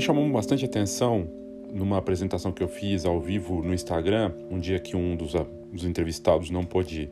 me 0.00 0.06
chamou 0.06 0.26
bastante 0.30 0.64
atenção 0.64 1.28
numa 1.74 1.98
apresentação 1.98 2.50
que 2.52 2.62
eu 2.62 2.68
fiz 2.68 3.04
ao 3.04 3.20
vivo 3.20 3.62
no 3.62 3.74
Instagram, 3.74 4.32
um 4.50 4.58
dia 4.58 4.78
que 4.78 4.96
um 4.96 5.14
dos, 5.14 5.34
dos 5.70 5.84
entrevistados 5.84 6.48
não 6.48 6.64
pôde 6.64 7.10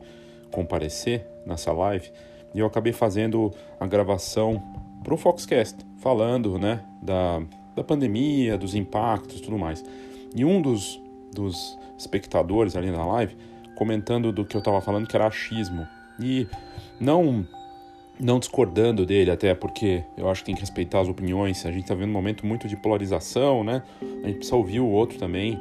comparecer 0.49 1.23
nessa 1.45 1.71
live, 1.71 2.09
e 2.51 2.57
eu 2.57 2.65
acabei 2.65 2.91
fazendo 2.91 3.53
a 3.79 3.85
gravação 3.85 4.59
para 5.03 5.13
o 5.13 5.17
Foxcast, 5.17 5.77
falando 5.99 6.57
né, 6.57 6.83
da, 6.99 7.43
da 7.75 7.83
pandemia, 7.83 8.57
dos 8.57 8.73
impactos 8.73 9.39
tudo 9.39 9.59
mais. 9.59 9.85
E 10.35 10.43
um 10.43 10.59
dos, 10.59 10.99
dos 11.31 11.77
espectadores 11.95 12.75
ali 12.75 12.89
na 12.89 13.05
live 13.05 13.37
comentando 13.75 14.31
do 14.31 14.43
que 14.43 14.55
eu 14.55 14.59
estava 14.59 14.81
falando, 14.81 15.05
que 15.05 15.15
era 15.15 15.27
achismo. 15.27 15.87
E 16.19 16.47
não 16.99 17.45
não 18.19 18.37
discordando 18.37 19.05
dele, 19.05 19.31
até 19.31 19.55
porque 19.55 20.03
eu 20.17 20.29
acho 20.29 20.41
que 20.41 20.47
tem 20.47 20.55
que 20.55 20.61
respeitar 20.61 20.99
as 20.99 21.07
opiniões. 21.07 21.65
A 21.65 21.71
gente 21.71 21.83
está 21.83 21.95
vendo 21.95 22.09
um 22.09 22.13
momento 22.13 22.45
muito 22.45 22.67
de 22.67 22.75
polarização, 22.75 23.63
né? 23.63 23.81
A 24.01 24.27
gente 24.27 24.37
precisa 24.37 24.55
ouvir 24.57 24.81
o 24.81 24.87
outro 24.87 25.17
também. 25.17 25.57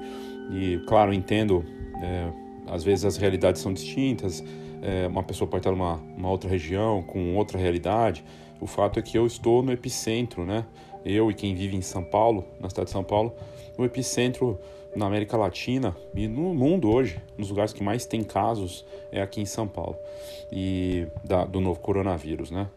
E, 0.50 0.78
claro, 0.86 1.12
entendo, 1.12 1.64
é, 2.02 2.28
às 2.66 2.83
vezes 2.83 3.05
as 3.05 3.16
realidades 3.16 3.62
são 3.62 3.73
distintas. 3.73 4.42
É, 4.83 5.06
uma 5.06 5.23
pessoa 5.23 5.48
pode 5.48 5.60
estar 5.60 5.70
numa 5.70 5.95
uma 6.16 6.30
outra 6.30 6.50
região, 6.50 7.02
com 7.02 7.36
outra 7.36 7.59
realidade. 7.59 8.24
O 8.61 8.66
fato 8.66 8.98
é 8.98 9.02
que 9.02 9.16
eu 9.16 9.25
estou 9.25 9.62
no 9.62 9.70
epicentro, 9.70 10.45
né? 10.45 10.64
Eu 11.05 11.30
e 11.30 11.34
quem 11.34 11.55
vive 11.55 11.77
em 11.77 11.83
São 11.83 12.02
Paulo, 12.02 12.45
na 12.61 12.69
cidade 12.69 12.86
de 12.86 12.92
São 12.92 13.05
Paulo, 13.05 13.33
no 13.78 13.84
epicentro 13.84 14.59
na 14.95 15.06
América 15.06 15.37
Latina 15.37 15.97
e 16.15 16.27
no 16.27 16.55
mundo 16.55 16.91
hoje, 16.91 17.20
nos 17.37 17.51
lugares 17.51 17.73
que 17.73 17.83
mais 17.83 18.06
tem 18.06 18.23
casos 18.23 18.84
é 19.12 19.20
aqui 19.20 19.41
em 19.41 19.47
São 19.47 19.66
Paulo 19.66 19.97
e 20.51 21.06
da, 21.24 21.45
do 21.45 21.61
novo 21.61 21.80
coronavírus, 21.80 22.51
né? 22.51 22.69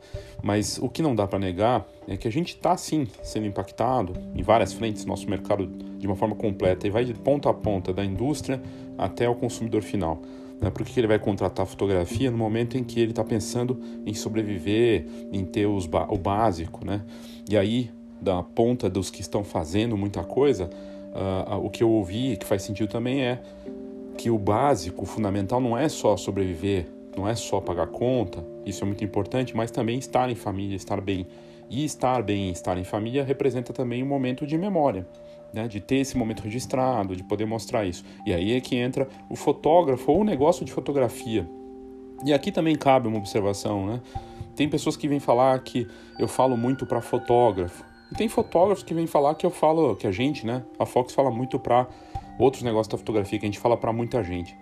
Mas 0.42 0.78
o 0.78 0.90
que 0.90 1.02
não 1.02 1.16
dá 1.16 1.26
para 1.26 1.40
negar 1.40 1.88
é 2.08 2.18
que 2.18 2.28
a 2.28 2.32
gente 2.32 2.50
está 2.50 2.76
sim 2.76 3.08
sendo 3.24 3.46
impactado 3.46 4.14
em 4.36 4.42
várias 4.42 4.74
frentes, 4.74 5.06
nosso 5.06 5.30
mercado 5.30 5.68
de 5.68 6.06
uma 6.06 6.16
forma 6.16 6.36
completa 6.36 6.86
e 6.86 6.90
vai 6.90 7.06
de 7.06 7.14
ponta 7.14 7.50
a 7.50 7.54
ponta 7.54 7.94
da 7.94 8.04
indústria 8.04 8.62
até 8.98 9.30
o 9.30 9.36
consumidor 9.36 9.82
final. 9.82 10.22
Né? 10.60 10.70
Por 10.70 10.86
que 10.86 11.00
ele 11.00 11.08
vai 11.08 11.20
contratar 11.20 11.66
fotografia 11.66 12.30
no 12.30 12.38
momento 12.38 12.78
em 12.78 12.84
que 12.84 13.00
ele 13.00 13.12
está 13.12 13.24
pensando 13.24 13.82
em 14.06 14.14
sobreviver, 14.14 15.06
em 15.32 15.46
ter 15.46 15.66
os, 15.66 15.90
o 16.10 16.18
básico, 16.18 16.86
né? 16.86 17.02
E 17.50 17.58
aí 17.58 17.90
da 18.22 18.44
ponta 18.44 18.88
dos 18.88 19.10
que 19.10 19.22
estão 19.22 19.44
fazendo 19.44 19.98
muita 19.98 20.24
coisa 20.24 20.70
uh, 21.14 21.64
o 21.64 21.70
que 21.70 21.84
eu 21.84 21.90
ouvi, 21.90 22.38
que 22.38 22.46
faz 22.46 22.64
sentido 22.64 22.90
também, 22.90 23.22
é 23.22 23.40
que 24.18 24.30
o 24.30 24.38
básico, 24.38 25.04
o 25.04 25.06
fundamental, 25.06 25.60
não 25.60 25.78
é 25.78 25.90
só 25.90 26.16
sobreviver, 26.18 26.88
não 27.16 27.28
é 27.28 27.36
só 27.36 27.60
pagar 27.60 27.88
conta, 27.88 28.44
isso 28.66 28.84
é 28.84 28.88
muito 28.88 29.04
importante, 29.04 29.56
mas 29.56 29.72
também 29.72 29.98
estar 29.98 30.30
em 30.30 30.36
família, 30.36 30.76
estar 30.76 31.02
bem. 31.02 31.28
E 31.70 31.86
estar 31.86 32.22
bem, 32.22 32.50
estar 32.50 32.78
em 32.78 32.84
família 32.84 33.24
representa 33.24 33.72
também 33.72 34.04
um 34.04 34.06
momento 34.06 34.46
de 34.46 34.58
memória, 34.58 35.08
né? 35.54 35.68
de 35.68 35.80
ter 35.80 35.98
esse 35.98 36.18
momento 36.18 36.42
registrado, 36.42 37.16
de 37.16 37.24
poder 37.24 37.46
mostrar 37.46 37.86
isso. 37.86 38.04
E 38.26 38.34
aí 38.34 38.54
é 38.54 38.60
que 38.60 38.76
entra 38.76 39.08
o 39.30 39.36
fotógrafo 39.36 40.12
ou 40.12 40.20
o 40.20 40.24
negócio 40.24 40.66
de 40.66 40.72
fotografia. 40.72 41.48
E 42.26 42.34
aqui 42.34 42.52
também 42.52 42.76
cabe 42.76 43.08
uma 43.08 43.18
observação, 43.18 43.86
né? 43.88 44.02
Tem 44.56 44.70
pessoas 44.70 44.96
que 44.96 45.08
vêm 45.08 45.20
falar 45.20 45.58
que 45.60 45.88
eu 46.20 46.28
falo 46.28 46.56
muito 46.56 46.86
para 46.86 47.02
fotógrafo. 47.02 47.84
E 48.12 48.16
tem 48.16 48.28
fotógrafos 48.28 48.84
que 48.84 48.94
vêm 48.94 49.08
falar 49.08 49.36
que 49.36 49.46
eu 49.46 49.50
falo, 49.50 49.96
que 49.96 50.06
a 50.06 50.12
gente, 50.12 50.46
né? 50.46 50.64
A 50.78 50.86
Fox 50.86 51.14
fala 51.14 51.32
muito 51.32 51.58
para 51.58 51.88
outros 52.38 52.64
negócios 52.64 52.90
da 52.90 52.98
fotografia, 52.98 53.40
que 53.40 53.46
a 53.46 53.48
gente 53.48 53.60
fala 53.60 53.78
para 53.78 53.94
muita 53.94 54.24
gente. 54.24 54.58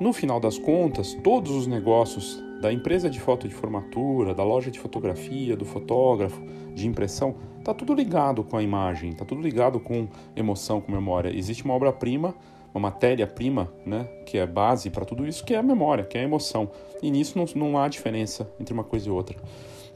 No 0.00 0.12
final 0.12 0.40
das 0.40 0.58
contas, 0.58 1.14
todos 1.22 1.52
os 1.52 1.66
negócios 1.66 2.42
da 2.60 2.72
empresa 2.72 3.08
de 3.08 3.20
foto 3.20 3.46
de 3.46 3.54
formatura, 3.54 4.34
da 4.34 4.42
loja 4.42 4.70
de 4.70 4.78
fotografia, 4.78 5.56
do 5.56 5.64
fotógrafo, 5.64 6.42
de 6.74 6.86
impressão, 6.86 7.34
tá 7.62 7.72
tudo 7.72 7.94
ligado 7.94 8.42
com 8.42 8.56
a 8.56 8.62
imagem, 8.62 9.12
tá 9.12 9.24
tudo 9.24 9.40
ligado 9.40 9.78
com 9.78 10.08
emoção, 10.34 10.80
com 10.80 10.90
memória. 10.90 11.30
Existe 11.34 11.64
uma 11.64 11.74
obra-prima, 11.74 12.34
uma 12.74 12.80
matéria-prima, 12.80 13.72
né, 13.84 14.04
que 14.26 14.38
é 14.38 14.46
base 14.46 14.90
para 14.90 15.04
tudo 15.04 15.26
isso, 15.26 15.44
que 15.44 15.54
é 15.54 15.58
a 15.58 15.62
memória, 15.62 16.04
que 16.04 16.16
é 16.18 16.22
a 16.22 16.24
emoção. 16.24 16.70
E 17.02 17.10
nisso 17.10 17.38
não, 17.38 17.44
não 17.54 17.78
há 17.78 17.88
diferença 17.88 18.50
entre 18.58 18.72
uma 18.72 18.84
coisa 18.84 19.08
e 19.08 19.10
outra. 19.10 19.36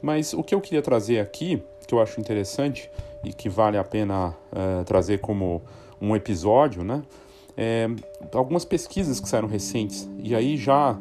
Mas 0.01 0.33
o 0.33 0.43
que 0.43 0.53
eu 0.53 0.61
queria 0.61 0.81
trazer 0.81 1.19
aqui 1.19 1.63
que 1.85 1.93
eu 1.93 2.01
acho 2.01 2.19
interessante 2.19 2.89
e 3.23 3.33
que 3.33 3.49
vale 3.49 3.77
a 3.77 3.83
pena 3.83 4.29
uh, 4.29 4.83
trazer 4.85 5.19
como 5.19 5.61
um 6.01 6.15
episódio, 6.15 6.83
né? 6.83 7.01
É, 7.57 7.87
algumas 8.33 8.65
pesquisas 8.65 9.19
que 9.21 9.29
saíram 9.29 9.47
recentes 9.47 10.09
e 10.19 10.35
aí 10.35 10.57
já 10.57 10.99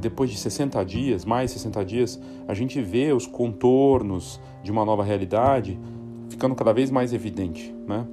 depois 0.00 0.30
de 0.30 0.36
60 0.36 0.82
dias, 0.84 1.24
mais 1.24 1.50
60 1.50 1.84
dias, 1.84 2.20
a 2.48 2.54
gente 2.54 2.80
vê 2.80 3.12
os 3.12 3.26
contornos 3.26 4.40
de 4.62 4.70
uma 4.70 4.84
nova 4.84 5.04
realidade 5.04 5.78
ficando 6.28 6.54
cada 6.54 6.72
vez 6.72 6.90
mais 6.90 7.12
evidente, 7.12 7.74
né? 7.86 8.06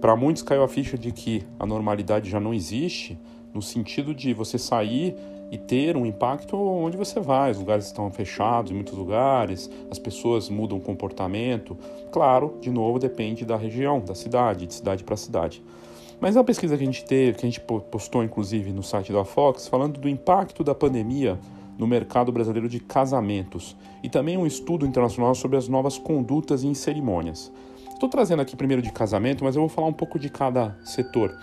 Para 0.00 0.16
muitos 0.16 0.42
caiu 0.42 0.62
a 0.62 0.68
ficha 0.68 0.98
de 0.98 1.12
que 1.12 1.42
a 1.58 1.64
normalidade 1.64 2.28
já 2.28 2.38
não 2.38 2.52
existe, 2.52 3.18
no 3.54 3.62
sentido 3.62 4.14
de 4.14 4.34
você 4.34 4.58
sair 4.58 5.14
e 5.52 5.58
ter 5.58 5.98
um 5.98 6.06
impacto 6.06 6.56
onde 6.56 6.96
você 6.96 7.20
vai. 7.20 7.50
Os 7.50 7.58
lugares 7.58 7.84
estão 7.84 8.10
fechados 8.10 8.72
em 8.72 8.74
muitos 8.74 8.94
lugares, 8.94 9.70
as 9.90 9.98
pessoas 9.98 10.48
mudam 10.48 10.78
o 10.78 10.80
comportamento. 10.80 11.76
Claro, 12.10 12.56
de 12.58 12.70
novo, 12.70 12.98
depende 12.98 13.44
da 13.44 13.54
região, 13.54 14.00
da 14.00 14.14
cidade, 14.14 14.66
de 14.66 14.72
cidade 14.72 15.04
para 15.04 15.14
cidade. 15.14 15.62
Mas 16.18 16.38
a 16.38 16.42
pesquisa 16.42 16.74
que 16.74 16.82
a 16.82 16.86
gente 16.86 17.04
teve, 17.04 17.36
que 17.36 17.44
a 17.44 17.50
gente 17.50 17.60
postou 17.60 18.24
inclusive 18.24 18.72
no 18.72 18.82
site 18.82 19.12
da 19.12 19.26
Fox, 19.26 19.68
falando 19.68 20.00
do 20.00 20.08
impacto 20.08 20.64
da 20.64 20.74
pandemia 20.74 21.38
no 21.76 21.86
mercado 21.86 22.32
brasileiro 22.32 22.68
de 22.68 22.80
casamentos 22.80 23.76
e 24.02 24.08
também 24.08 24.38
um 24.38 24.46
estudo 24.46 24.86
internacional 24.86 25.34
sobre 25.34 25.58
as 25.58 25.68
novas 25.68 25.98
condutas 25.98 26.64
em 26.64 26.72
cerimônias. 26.72 27.52
Estou 27.92 28.08
trazendo 28.08 28.40
aqui 28.40 28.56
primeiro 28.56 28.80
de 28.80 28.90
casamento, 28.90 29.44
mas 29.44 29.54
eu 29.54 29.60
vou 29.60 29.68
falar 29.68 29.88
um 29.88 29.92
pouco 29.92 30.18
de 30.18 30.30
cada 30.30 30.78
setor. 30.82 31.36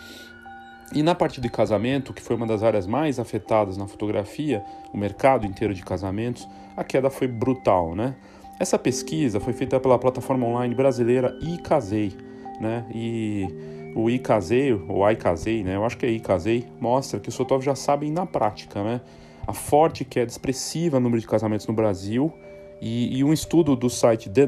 E 0.93 1.03
na 1.03 1.13
parte 1.13 1.39
de 1.39 1.49
casamento, 1.49 2.13
que 2.13 2.21
foi 2.21 2.35
uma 2.35 2.47
das 2.47 2.63
áreas 2.63 2.87
mais 2.87 3.19
afetadas 3.19 3.77
na 3.77 3.87
fotografia, 3.87 4.63
o 4.91 4.97
mercado 4.97 5.45
inteiro 5.45 5.73
de 5.73 5.83
casamentos, 5.83 6.47
a 6.75 6.83
queda 6.83 7.09
foi 7.09 7.27
brutal, 7.27 7.95
né? 7.95 8.15
Essa 8.59 8.77
pesquisa 8.77 9.39
foi 9.39 9.53
feita 9.53 9.79
pela 9.79 9.99
plataforma 9.99 10.47
online 10.47 10.73
brasileira 10.73 11.37
iCasei, 11.41 12.11
né? 12.59 12.85
E 12.93 13.47
o 13.95 14.09
iCasei, 14.09 14.73
ou 14.73 15.09
iCasei, 15.11 15.63
né? 15.63 15.75
Eu 15.75 15.85
acho 15.85 15.97
que 15.97 16.05
é 16.05 16.09
iCasei, 16.09 16.67
mostra 16.79 17.19
que 17.19 17.29
os 17.29 17.35
fotógrafos 17.35 17.65
já 17.65 17.75
sabem 17.75 18.11
na 18.11 18.25
prática, 18.25 18.83
né? 18.83 19.01
A 19.45 19.53
forte 19.53 20.03
queda 20.03 20.29
expressiva 20.29 20.99
no 20.99 21.03
número 21.03 21.21
de 21.21 21.27
casamentos 21.27 21.67
no 21.67 21.73
Brasil 21.73 22.33
e, 22.81 23.17
e 23.17 23.23
um 23.23 23.31
estudo 23.31 23.75
do 23.75 23.89
site 23.89 24.29
The 24.29 24.45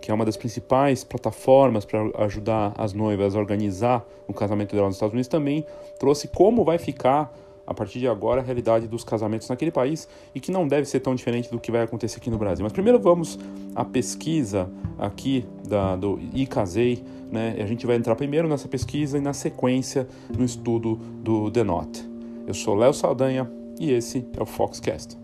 que 0.00 0.10
é 0.10 0.14
uma 0.14 0.24
das 0.24 0.36
principais 0.36 1.04
plataformas 1.04 1.84
para 1.84 2.00
ajudar 2.24 2.72
as 2.76 2.92
noivas 2.92 3.34
a 3.34 3.38
organizar 3.38 4.04
o 4.26 4.32
casamento 4.32 4.74
dela 4.74 4.86
nos 4.86 4.96
Estados 4.96 5.12
Unidos, 5.12 5.28
também 5.28 5.64
trouxe 5.98 6.28
como 6.28 6.64
vai 6.64 6.78
ficar 6.78 7.32
a 7.70 7.74
partir 7.74 8.00
de 8.00 8.08
agora 8.08 8.40
a 8.40 8.44
realidade 8.44 8.88
dos 8.88 9.04
casamentos 9.04 9.48
naquele 9.48 9.70
país 9.70 10.08
e 10.34 10.40
que 10.40 10.50
não 10.50 10.66
deve 10.66 10.86
ser 10.86 10.98
tão 10.98 11.14
diferente 11.14 11.48
do 11.48 11.60
que 11.60 11.70
vai 11.70 11.82
acontecer 11.82 12.18
aqui 12.18 12.28
no 12.28 12.36
Brasil. 12.36 12.64
Mas 12.64 12.72
primeiro 12.72 12.98
vamos 12.98 13.38
à 13.76 13.84
pesquisa 13.84 14.68
aqui 14.98 15.46
da, 15.68 15.94
do 15.94 16.18
iCasei, 16.34 17.04
né? 17.30 17.54
A 17.60 17.66
gente 17.66 17.86
vai 17.86 17.94
entrar 17.94 18.16
primeiro 18.16 18.48
nessa 18.48 18.66
pesquisa 18.66 19.18
e 19.18 19.20
na 19.20 19.32
sequência 19.32 20.08
no 20.36 20.44
estudo 20.44 20.96
do 20.96 21.48
The 21.48 21.62
Not. 21.62 22.10
Eu 22.44 22.54
sou 22.54 22.74
Léo 22.74 22.92
Saldanha 22.92 23.48
e 23.78 23.92
esse 23.92 24.26
é 24.36 24.42
o 24.42 24.46
Foxcast. 24.46 25.16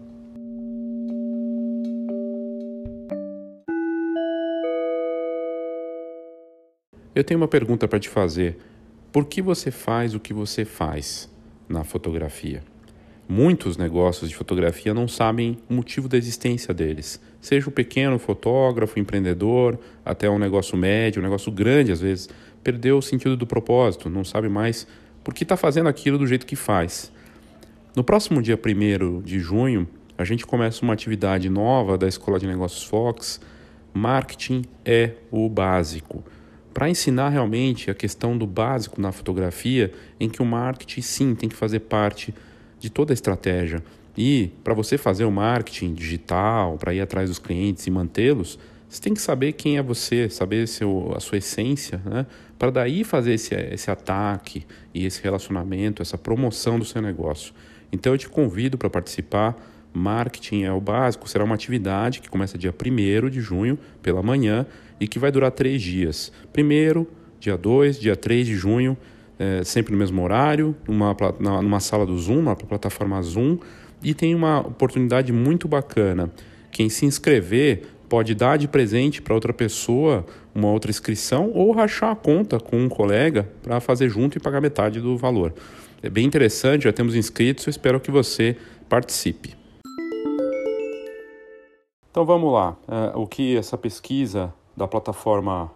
Eu 7.16 7.25
tenho 7.25 7.41
uma 7.41 7.49
pergunta 7.49 7.88
para 7.88 7.99
te 7.99 8.10
fazer. 8.10 8.59
Por 9.10 9.25
que 9.25 9.41
você 9.41 9.71
faz 9.71 10.15
o 10.15 10.21
que 10.21 10.34
você 10.34 10.66
faz 10.66 11.31
na 11.66 11.82
fotografia? 11.82 12.62
Muitos 13.27 13.78
negócios 13.78 14.28
de 14.28 14.37
fotografia 14.37 14.93
não 14.93 15.09
sabem 15.09 15.56
o 15.66 15.72
motivo 15.72 16.10
da 16.10 16.19
existência 16.19 16.75
deles. 16.75 17.19
Seja 17.41 17.71
o 17.71 17.72
pequeno 17.72 18.19
fotógrafo, 18.19 18.99
empreendedor, 18.99 19.79
até 20.05 20.29
um 20.29 20.38
negócio 20.38 20.76
médio, 20.76 21.19
um 21.20 21.23
negócio 21.23 21.50
grande 21.50 21.91
às 21.91 22.02
vezes, 22.02 22.29
perdeu 22.62 22.99
o 22.99 23.02
sentido 23.02 23.35
do 23.35 23.46
propósito, 23.46 24.11
não 24.11 24.23
sabe 24.23 24.50
mais 24.50 24.87
por 25.25 25.32
que 25.32 25.43
está 25.43 25.56
fazendo 25.56 25.88
aquilo 25.88 26.19
do 26.19 26.26
jeito 26.26 26.44
que 26.44 26.55
faz. 26.55 27.11
No 27.96 28.05
próximo 28.05 28.43
dia 28.43 28.61
1 28.62 29.23
de 29.23 29.41
junho, 29.41 29.88
a 30.19 30.25
gente 30.25 30.44
começa 30.44 30.85
uma 30.85 30.93
atividade 30.93 31.49
nova 31.49 31.96
da 31.96 32.06
Escola 32.06 32.38
de 32.38 32.46
Negócios 32.46 32.85
Fox. 32.85 33.41
Marketing 33.94 34.67
é 34.85 35.12
o 35.31 35.49
básico 35.49 36.23
para 36.76 36.90
ensinar 36.90 37.31
realmente 37.31 37.90
a 37.90 37.94
questão 37.94 38.37
do 38.37 38.46
básico 38.46 39.00
na 39.00 39.11
fotografia, 39.11 39.90
em 40.20 40.28
que 40.28 40.43
o 40.43 40.44
marketing 40.44 41.00
sim 41.00 41.34
tem 41.34 41.49
que 41.49 41.56
fazer 41.56 41.81
parte 41.81 42.34
de 42.78 42.90
toda 42.90 43.14
a 43.14 43.14
estratégia. 43.14 43.82
E 44.14 44.50
para 44.62 44.75
você 44.75 44.99
fazer 44.99 45.25
o 45.25 45.31
marketing 45.31 45.94
digital, 45.94 46.76
para 46.76 46.93
ir 46.93 47.00
atrás 47.00 47.31
dos 47.31 47.38
clientes 47.38 47.87
e 47.87 47.90
mantê-los, 47.90 48.58
você 48.90 49.00
tem 49.00 49.14
que 49.14 49.23
saber 49.23 49.52
quem 49.52 49.78
é 49.78 49.82
você, 49.82 50.28
saber 50.28 50.69
seu, 50.69 51.14
a 51.17 51.20
sua 51.20 51.38
essência, 51.38 51.99
né? 52.05 52.26
para 52.58 52.70
daí 52.70 53.05
fazer 53.05 53.32
esse, 53.32 53.55
esse 53.55 53.90
ataque 53.90 54.67
e 54.93 55.06
esse 55.06 55.22
relacionamento, 55.22 56.02
essa 56.02 56.19
promoção 56.19 56.79
do 56.79 56.84
seu 56.84 57.00
negócio. 57.00 57.55
Então 57.90 58.12
eu 58.12 58.19
te 58.19 58.29
convido 58.29 58.76
para 58.76 58.90
participar. 58.90 59.56
Marketing 59.94 60.64
é 60.64 60.72
o 60.72 60.81
básico, 60.82 61.26
será 61.26 61.43
uma 61.43 61.55
atividade 61.55 62.20
que 62.20 62.29
começa 62.29 62.58
dia 62.58 62.70
1 62.70 63.31
de 63.31 63.40
junho, 63.40 63.79
pela 64.02 64.22
manhã, 64.22 64.67
e 65.00 65.06
que 65.06 65.19
vai 65.19 65.31
durar 65.31 65.50
três 65.50 65.82
dias. 65.82 66.32
Primeiro, 66.52 67.08
dia 67.38 67.56
2, 67.56 68.00
dia 68.00 68.16
3 68.16 68.46
de 68.46 68.54
junho, 68.54 68.96
é, 69.38 69.62
sempre 69.64 69.93
no 69.93 69.98
mesmo 69.98 70.22
horário, 70.22 70.75
numa, 70.88 71.16
numa 71.62 71.81
sala 71.81 72.06
do 72.06 72.19
Zoom, 72.19 72.40
uma 72.40 72.56
plataforma 72.56 73.20
Zoom, 73.22 73.58
e 74.02 74.14
tem 74.14 74.34
uma 74.34 74.60
oportunidade 74.60 75.32
muito 75.32 75.69
bacana. 75.69 76.31
Quem 76.70 76.88
se 76.88 77.06
inscrever 77.06 77.82
pode 78.08 78.34
dar 78.34 78.56
de 78.56 78.69
presente 78.69 79.20
para 79.20 79.34
outra 79.34 79.52
pessoa 79.52 80.25
uma 80.54 80.70
outra 80.70 80.90
inscrição 80.90 81.50
ou 81.52 81.72
rachar 81.72 82.10
a 82.10 82.16
conta 82.16 82.58
com 82.58 82.78
um 82.78 82.88
colega 82.88 83.48
para 83.62 83.81
fazer 83.81 84.08
junto 84.08 84.38
e 84.38 84.40
pagar 84.40 84.60
metade 84.60 85.00
do 85.00 85.16
valor. 85.16 85.52
É 86.02 86.08
bem 86.08 86.25
interessante, 86.25 86.84
já 86.84 86.93
temos 86.93 87.14
inscritos, 87.14 87.66
espero 87.66 88.00
que 88.00 88.10
você 88.10 88.56
participe. 88.88 89.54
Então 92.10 92.25
vamos 92.25 92.52
lá. 92.52 92.76
É, 92.88 93.16
o 93.16 93.26
que 93.26 93.56
essa 93.56 93.76
pesquisa 93.76 94.52
da 94.76 94.87
plataforma 94.87 95.73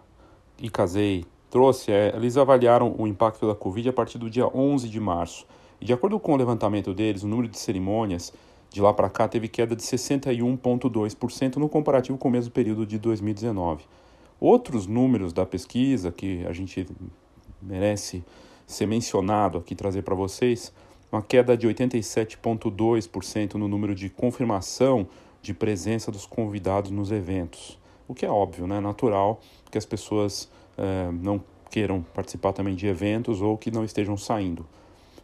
Icasei 0.59 1.25
trouxe 1.49 1.91
é, 1.91 2.13
eles 2.15 2.37
avaliaram 2.37 2.95
o 2.97 3.07
impacto 3.07 3.47
da 3.47 3.55
Covid 3.55 3.89
a 3.89 3.93
partir 3.93 4.17
do 4.17 4.29
dia 4.29 4.47
11 4.47 4.87
de 4.87 4.99
março. 4.99 5.45
E 5.81 5.85
de 5.85 5.91
acordo 5.91 6.19
com 6.19 6.33
o 6.33 6.37
levantamento 6.37 6.93
deles, 6.93 7.23
o 7.23 7.27
número 7.27 7.49
de 7.49 7.57
cerimônias 7.57 8.31
de 8.69 8.81
lá 8.81 8.93
para 8.93 9.09
cá 9.09 9.27
teve 9.27 9.49
queda 9.49 9.75
de 9.75 9.83
61,2% 9.83 11.57
no 11.57 11.67
comparativo 11.67 12.17
com 12.17 12.29
o 12.29 12.31
mesmo 12.31 12.51
período 12.51 12.85
de 12.85 12.97
2019. 12.97 13.83
Outros 14.39 14.87
números 14.87 15.33
da 15.33 15.45
pesquisa 15.45 16.11
que 16.11 16.45
a 16.45 16.53
gente 16.53 16.87
merece 17.61 18.23
ser 18.65 18.85
mencionado 18.85 19.57
aqui, 19.57 19.75
trazer 19.75 20.03
para 20.03 20.15
vocês, 20.15 20.73
uma 21.11 21.21
queda 21.21 21.57
de 21.57 21.67
87,2% 21.67 23.55
no 23.55 23.67
número 23.67 23.93
de 23.93 24.09
confirmação 24.09 25.05
de 25.41 25.53
presença 25.53 26.09
dos 26.09 26.25
convidados 26.25 26.91
nos 26.91 27.11
eventos. 27.11 27.80
O 28.11 28.13
que 28.13 28.25
é 28.25 28.29
óbvio, 28.29 28.67
né? 28.67 28.81
natural 28.81 29.39
que 29.71 29.77
as 29.77 29.85
pessoas 29.85 30.49
eh, 30.77 31.09
não 31.13 31.41
queiram 31.69 32.01
participar 32.13 32.51
também 32.51 32.75
de 32.75 32.85
eventos 32.85 33.41
ou 33.41 33.57
que 33.57 33.71
não 33.71 33.85
estejam 33.85 34.17
saindo 34.17 34.65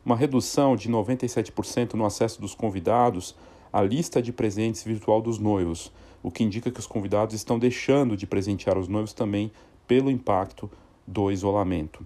uma 0.05 0.15
redução 0.15 0.73
de 0.73 0.89
97% 0.89 1.95
no 1.95 2.05
acesso 2.05 2.39
dos 2.39 2.55
convidados 2.55 3.35
à 3.73 3.81
lista 3.81 4.21
de 4.21 4.31
presentes 4.31 4.85
virtual 4.85 5.21
dos 5.21 5.37
noivos, 5.37 5.91
o 6.23 6.31
que 6.31 6.45
indica 6.45 6.71
que 6.71 6.79
os 6.79 6.87
convidados 6.87 7.35
estão 7.35 7.59
deixando 7.59 8.15
de 8.15 8.25
presentear 8.25 8.77
os 8.77 8.87
noivos 8.87 9.11
também 9.11 9.51
pelo 9.85 10.09
impacto 10.09 10.71
do 11.05 11.29
isolamento. 11.29 12.05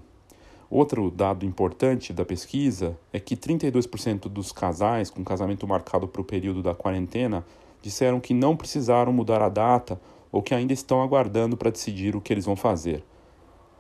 Outro 0.68 1.12
dado 1.12 1.46
importante 1.46 2.12
da 2.12 2.26
pesquisa 2.26 2.98
é 3.14 3.20
que 3.20 3.38
32% 3.38 4.22
dos 4.22 4.52
casais 4.52 5.12
com 5.12 5.24
casamento 5.24 5.68
marcado 5.68 6.08
para 6.08 6.22
o 6.22 6.26
período 6.26 6.64
da 6.64 6.74
quarentena 6.74 7.46
disseram 7.84 8.20
que 8.20 8.34
não 8.34 8.58
precisaram 8.58 9.14
mudar 9.14 9.44
a 9.44 9.50
data 9.50 10.02
ou 10.32 10.42
que 10.42 10.54
ainda 10.54 10.74
estão 10.74 11.02
aguardando 11.02 11.58
para 11.58 11.70
decidir 11.70 12.16
o 12.16 12.22
que 12.22 12.34
eles 12.34 12.46
vão 12.46 12.56
fazer. 12.56 13.04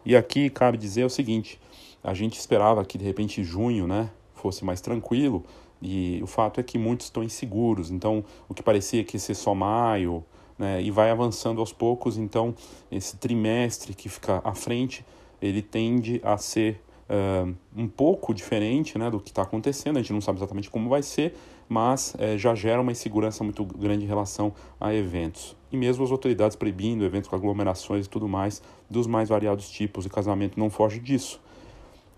E 0.05 0.15
aqui 0.15 0.49
cabe 0.49 0.77
dizer 0.77 1.05
o 1.05 1.09
seguinte: 1.09 1.59
a 2.03 2.13
gente 2.13 2.37
esperava 2.37 2.83
que 2.83 2.97
de 2.97 3.05
repente 3.05 3.43
junho, 3.43 3.87
né, 3.87 4.09
fosse 4.33 4.65
mais 4.65 4.81
tranquilo, 4.81 5.43
e 5.81 6.19
o 6.21 6.27
fato 6.27 6.59
é 6.59 6.63
que 6.63 6.77
muitos 6.77 7.07
estão 7.07 7.23
inseguros. 7.23 7.89
Então, 7.89 8.23
o 8.47 8.53
que 8.53 8.61
parecia 8.61 9.03
que 9.03 9.15
ia 9.15 9.19
ser 9.19 9.35
só 9.35 9.53
maio, 9.55 10.23
né, 10.57 10.81
e 10.81 10.91
vai 10.91 11.09
avançando 11.09 11.59
aos 11.59 11.73
poucos, 11.73 12.17
então 12.17 12.53
esse 12.91 13.17
trimestre 13.17 13.93
que 13.93 14.09
fica 14.09 14.41
à 14.43 14.53
frente, 14.53 15.05
ele 15.41 15.61
tende 15.61 16.21
a 16.23 16.37
ser 16.37 16.81
uh, 17.09 17.55
um 17.75 17.87
pouco 17.87 18.33
diferente 18.33 18.97
né, 18.97 19.09
do 19.09 19.19
que 19.19 19.31
está 19.31 19.41
acontecendo. 19.41 19.97
A 19.97 20.01
gente 20.01 20.13
não 20.13 20.21
sabe 20.21 20.37
exatamente 20.37 20.69
como 20.69 20.89
vai 20.89 21.01
ser, 21.01 21.35
mas 21.71 22.13
uh, 22.15 22.37
já 22.37 22.53
gera 22.53 22.81
uma 22.81 22.91
insegurança 22.91 23.45
muito 23.45 23.63
grande 23.63 24.03
em 24.03 24.07
relação 24.07 24.53
a 24.77 24.93
eventos. 24.93 25.55
E 25.71 25.77
mesmo 25.77 26.03
as 26.03 26.11
autoridades 26.11 26.57
proibindo 26.57 27.05
eventos 27.05 27.29
com 27.29 27.35
aglomerações 27.37 28.07
e 28.07 28.09
tudo 28.09 28.27
mais, 28.27 28.61
dos 28.89 29.07
mais 29.07 29.29
variados 29.29 29.69
tipos, 29.69 30.05
e 30.05 30.09
casamento 30.09 30.59
não 30.59 30.69
foge 30.69 30.99
disso. 30.99 31.39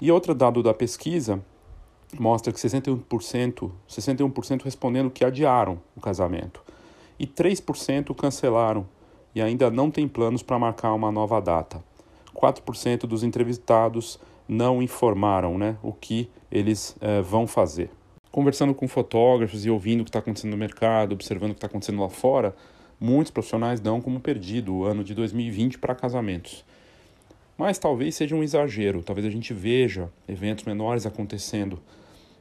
E 0.02 0.12
outro 0.12 0.34
dado 0.34 0.64
da 0.64 0.74
pesquisa 0.74 1.40
mostra 2.20 2.52
que 2.52 2.58
61%, 2.58 3.70
61% 3.88 4.64
respondendo 4.64 5.12
que 5.12 5.24
adiaram 5.24 5.80
o 5.96 6.02
casamento 6.02 6.64
e 7.20 7.28
3% 7.28 8.16
cancelaram 8.16 8.88
e 9.36 9.42
ainda 9.42 9.70
não 9.70 9.92
têm 9.92 10.08
planos 10.08 10.42
para 10.42 10.58
marcar 10.58 10.96
uma 10.96 11.12
nova 11.12 11.40
data. 11.40 11.84
4% 12.36 13.02
dos 13.02 13.22
entrevistados 13.22 14.20
não 14.48 14.82
informaram 14.82 15.60
né, 15.60 15.78
o 15.84 15.94
que 15.94 16.28
eles 16.52 16.96
eh, 17.00 17.22
vão 17.22 17.46
fazer. 17.46 17.92
Conversando 18.34 18.74
com 18.74 18.88
fotógrafos 18.88 19.64
e 19.64 19.70
ouvindo 19.70 20.02
o 20.02 20.04
que 20.04 20.10
está 20.10 20.18
acontecendo 20.18 20.50
no 20.50 20.58
mercado, 20.58 21.14
observando 21.14 21.52
o 21.52 21.54
que 21.54 21.60
está 21.60 21.68
acontecendo 21.68 22.02
lá 22.02 22.10
fora, 22.10 22.56
muitos 23.00 23.30
profissionais 23.30 23.80
dão 23.80 24.02
como 24.02 24.20
perdido 24.20 24.74
o 24.74 24.86
ano 24.86 25.04
de 25.04 25.14
2020 25.14 25.78
para 25.78 25.94
casamentos. 25.94 26.66
Mas 27.56 27.78
talvez 27.78 28.16
seja 28.16 28.36
um 28.36 28.42
exagero, 28.42 29.04
talvez 29.04 29.28
a 29.28 29.30
gente 29.30 29.54
veja 29.54 30.10
eventos 30.28 30.66
menores 30.66 31.06
acontecendo. 31.06 31.80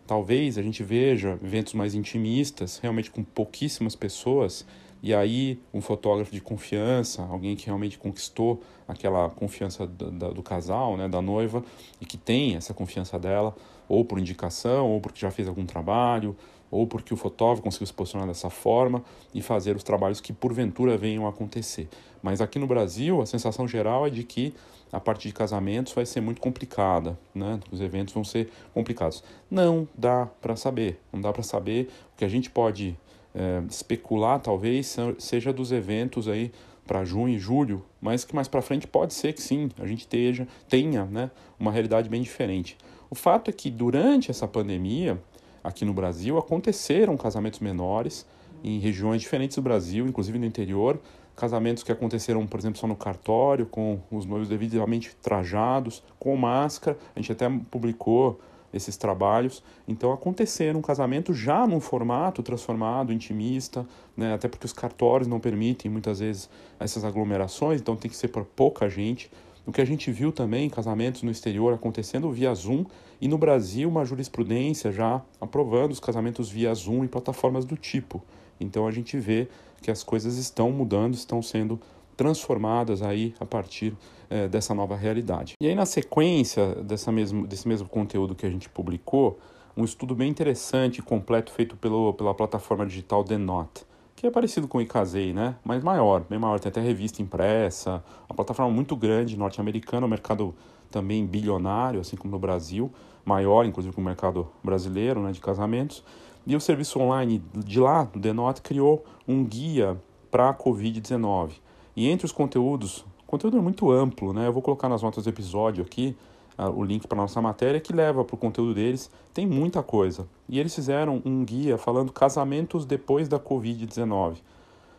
Talvez 0.06 0.56
a 0.56 0.62
gente 0.62 0.82
veja 0.82 1.38
eventos 1.44 1.74
mais 1.74 1.94
intimistas, 1.94 2.78
realmente 2.78 3.10
com 3.10 3.22
pouquíssimas 3.22 3.94
pessoas, 3.94 4.64
e 5.02 5.12
aí 5.12 5.60
um 5.74 5.82
fotógrafo 5.82 6.32
de 6.32 6.40
confiança, 6.40 7.22
alguém 7.22 7.54
que 7.54 7.66
realmente 7.66 7.98
conquistou 7.98 8.62
aquela 8.88 9.28
confiança 9.28 9.86
do, 9.86 10.32
do 10.32 10.42
casal, 10.42 10.96
né, 10.96 11.06
da 11.06 11.20
noiva, 11.20 11.62
e 12.00 12.06
que 12.06 12.16
tem 12.16 12.56
essa 12.56 12.72
confiança 12.72 13.18
dela, 13.18 13.54
ou 13.92 14.06
por 14.06 14.18
indicação, 14.18 14.90
ou 14.90 15.02
porque 15.02 15.20
já 15.20 15.30
fez 15.30 15.46
algum 15.46 15.66
trabalho, 15.66 16.34
ou 16.70 16.86
porque 16.86 17.12
o 17.12 17.16
fotógrafo 17.16 17.60
conseguiu 17.60 17.86
se 17.86 17.92
posicionar 17.92 18.26
dessa 18.26 18.48
forma 18.48 19.04
e 19.34 19.42
fazer 19.42 19.76
os 19.76 19.82
trabalhos 19.82 20.18
que 20.18 20.32
porventura 20.32 20.96
venham 20.96 21.26
a 21.26 21.28
acontecer. 21.28 21.90
Mas 22.22 22.40
aqui 22.40 22.58
no 22.58 22.66
Brasil, 22.66 23.20
a 23.20 23.26
sensação 23.26 23.68
geral 23.68 24.06
é 24.06 24.10
de 24.10 24.24
que 24.24 24.54
a 24.90 24.98
parte 24.98 25.28
de 25.28 25.34
casamentos 25.34 25.92
vai 25.92 26.06
ser 26.06 26.22
muito 26.22 26.40
complicada, 26.40 27.18
né? 27.34 27.60
Os 27.70 27.82
eventos 27.82 28.14
vão 28.14 28.24
ser 28.24 28.50
complicados. 28.72 29.22
Não 29.50 29.86
dá 29.94 30.26
para 30.40 30.56
saber, 30.56 30.98
não 31.12 31.20
dá 31.20 31.30
para 31.30 31.42
saber. 31.42 31.90
O 32.14 32.16
que 32.16 32.24
a 32.24 32.28
gente 32.28 32.48
pode 32.48 32.96
é, 33.34 33.62
especular, 33.68 34.40
talvez, 34.40 34.96
seja 35.18 35.52
dos 35.52 35.70
eventos 35.70 36.28
aí 36.28 36.50
para 36.86 37.04
junho 37.04 37.34
e 37.34 37.38
julho, 37.38 37.84
mas 38.00 38.24
que 38.24 38.34
mais 38.34 38.48
para 38.48 38.62
frente 38.62 38.86
pode 38.86 39.12
ser 39.12 39.34
que 39.34 39.42
sim, 39.42 39.70
a 39.78 39.86
gente 39.86 40.06
teja, 40.06 40.48
tenha 40.66 41.04
né, 41.04 41.30
uma 41.60 41.70
realidade 41.70 42.08
bem 42.08 42.22
diferente. 42.22 42.76
O 43.12 43.14
fato 43.14 43.50
é 43.50 43.52
que 43.52 43.70
durante 43.70 44.30
essa 44.30 44.48
pandemia, 44.48 45.22
aqui 45.62 45.84
no 45.84 45.92
Brasil, 45.92 46.38
aconteceram 46.38 47.14
casamentos 47.14 47.60
menores 47.60 48.26
em 48.64 48.78
regiões 48.78 49.20
diferentes 49.20 49.54
do 49.54 49.60
Brasil, 49.60 50.06
inclusive 50.06 50.38
no 50.38 50.46
interior, 50.46 50.98
casamentos 51.36 51.82
que 51.82 51.92
aconteceram, 51.92 52.46
por 52.46 52.58
exemplo, 52.58 52.78
só 52.78 52.86
no 52.86 52.96
cartório, 52.96 53.66
com 53.66 54.00
os 54.10 54.24
noivos 54.24 54.48
devidamente 54.48 55.14
trajados, 55.20 56.02
com 56.18 56.34
máscara. 56.38 56.96
A 57.14 57.20
gente 57.20 57.30
até 57.32 57.46
publicou 57.70 58.40
esses 58.72 58.96
trabalhos. 58.96 59.62
Então 59.86 60.10
aconteceram 60.10 60.78
um 60.78 60.82
casamento 60.82 61.34
já 61.34 61.66
num 61.66 61.80
formato 61.80 62.42
transformado, 62.42 63.12
intimista, 63.12 63.86
né? 64.16 64.32
até 64.32 64.48
porque 64.48 64.64
os 64.64 64.72
cartórios 64.72 65.28
não 65.28 65.38
permitem 65.38 65.90
muitas 65.90 66.20
vezes 66.20 66.48
essas 66.80 67.04
aglomerações, 67.04 67.78
então 67.78 67.94
tem 67.94 68.10
que 68.10 68.16
ser 68.16 68.28
por 68.28 68.46
pouca 68.46 68.88
gente. 68.88 69.30
O 69.64 69.70
que 69.70 69.80
a 69.80 69.84
gente 69.84 70.10
viu 70.10 70.32
também, 70.32 70.68
casamentos 70.68 71.22
no 71.22 71.30
exterior 71.30 71.72
acontecendo 71.72 72.30
via 72.32 72.52
Zoom 72.52 72.84
e 73.20 73.28
no 73.28 73.38
Brasil 73.38 73.88
uma 73.88 74.04
jurisprudência 74.04 74.90
já 74.90 75.22
aprovando 75.40 75.92
os 75.92 76.00
casamentos 76.00 76.50
via 76.50 76.74
Zoom 76.74 77.04
em 77.04 77.06
plataformas 77.08 77.64
do 77.64 77.76
tipo. 77.76 78.22
Então 78.58 78.88
a 78.88 78.90
gente 78.90 79.16
vê 79.18 79.48
que 79.80 79.90
as 79.90 80.02
coisas 80.02 80.36
estão 80.36 80.72
mudando, 80.72 81.14
estão 81.14 81.40
sendo 81.40 81.80
transformadas 82.16 83.02
aí 83.02 83.34
a 83.38 83.46
partir 83.46 83.96
é, 84.28 84.48
dessa 84.48 84.74
nova 84.74 84.96
realidade. 84.96 85.54
E 85.60 85.68
aí 85.68 85.74
na 85.74 85.86
sequência 85.86 86.74
dessa 86.76 87.12
mesmo, 87.12 87.46
desse 87.46 87.68
mesmo 87.68 87.88
conteúdo 87.88 88.34
que 88.34 88.44
a 88.44 88.50
gente 88.50 88.68
publicou, 88.68 89.38
um 89.76 89.84
estudo 89.84 90.14
bem 90.14 90.28
interessante 90.28 90.98
e 90.98 91.02
completo 91.02 91.52
feito 91.52 91.76
pelo, 91.76 92.12
pela 92.14 92.34
plataforma 92.34 92.84
digital 92.84 93.22
The 93.24 93.38
Not 93.38 93.84
que 94.22 94.26
é 94.28 94.30
parecido 94.30 94.68
com 94.68 94.78
o 94.78 94.80
Icasei, 94.80 95.32
né? 95.32 95.56
Mas 95.64 95.82
maior, 95.82 96.22
bem 96.30 96.38
maior. 96.38 96.60
Tem 96.60 96.70
até 96.70 96.80
revista 96.80 97.20
impressa, 97.20 98.04
uma 98.30 98.36
plataforma 98.36 98.70
muito 98.70 98.94
grande, 98.94 99.36
norte-americana, 99.36 100.06
um 100.06 100.08
mercado 100.08 100.54
também 100.92 101.26
bilionário, 101.26 101.98
assim 101.98 102.14
como 102.14 102.30
no 102.30 102.38
Brasil, 102.38 102.88
maior, 103.24 103.66
inclusive, 103.66 103.92
que 103.92 104.00
o 104.00 104.04
mercado 104.04 104.46
brasileiro, 104.62 105.20
né, 105.20 105.32
de 105.32 105.40
casamentos. 105.40 106.04
E 106.46 106.54
o 106.54 106.60
serviço 106.60 107.00
online 107.00 107.42
de 107.52 107.80
lá, 107.80 108.04
do 108.04 108.20
Denot, 108.20 108.62
criou 108.62 109.04
um 109.26 109.44
guia 109.44 110.00
para 110.30 110.50
a 110.50 110.54
Covid-19. 110.54 111.54
E 111.96 112.08
entre 112.08 112.24
os 112.24 112.30
conteúdos, 112.30 112.98
o 113.24 113.26
conteúdo 113.26 113.58
é 113.58 113.60
muito 113.60 113.90
amplo, 113.90 114.32
né? 114.32 114.46
Eu 114.46 114.52
vou 114.52 114.62
colocar 114.62 114.88
nas 114.88 115.02
notas 115.02 115.24
do 115.24 115.30
episódio 115.30 115.82
aqui, 115.82 116.16
o 116.58 116.84
link 116.84 117.06
para 117.06 117.16
nossa 117.16 117.40
matéria 117.40 117.80
que 117.80 117.92
leva 117.92 118.24
para 118.24 118.34
o 118.34 118.38
conteúdo 118.38 118.74
deles. 118.74 119.10
Tem 119.32 119.46
muita 119.46 119.82
coisa. 119.82 120.26
E 120.48 120.58
eles 120.58 120.74
fizeram 120.74 121.22
um 121.24 121.44
guia 121.44 121.78
falando 121.78 122.12
casamentos 122.12 122.84
depois 122.84 123.28
da 123.28 123.38
Covid-19. 123.38 124.36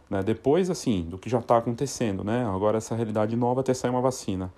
Né? 0.10 0.24
Depois, 0.24 0.70
assim, 0.70 1.04
do 1.04 1.18
que 1.18 1.30
já 1.30 1.40
está 1.40 1.58
acontecendo, 1.58 2.24
né? 2.24 2.46
Agora 2.46 2.78
essa 2.78 2.96
realidade 2.96 3.36
nova 3.36 3.62
até 3.62 3.74
sair 3.74 3.92
uma 3.92 4.02
vacina. 4.02 4.52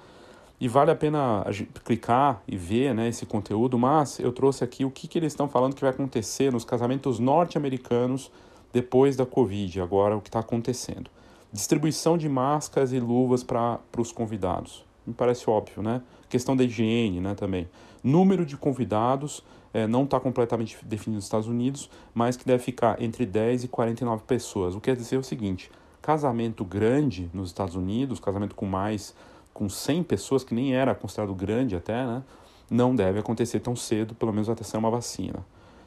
E 0.59 0.67
vale 0.69 0.89
a 0.89 0.95
pena 0.95 1.45
clicar 1.83 2.41
e 2.47 2.55
ver 2.55 2.93
né, 2.93 3.09
esse 3.09 3.25
conteúdo, 3.25 3.77
mas 3.77 4.19
eu 4.19 4.31
trouxe 4.31 4.63
aqui 4.63 4.85
o 4.85 4.91
que, 4.91 5.07
que 5.07 5.19
eles 5.19 5.33
estão 5.33 5.49
falando 5.49 5.75
que 5.75 5.81
vai 5.81 5.89
acontecer 5.89 6.51
nos 6.51 6.63
casamentos 6.63 7.19
norte-americanos 7.19 8.31
depois 8.71 9.17
da 9.17 9.25
Covid, 9.25 9.81
agora 9.81 10.15
o 10.15 10.21
que 10.21 10.29
está 10.29 10.39
acontecendo. 10.39 11.09
Distribuição 11.51 12.17
de 12.17 12.29
máscaras 12.29 12.93
e 12.93 12.99
luvas 12.99 13.43
para 13.43 13.79
os 13.97 14.11
convidados. 14.11 14.85
me 15.05 15.13
parece 15.13 15.49
óbvio, 15.49 15.83
né? 15.83 16.01
Questão 16.35 16.53
da 16.53 16.65
higiene, 16.65 17.21
né, 17.21 17.33
também. 17.33 17.65
Número 18.03 18.45
de 18.45 18.57
convidados 18.57 19.41
é, 19.73 19.87
não 19.87 20.03
está 20.03 20.19
completamente 20.19 20.77
definido 20.83 21.15
nos 21.15 21.23
Estados 21.23 21.47
Unidos, 21.47 21.89
mas 22.13 22.35
que 22.35 22.43
deve 22.43 22.61
ficar 22.61 23.01
entre 23.01 23.25
10 23.25 23.63
e 23.63 23.67
49 23.69 24.23
pessoas. 24.23 24.75
O 24.75 24.81
que 24.81 24.91
quer 24.91 24.97
dizer 24.97 25.15
o 25.15 25.23
seguinte: 25.23 25.71
casamento 26.01 26.65
grande 26.65 27.29
nos 27.33 27.47
Estados 27.47 27.73
Unidos, 27.75 28.19
casamento 28.19 28.53
com 28.53 28.65
mais, 28.65 29.15
com 29.53 29.69
100 29.69 30.03
pessoas, 30.03 30.43
que 30.43 30.53
nem 30.53 30.75
era 30.75 30.93
considerado 30.93 31.33
grande 31.33 31.73
até, 31.73 32.05
né? 32.05 32.21
Não 32.69 32.93
deve 32.93 33.19
acontecer 33.19 33.61
tão 33.61 33.77
cedo, 33.77 34.13
pelo 34.13 34.33
menos 34.33 34.49
até 34.49 34.61
ser 34.61 34.75
uma 34.75 34.89
vacina. 34.89 35.39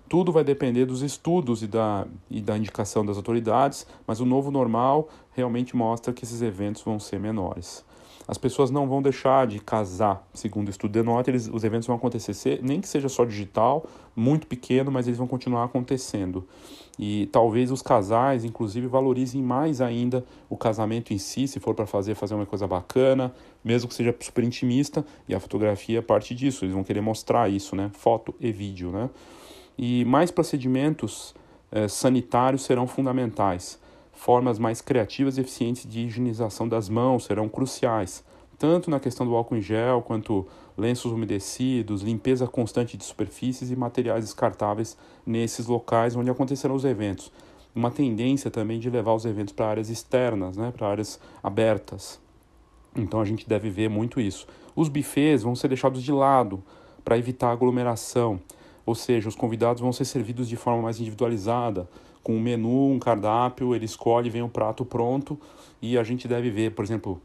Tudo 0.08 0.32
vai 0.32 0.44
depender 0.44 0.86
dos 0.86 1.02
estudos 1.02 1.62
e 1.62 1.66
da, 1.66 2.06
e 2.30 2.40
da 2.40 2.56
indicação 2.56 3.04
das 3.04 3.18
autoridades, 3.18 3.86
mas 4.06 4.18
o 4.18 4.24
novo 4.24 4.50
normal 4.50 5.10
realmente 5.32 5.76
mostra 5.76 6.10
que 6.10 6.24
esses 6.24 6.40
eventos 6.40 6.80
vão 6.80 6.98
ser 6.98 7.20
menores 7.20 7.86
as 8.28 8.36
pessoas 8.36 8.70
não 8.70 8.86
vão 8.86 9.00
deixar 9.00 9.46
de 9.46 9.58
casar, 9.58 10.28
segundo 10.34 10.68
o 10.68 10.70
estudo 10.70 10.92
denota, 10.92 11.30
eles, 11.30 11.48
os 11.50 11.64
eventos 11.64 11.86
vão 11.86 11.96
acontecer, 11.96 12.60
nem 12.62 12.78
que 12.78 12.86
seja 12.86 13.08
só 13.08 13.24
digital, 13.24 13.86
muito 14.14 14.46
pequeno, 14.46 14.92
mas 14.92 15.06
eles 15.06 15.16
vão 15.16 15.26
continuar 15.26 15.64
acontecendo. 15.64 16.46
E 16.98 17.26
talvez 17.32 17.72
os 17.72 17.80
casais, 17.80 18.44
inclusive, 18.44 18.86
valorizem 18.86 19.42
mais 19.42 19.80
ainda 19.80 20.22
o 20.46 20.58
casamento 20.58 21.14
em 21.14 21.16
si, 21.16 21.48
se 21.48 21.58
for 21.58 21.74
para 21.74 21.86
fazer, 21.86 22.14
fazer 22.14 22.34
uma 22.34 22.44
coisa 22.44 22.66
bacana, 22.66 23.32
mesmo 23.64 23.88
que 23.88 23.94
seja 23.94 24.14
super 24.20 24.44
intimista, 24.44 25.06
e 25.26 25.34
a 25.34 25.40
fotografia 25.40 26.00
é 26.00 26.02
parte 26.02 26.34
disso, 26.34 26.66
eles 26.66 26.74
vão 26.74 26.84
querer 26.84 27.00
mostrar 27.00 27.48
isso, 27.48 27.74
né? 27.74 27.90
Foto 27.94 28.34
e 28.38 28.52
vídeo, 28.52 28.90
né? 28.90 29.08
E 29.78 30.04
mais 30.04 30.30
procedimentos 30.30 31.34
eh, 31.72 31.88
sanitários 31.88 32.62
serão 32.62 32.86
fundamentais 32.86 33.80
formas 34.18 34.58
mais 34.58 34.80
criativas 34.80 35.38
e 35.38 35.40
eficientes 35.40 35.88
de 35.88 36.00
higienização 36.00 36.68
das 36.68 36.88
mãos 36.88 37.24
serão 37.24 37.48
cruciais, 37.48 38.24
tanto 38.58 38.90
na 38.90 38.98
questão 38.98 39.24
do 39.24 39.36
álcool 39.36 39.56
em 39.56 39.62
gel, 39.62 40.02
quanto 40.02 40.44
lenços 40.76 41.12
umedecidos, 41.12 42.02
limpeza 42.02 42.44
constante 42.48 42.96
de 42.96 43.04
superfícies 43.04 43.70
e 43.70 43.76
materiais 43.76 44.24
descartáveis 44.24 44.98
nesses 45.24 45.66
locais 45.66 46.16
onde 46.16 46.28
acontecerão 46.28 46.74
os 46.74 46.84
eventos. 46.84 47.30
Uma 47.72 47.92
tendência 47.92 48.50
também 48.50 48.80
de 48.80 48.90
levar 48.90 49.14
os 49.14 49.24
eventos 49.24 49.54
para 49.54 49.68
áreas 49.68 49.88
externas, 49.88 50.56
né, 50.56 50.72
para 50.76 50.88
áreas 50.88 51.20
abertas. 51.40 52.20
Então 52.96 53.20
a 53.20 53.24
gente 53.24 53.48
deve 53.48 53.70
ver 53.70 53.88
muito 53.88 54.20
isso. 54.20 54.48
Os 54.74 54.88
bufês 54.88 55.44
vão 55.44 55.54
ser 55.54 55.68
deixados 55.68 56.02
de 56.02 56.10
lado 56.10 56.60
para 57.04 57.16
evitar 57.16 57.52
aglomeração, 57.52 58.40
ou 58.84 58.96
seja, 58.96 59.28
os 59.28 59.36
convidados 59.36 59.80
vão 59.80 59.92
ser 59.92 60.06
servidos 60.06 60.48
de 60.48 60.56
forma 60.56 60.82
mais 60.82 60.98
individualizada, 60.98 61.88
com 62.22 62.36
um 62.36 62.40
menu, 62.40 62.90
um 62.90 62.98
cardápio, 62.98 63.74
ele 63.74 63.84
escolhe, 63.84 64.30
vem 64.30 64.42
o 64.42 64.48
prato 64.48 64.84
pronto 64.84 65.38
e 65.80 65.96
a 65.96 66.02
gente 66.02 66.26
deve 66.26 66.50
ver, 66.50 66.74
por 66.74 66.84
exemplo, 66.84 67.20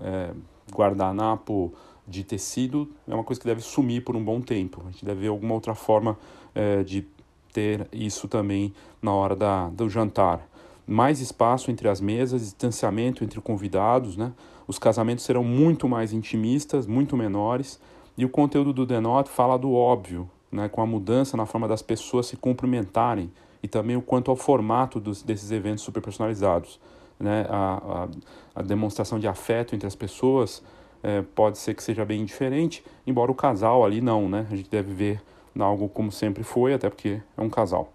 é, 0.00 0.30
guardanapo 0.72 1.72
de 2.08 2.24
tecido 2.24 2.90
é 3.06 3.14
uma 3.14 3.22
coisa 3.22 3.40
que 3.40 3.46
deve 3.46 3.60
sumir 3.60 4.02
por 4.02 4.16
um 4.16 4.24
bom 4.24 4.40
tempo. 4.40 4.82
A 4.86 4.90
gente 4.90 5.04
deve 5.04 5.20
ver 5.22 5.28
alguma 5.28 5.54
outra 5.54 5.74
forma 5.74 6.18
é, 6.54 6.82
de 6.82 7.06
ter 7.52 7.86
isso 7.92 8.26
também 8.26 8.72
na 9.02 9.12
hora 9.12 9.36
da, 9.36 9.68
do 9.68 9.88
jantar. 9.88 10.46
Mais 10.86 11.20
espaço 11.20 11.70
entre 11.70 11.88
as 11.88 12.00
mesas, 12.00 12.40
distanciamento 12.40 13.22
entre 13.22 13.40
convidados, 13.40 14.16
né? 14.16 14.32
Os 14.66 14.78
casamentos 14.78 15.24
serão 15.24 15.44
muito 15.44 15.88
mais 15.88 16.12
intimistas, 16.12 16.86
muito 16.86 17.16
menores, 17.16 17.80
e 18.16 18.24
o 18.24 18.28
conteúdo 18.28 18.72
do 18.72 18.86
Denote 18.86 19.30
fala 19.30 19.58
do 19.58 19.72
óbvio, 19.72 20.28
né? 20.50 20.68
Com 20.68 20.80
a 20.80 20.86
mudança 20.86 21.36
na 21.36 21.44
forma 21.44 21.68
das 21.68 21.82
pessoas 21.82 22.26
se 22.26 22.36
cumprimentarem, 22.36 23.30
e 23.62 23.68
também 23.68 23.96
o 23.96 24.02
quanto 24.02 24.30
ao 24.30 24.36
formato 24.36 25.00
dos, 25.00 25.22
desses 25.22 25.50
eventos 25.50 25.82
super 25.84 26.02
personalizados. 26.02 26.80
Né? 27.18 27.46
A, 27.48 28.06
a, 28.54 28.60
a 28.60 28.62
demonstração 28.62 29.18
de 29.18 29.26
afeto 29.26 29.74
entre 29.74 29.86
as 29.86 29.94
pessoas 29.94 30.62
é, 31.02 31.22
pode 31.34 31.58
ser 31.58 31.74
que 31.74 31.82
seja 31.82 32.04
bem 32.04 32.24
diferente, 32.24 32.84
embora 33.06 33.30
o 33.30 33.34
casal 33.34 33.84
ali 33.84 34.00
não, 34.00 34.28
né? 34.28 34.46
A 34.50 34.56
gente 34.56 34.70
deve 34.70 34.92
ver 34.92 35.22
algo 35.58 35.88
como 35.88 36.10
sempre 36.12 36.42
foi, 36.42 36.74
até 36.74 36.88
porque 36.88 37.20
é 37.36 37.40
um 37.40 37.50
casal. 37.50 37.92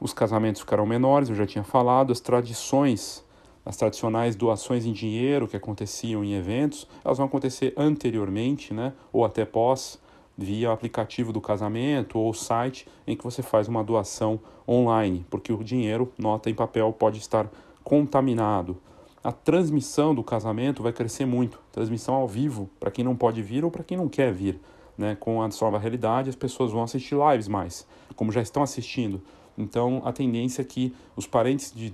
Os 0.00 0.12
casamentos 0.12 0.60
ficarão 0.60 0.86
menores, 0.86 1.28
eu 1.28 1.34
já 1.34 1.46
tinha 1.46 1.64
falado, 1.64 2.12
as 2.12 2.20
tradições, 2.20 3.24
as 3.64 3.76
tradicionais 3.76 4.34
doações 4.34 4.86
em 4.86 4.92
dinheiro 4.92 5.46
que 5.46 5.56
aconteciam 5.56 6.24
em 6.24 6.34
eventos, 6.34 6.88
elas 7.04 7.18
vão 7.18 7.26
acontecer 7.26 7.74
anteriormente, 7.76 8.72
né? 8.72 8.92
Ou 9.12 9.24
até 9.24 9.44
pós 9.44 10.00
via 10.36 10.72
aplicativo 10.72 11.32
do 11.32 11.40
casamento 11.40 12.18
ou 12.18 12.32
site 12.32 12.88
em 13.06 13.14
que 13.14 13.22
você 13.22 13.42
faz 13.42 13.68
uma 13.68 13.84
doação 13.84 14.40
online, 14.70 15.26
porque 15.28 15.52
o 15.52 15.64
dinheiro, 15.64 16.12
nota 16.16 16.48
em 16.48 16.54
papel, 16.54 16.92
pode 16.92 17.18
estar 17.18 17.50
contaminado. 17.82 18.76
A 19.22 19.32
transmissão 19.32 20.14
do 20.14 20.22
casamento 20.22 20.82
vai 20.82 20.92
crescer 20.92 21.26
muito, 21.26 21.60
transmissão 21.72 22.14
ao 22.14 22.28
vivo 22.28 22.70
para 22.78 22.90
quem 22.90 23.04
não 23.04 23.16
pode 23.16 23.42
vir 23.42 23.64
ou 23.64 23.70
para 23.70 23.82
quem 23.82 23.96
não 23.96 24.08
quer 24.08 24.32
vir. 24.32 24.60
Né? 24.96 25.16
Com 25.18 25.42
a 25.42 25.48
nova 25.60 25.78
realidade, 25.78 26.30
as 26.30 26.36
pessoas 26.36 26.70
vão 26.70 26.82
assistir 26.82 27.16
lives 27.16 27.48
mais, 27.48 27.86
como 28.14 28.30
já 28.30 28.40
estão 28.40 28.62
assistindo. 28.62 29.20
Então, 29.58 30.00
a 30.04 30.12
tendência 30.12 30.62
é 30.62 30.64
que 30.64 30.94
os 31.16 31.26
parentes 31.26 31.72
de 31.74 31.92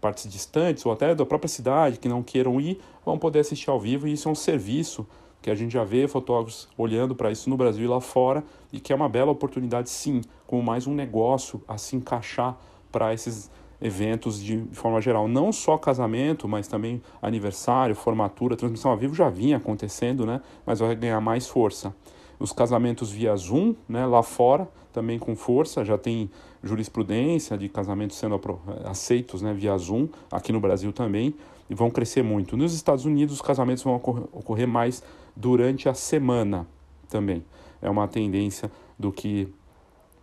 partes 0.00 0.26
distantes 0.30 0.84
ou 0.84 0.92
até 0.92 1.14
da 1.14 1.24
própria 1.24 1.48
cidade 1.48 1.98
que 1.98 2.08
não 2.08 2.22
queiram 2.22 2.60
ir 2.60 2.78
vão 3.06 3.18
poder 3.18 3.38
assistir 3.38 3.70
ao 3.70 3.80
vivo 3.80 4.06
e 4.06 4.12
isso 4.12 4.28
é 4.28 4.32
um 4.32 4.34
serviço 4.34 5.06
que 5.40 5.50
a 5.50 5.54
gente 5.54 5.72
já 5.72 5.84
vê 5.84 6.06
fotógrafos 6.08 6.68
olhando 6.76 7.14
para 7.14 7.30
isso 7.30 7.48
no 7.48 7.56
Brasil 7.56 7.84
e 7.84 7.88
lá 7.88 8.00
fora, 8.00 8.44
e 8.72 8.80
que 8.80 8.92
é 8.92 8.96
uma 8.96 9.08
bela 9.08 9.30
oportunidade, 9.30 9.88
sim, 9.88 10.20
como 10.48 10.62
mais 10.62 10.86
um 10.86 10.94
negócio 10.94 11.62
a 11.68 11.76
se 11.76 11.94
encaixar 11.94 12.58
para 12.90 13.12
esses 13.12 13.50
eventos 13.80 14.42
de, 14.42 14.64
forma 14.72 14.98
geral. 14.98 15.28
Não 15.28 15.52
só 15.52 15.76
casamento, 15.76 16.48
mas 16.48 16.66
também 16.66 17.02
aniversário, 17.20 17.94
formatura, 17.94 18.56
transmissão 18.56 18.90
ao 18.90 18.96
vivo 18.96 19.14
já 19.14 19.28
vinha 19.28 19.58
acontecendo, 19.58 20.24
né? 20.24 20.40
mas 20.64 20.80
vai 20.80 20.96
ganhar 20.96 21.20
mais 21.20 21.46
força. 21.46 21.94
Os 22.40 22.50
casamentos 22.50 23.12
via 23.12 23.36
Zoom, 23.36 23.74
né, 23.86 24.06
lá 24.06 24.22
fora, 24.22 24.66
também 24.90 25.18
com 25.18 25.36
força, 25.36 25.84
já 25.84 25.98
tem 25.98 26.30
jurisprudência 26.62 27.58
de 27.58 27.68
casamentos 27.68 28.16
sendo 28.16 28.40
aceitos 28.86 29.42
né, 29.42 29.52
via 29.52 29.76
Zoom, 29.76 30.08
aqui 30.32 30.50
no 30.50 30.60
Brasil 30.60 30.92
também, 30.94 31.34
e 31.68 31.74
vão 31.74 31.90
crescer 31.90 32.22
muito. 32.22 32.56
Nos 32.56 32.72
Estados 32.72 33.04
Unidos, 33.04 33.34
os 33.34 33.42
casamentos 33.42 33.84
vão 33.84 33.96
ocorrer 33.96 34.66
mais 34.66 35.02
durante 35.36 35.90
a 35.90 35.94
semana 35.94 36.66
também. 37.08 37.44
É 37.82 37.90
uma 37.90 38.08
tendência 38.08 38.70
do 38.98 39.12
que 39.12 39.52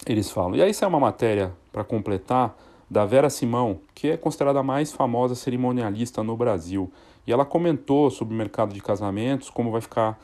eles 0.05 0.29
falam. 0.29 0.55
E 0.55 0.61
aí, 0.61 0.71
isso 0.71 0.83
é 0.83 0.87
uma 0.87 0.99
matéria 0.99 1.53
para 1.71 1.83
completar 1.83 2.55
da 2.89 3.05
Vera 3.05 3.29
Simão, 3.29 3.79
que 3.93 4.09
é 4.09 4.17
considerada 4.17 4.59
a 4.59 4.63
mais 4.63 4.91
famosa 4.91 5.35
cerimonialista 5.35 6.23
no 6.23 6.37
Brasil. 6.37 6.91
E 7.25 7.33
ela 7.33 7.43
comentou 7.43 8.11
sobre 8.11 8.33
o 8.33 8.37
mercado 8.37 8.73
de 8.73 8.81
casamentos, 8.81 9.49
como 9.49 9.71
vai 9.71 9.81
ficar 9.81 10.19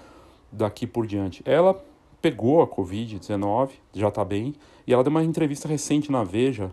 daqui 0.51 0.85
por 0.85 1.07
diante. 1.07 1.41
Ela 1.45 1.83
pegou 2.21 2.61
a 2.61 2.67
Covid-19, 2.67 3.71
já 3.93 4.09
está 4.09 4.23
bem, 4.23 4.53
e 4.85 4.93
ela 4.93 5.03
deu 5.03 5.09
uma 5.09 5.23
entrevista 5.23 5.67
recente 5.67 6.11
na 6.11 6.23
Veja 6.23 6.71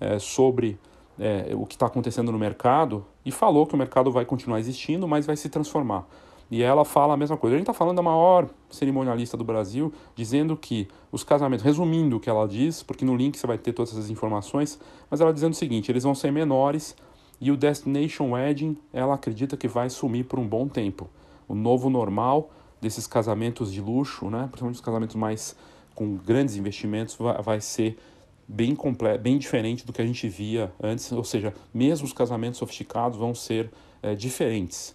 é, 0.00 0.18
sobre 0.18 0.78
é, 1.18 1.52
o 1.54 1.64
que 1.64 1.76
está 1.76 1.86
acontecendo 1.86 2.32
no 2.32 2.38
mercado 2.38 3.04
e 3.24 3.30
falou 3.30 3.66
que 3.66 3.74
o 3.74 3.78
mercado 3.78 4.10
vai 4.10 4.24
continuar 4.24 4.58
existindo, 4.58 5.06
mas 5.06 5.26
vai 5.26 5.36
se 5.36 5.48
transformar. 5.48 6.06
E 6.50 6.62
ela 6.62 6.84
fala 6.84 7.14
a 7.14 7.16
mesma 7.16 7.36
coisa. 7.36 7.54
A 7.54 7.58
gente 7.58 7.64
está 7.64 7.74
falando 7.74 7.96
da 7.96 8.02
maior 8.02 8.48
cerimonialista 8.70 9.36
do 9.36 9.44
Brasil, 9.44 9.92
dizendo 10.14 10.56
que 10.56 10.88
os 11.12 11.22
casamentos, 11.22 11.64
resumindo 11.64 12.16
o 12.16 12.20
que 12.20 12.30
ela 12.30 12.46
diz, 12.48 12.82
porque 12.82 13.04
no 13.04 13.14
link 13.14 13.36
você 13.36 13.46
vai 13.46 13.58
ter 13.58 13.72
todas 13.72 13.92
essas 13.92 14.08
informações, 14.08 14.78
mas 15.10 15.20
ela 15.20 15.32
dizendo 15.32 15.52
o 15.52 15.56
seguinte: 15.56 15.92
eles 15.92 16.04
vão 16.04 16.14
ser 16.14 16.32
menores 16.32 16.96
e 17.40 17.50
o 17.50 17.56
Destination 17.56 18.30
Wedding, 18.30 18.76
ela 18.92 19.14
acredita 19.14 19.56
que 19.56 19.68
vai 19.68 19.88
sumir 19.88 20.24
por 20.24 20.38
um 20.38 20.46
bom 20.46 20.66
tempo. 20.66 21.08
O 21.46 21.54
novo 21.54 21.88
normal 21.88 22.50
desses 22.80 23.06
casamentos 23.06 23.72
de 23.72 23.80
luxo, 23.80 24.28
né, 24.28 24.46
principalmente 24.46 24.76
os 24.76 24.80
casamentos 24.80 25.16
mais 25.16 25.56
com 25.94 26.16
grandes 26.16 26.56
investimentos, 26.56 27.16
vai, 27.44 27.60
ser 27.60 27.98
bem 28.46 28.74
completo, 28.74 29.20
bem 29.20 29.36
diferente 29.36 29.84
do 29.84 29.92
que 29.92 30.00
a 30.00 30.06
gente 30.06 30.28
via 30.28 30.72
antes, 30.80 31.10
ou 31.10 31.24
seja, 31.24 31.52
mesmo 31.74 32.06
os 32.06 32.12
casamentos 32.12 32.58
sofisticados 32.58 33.18
vão 33.18 33.34
ser 33.34 33.70
é, 34.02 34.14
diferentes. 34.14 34.94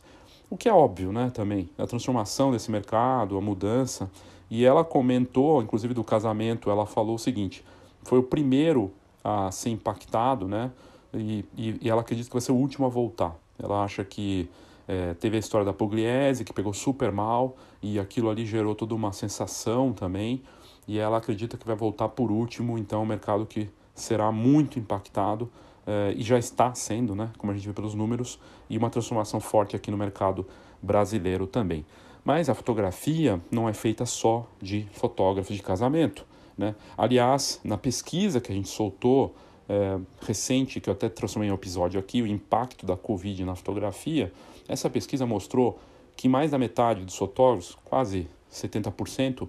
O 0.54 0.56
que 0.56 0.70
é 0.70 0.72
óbvio, 0.72 1.12
né, 1.12 1.32
também, 1.34 1.68
a 1.80 1.88
transformação 1.88 2.52
desse 2.52 2.70
mercado, 2.70 3.36
a 3.36 3.42
mudança. 3.42 4.08
E 4.52 4.64
ela 4.64 4.84
comentou, 4.84 5.64
inclusive 5.64 5.96
do 5.96 6.04
casamento, 6.04 6.70
ela 6.70 6.86
falou 6.86 7.16
o 7.16 7.18
seguinte: 7.18 7.66
foi 8.04 8.20
o 8.20 8.24
primeiro 8.24 8.94
a 9.24 9.50
ser 9.50 9.72
impactado, 9.72 10.48
né? 10.48 10.72
E, 11.12 11.44
e, 11.58 11.80
e 11.82 11.90
ela 11.90 12.02
acredita 12.02 12.30
que 12.30 12.34
vai 12.36 12.42
ser 12.42 12.52
o 12.52 12.56
último 12.56 12.86
a 12.86 12.90
voltar. 12.90 13.36
Ela 13.58 13.84
acha 13.84 14.06
que 14.06 14.48
é, 14.88 15.16
teve 15.16 15.38
a 15.38 15.40
história 15.40 15.66
da 15.66 15.74
Pugliese, 15.74 16.46
que 16.46 16.54
pegou 16.54 16.72
super 16.72 17.12
mal, 17.12 17.58
e 17.82 17.98
aquilo 17.98 18.30
ali 18.30 18.46
gerou 18.46 18.76
toda 18.76 18.94
uma 18.94 19.12
sensação 19.12 19.92
também 19.92 20.44
e 20.88 21.00
ela 21.00 21.18
acredita 21.18 21.58
que 21.58 21.66
vai 21.66 21.76
voltar 21.76 22.10
por 22.10 22.32
último, 22.32 22.78
então 22.78 23.02
um 23.02 23.08
mercado 23.08 23.44
que 23.48 23.72
será 23.96 24.32
muito 24.32 24.78
impactado 24.78 25.50
eh, 25.86 26.14
e 26.18 26.24
já 26.24 26.38
está 26.38 26.74
sendo, 26.74 27.16
né, 27.16 27.32
como 27.38 27.52
a 27.52 27.56
gente 27.56 27.68
vê 27.68 27.74
pelos 27.74 27.94
números, 27.94 28.40
e 28.70 28.78
uma 28.78 28.90
transformação 28.90 29.40
forte 29.40 29.76
aqui 29.76 29.92
no 29.92 29.98
mercado 29.98 30.46
brasileiro 30.82 31.46
também. 31.48 31.86
Mas 32.24 32.50
a 32.50 32.54
fotografia 32.54 33.42
não 33.52 33.68
é 33.68 33.74
feita 33.74 34.06
só 34.06 34.48
de 34.62 34.88
fotógrafos 34.94 35.56
de 35.56 35.62
casamento. 35.62 36.26
Né? 36.58 36.76
Aliás, 36.98 37.60
na 37.64 37.78
pesquisa 37.78 38.40
que 38.40 38.52
a 38.52 38.56
gente 38.56 38.70
soltou 38.70 39.36
é, 39.68 40.00
recente, 40.22 40.80
que 40.80 40.90
eu 40.90 40.94
até 40.94 41.10
transformei 41.10 41.50
em 41.50 41.54
episódio 41.54 42.00
aqui, 42.00 42.22
o 42.22 42.28
impacto 42.28 42.86
da 42.86 42.96
Covid 42.96 43.44
na 43.44 43.56
fotografia, 43.56 44.32
essa 44.68 44.90
pesquisa 44.90 45.26
mostrou 45.26 45.80
que 46.16 46.30
mais 46.30 46.52
da 46.52 46.58
metade 46.58 47.04
dos 47.04 47.16
fotógrafos, 47.16 47.78
quase 47.84 48.28
70%, 48.52 49.48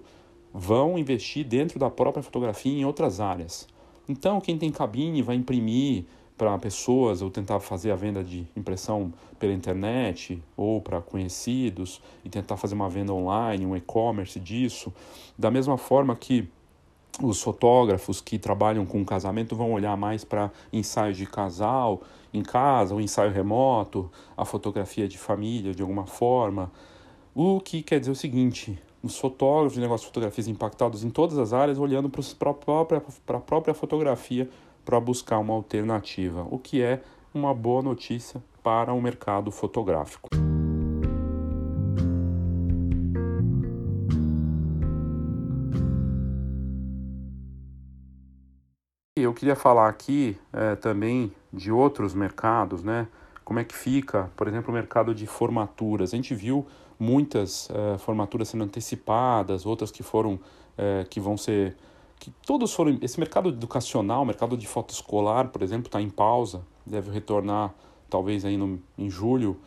vão 0.53 0.97
investir 0.97 1.45
dentro 1.45 1.77
da 1.79 1.89
própria 1.89 2.23
fotografia 2.23 2.71
em 2.71 2.85
outras 2.85 3.19
áreas. 3.19 3.67
Então, 4.07 4.39
quem 4.39 4.57
tem 4.57 4.71
cabine 4.71 5.21
vai 5.21 5.35
imprimir 5.35 6.05
para 6.37 6.57
pessoas 6.57 7.21
ou 7.21 7.29
tentar 7.29 7.59
fazer 7.59 7.91
a 7.91 7.95
venda 7.95 8.23
de 8.23 8.47
impressão 8.55 9.13
pela 9.39 9.53
internet 9.53 10.41
ou 10.57 10.81
para 10.81 11.01
conhecidos 11.01 12.01
e 12.23 12.29
tentar 12.29 12.57
fazer 12.57 12.75
uma 12.75 12.89
venda 12.89 13.13
online, 13.13 13.65
um 13.65 13.75
e-commerce 13.75 14.39
disso. 14.39 14.93
Da 15.37 15.49
mesma 15.49 15.77
forma 15.77 16.15
que 16.15 16.49
os 17.21 17.41
fotógrafos 17.41 18.19
que 18.19 18.37
trabalham 18.37 18.85
com 18.85 19.05
casamento 19.05 19.55
vão 19.55 19.71
olhar 19.71 19.95
mais 19.95 20.25
para 20.25 20.51
ensaios 20.73 21.15
de 21.15 21.25
casal 21.25 22.01
em 22.33 22.43
casa, 22.43 22.93
o 22.93 22.99
ensaio 22.99 23.31
remoto, 23.31 24.11
a 24.35 24.43
fotografia 24.43 25.07
de 25.07 25.17
família 25.17 25.73
de 25.73 25.81
alguma 25.81 26.05
forma. 26.05 26.69
O 27.33 27.61
que 27.61 27.81
quer 27.81 27.99
dizer 27.99 28.11
o 28.11 28.15
seguinte: 28.15 28.77
os 29.01 29.17
fotógrafos 29.17 29.73
de 29.73 29.79
negócios 29.79 30.01
de 30.01 30.07
fotografias 30.07 30.47
impactados 30.47 31.03
em 31.03 31.09
todas 31.09 31.37
as 31.37 31.53
áreas, 31.53 31.79
olhando 31.79 32.09
para 32.09 32.21
a 32.49 32.53
própria, 32.53 33.01
própria 33.45 33.73
fotografia 33.73 34.49
para 34.85 34.99
buscar 34.99 35.39
uma 35.39 35.53
alternativa, 35.53 36.47
o 36.49 36.59
que 36.59 36.81
é 36.81 37.01
uma 37.33 37.53
boa 37.53 37.81
notícia 37.81 38.41
para 38.63 38.93
o 38.93 39.01
mercado 39.01 39.51
fotográfico. 39.51 40.29
Eu 49.17 49.33
queria 49.33 49.55
falar 49.55 49.89
aqui 49.89 50.37
é, 50.53 50.75
também 50.75 51.33
de 51.51 51.71
outros 51.71 52.13
mercados, 52.13 52.83
né? 52.83 53.07
Como 53.43 53.59
é 53.59 53.63
que 53.63 53.73
fica, 53.73 54.29
por 54.35 54.47
exemplo, 54.47 54.71
o 54.71 54.73
mercado 54.73 55.15
de 55.15 55.25
formaturas? 55.25 56.13
A 56.13 56.15
gente 56.15 56.35
viu 56.35 56.65
muitas 56.99 57.69
é, 57.69 57.97
formaturas 57.97 58.49
sendo 58.49 58.63
antecipadas, 58.63 59.65
outras 59.65 59.89
que 59.89 60.03
foram, 60.03 60.39
é, 60.77 61.05
que 61.09 61.19
vão 61.19 61.37
ser, 61.37 61.75
que 62.19 62.31
todos 62.45 62.73
foram. 62.73 62.97
Esse 63.01 63.19
mercado 63.19 63.49
educacional, 63.49 64.23
o 64.23 64.25
mercado 64.25 64.57
de 64.57 64.67
foto 64.67 64.93
escolar, 64.93 65.49
por 65.49 65.61
exemplo, 65.61 65.87
está 65.87 66.01
em 66.01 66.09
pausa, 66.09 66.61
deve 66.85 67.11
retornar 67.11 67.73
talvez 68.09 68.45
aí 68.45 68.57
no, 68.57 68.79
em 68.97 69.09
julho, 69.09 69.57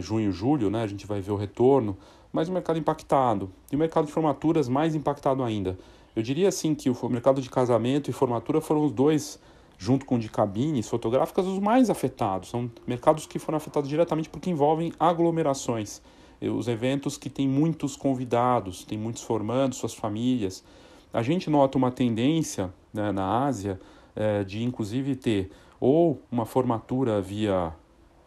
junho, 0.00 0.32
julho, 0.32 0.70
né? 0.70 0.82
A 0.82 0.86
gente 0.86 1.06
vai 1.06 1.20
ver 1.20 1.32
o 1.32 1.36
retorno, 1.36 1.96
mas 2.32 2.48
o 2.48 2.52
mercado 2.52 2.78
impactado 2.78 3.50
e 3.70 3.76
o 3.76 3.78
mercado 3.78 4.06
de 4.06 4.12
formaturas 4.12 4.68
mais 4.68 4.94
impactado 4.94 5.42
ainda. 5.42 5.78
Eu 6.16 6.22
diria 6.22 6.48
assim 6.48 6.74
que 6.74 6.88
o 6.88 7.08
mercado 7.08 7.40
de 7.40 7.50
casamento 7.50 8.08
e 8.08 8.12
formatura 8.12 8.60
foram 8.60 8.84
os 8.84 8.92
dois, 8.92 9.38
junto 9.76 10.06
com 10.06 10.16
o 10.16 10.18
de 10.18 10.28
cabines 10.28 10.88
fotográficas, 10.88 11.46
os 11.46 11.58
mais 11.58 11.90
afetados. 11.90 12.50
São 12.50 12.70
mercados 12.86 13.26
que 13.26 13.38
foram 13.38 13.56
afetados 13.56 13.88
diretamente 13.88 14.28
porque 14.28 14.48
envolvem 14.48 14.92
aglomerações. 14.98 16.00
Os 16.40 16.68
eventos 16.68 17.16
que 17.16 17.30
têm 17.30 17.48
muitos 17.48 17.96
convidados, 17.96 18.84
tem 18.84 18.98
muitos 18.98 19.22
formandos, 19.22 19.78
suas 19.78 19.94
famílias. 19.94 20.64
A 21.14 21.22
gente 21.22 21.48
nota 21.48 21.78
uma 21.78 21.92
tendência 21.92 22.74
né, 22.92 23.12
na 23.12 23.44
Ásia 23.44 23.80
é, 24.16 24.42
de, 24.42 24.64
inclusive, 24.64 25.14
ter 25.14 25.48
ou 25.78 26.20
uma 26.28 26.44
formatura 26.44 27.20
via 27.20 27.72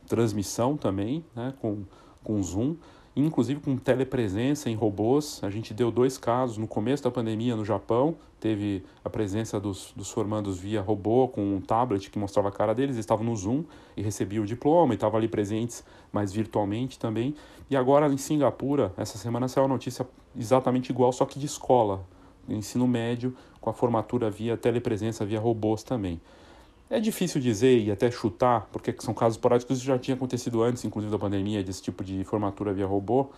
transmissão 0.08 0.78
também, 0.78 1.22
né, 1.36 1.54
com, 1.60 1.84
com 2.24 2.42
Zoom, 2.42 2.78
inclusive 3.14 3.60
com 3.60 3.76
telepresença 3.76 4.70
em 4.70 4.76
robôs. 4.76 5.42
A 5.44 5.50
gente 5.50 5.74
deu 5.74 5.92
dois 5.92 6.18
casos 6.18 6.58
no 6.58 6.66
começo 6.66 7.04
da 7.04 7.12
pandemia 7.12 7.58
no 7.58 7.66
Japão, 7.66 8.16
teve 8.40 8.86
a 9.04 9.10
presença 9.10 9.60
dos, 9.60 9.92
dos 9.94 10.10
formandos 10.10 10.58
via 10.58 10.82
robô 10.82 11.28
com 11.28 11.42
um 11.42 11.60
tablet 11.60 12.10
que 12.10 12.18
mostrava 12.18 12.48
a 12.48 12.52
cara 12.54 12.74
deles, 12.74 12.96
eles 12.96 13.04
estavam 13.04 13.26
no 13.26 13.36
Zoom 13.36 13.66
e 13.98 14.02
recebiam 14.02 14.46
o 14.46 14.48
diploma 14.48 14.94
e 14.94 14.96
estavam 14.96 15.18
ali 15.18 15.28
presentes, 15.28 15.84
mas 16.10 16.32
virtualmente 16.32 16.98
também. 16.98 17.36
E 17.70 17.76
agora 17.76 18.08
em 18.08 18.16
Singapura, 18.16 18.94
essa 18.96 19.18
semana 19.18 19.50
saiu 19.50 19.66
a 19.66 19.68
notícia 19.68 20.08
exatamente 20.34 20.90
igual, 20.90 21.12
só 21.12 21.26
que 21.26 21.38
de 21.38 21.48
escola, 21.48 22.06
ensino 22.50 22.88
médio, 22.88 23.36
com 23.60 23.70
a 23.70 23.74
formatura 23.74 24.30
via 24.30 24.56
telepresença, 24.56 25.26
via 25.26 25.40
robôs 25.40 25.84
também. 25.84 26.20
É 26.90 27.00
difícil 27.00 27.42
dizer 27.42 27.80
e 27.80 27.92
até 27.92 28.10
chutar, 28.10 28.68
porque 28.72 28.96
são 29.00 29.14
casos 29.14 29.36
esporádicos, 29.36 29.78
isso 29.78 29.86
já 29.86 30.00
tinha 30.00 30.16
acontecido 30.16 30.64
antes, 30.64 30.86
inclusive 30.86 31.12
da 31.12 31.20
pandemia, 31.20 31.62
desse 31.62 31.82
tipo 31.82 32.04
de 32.04 32.24
formatura 32.24 32.74
via 32.74 32.86
robô, 32.86 33.30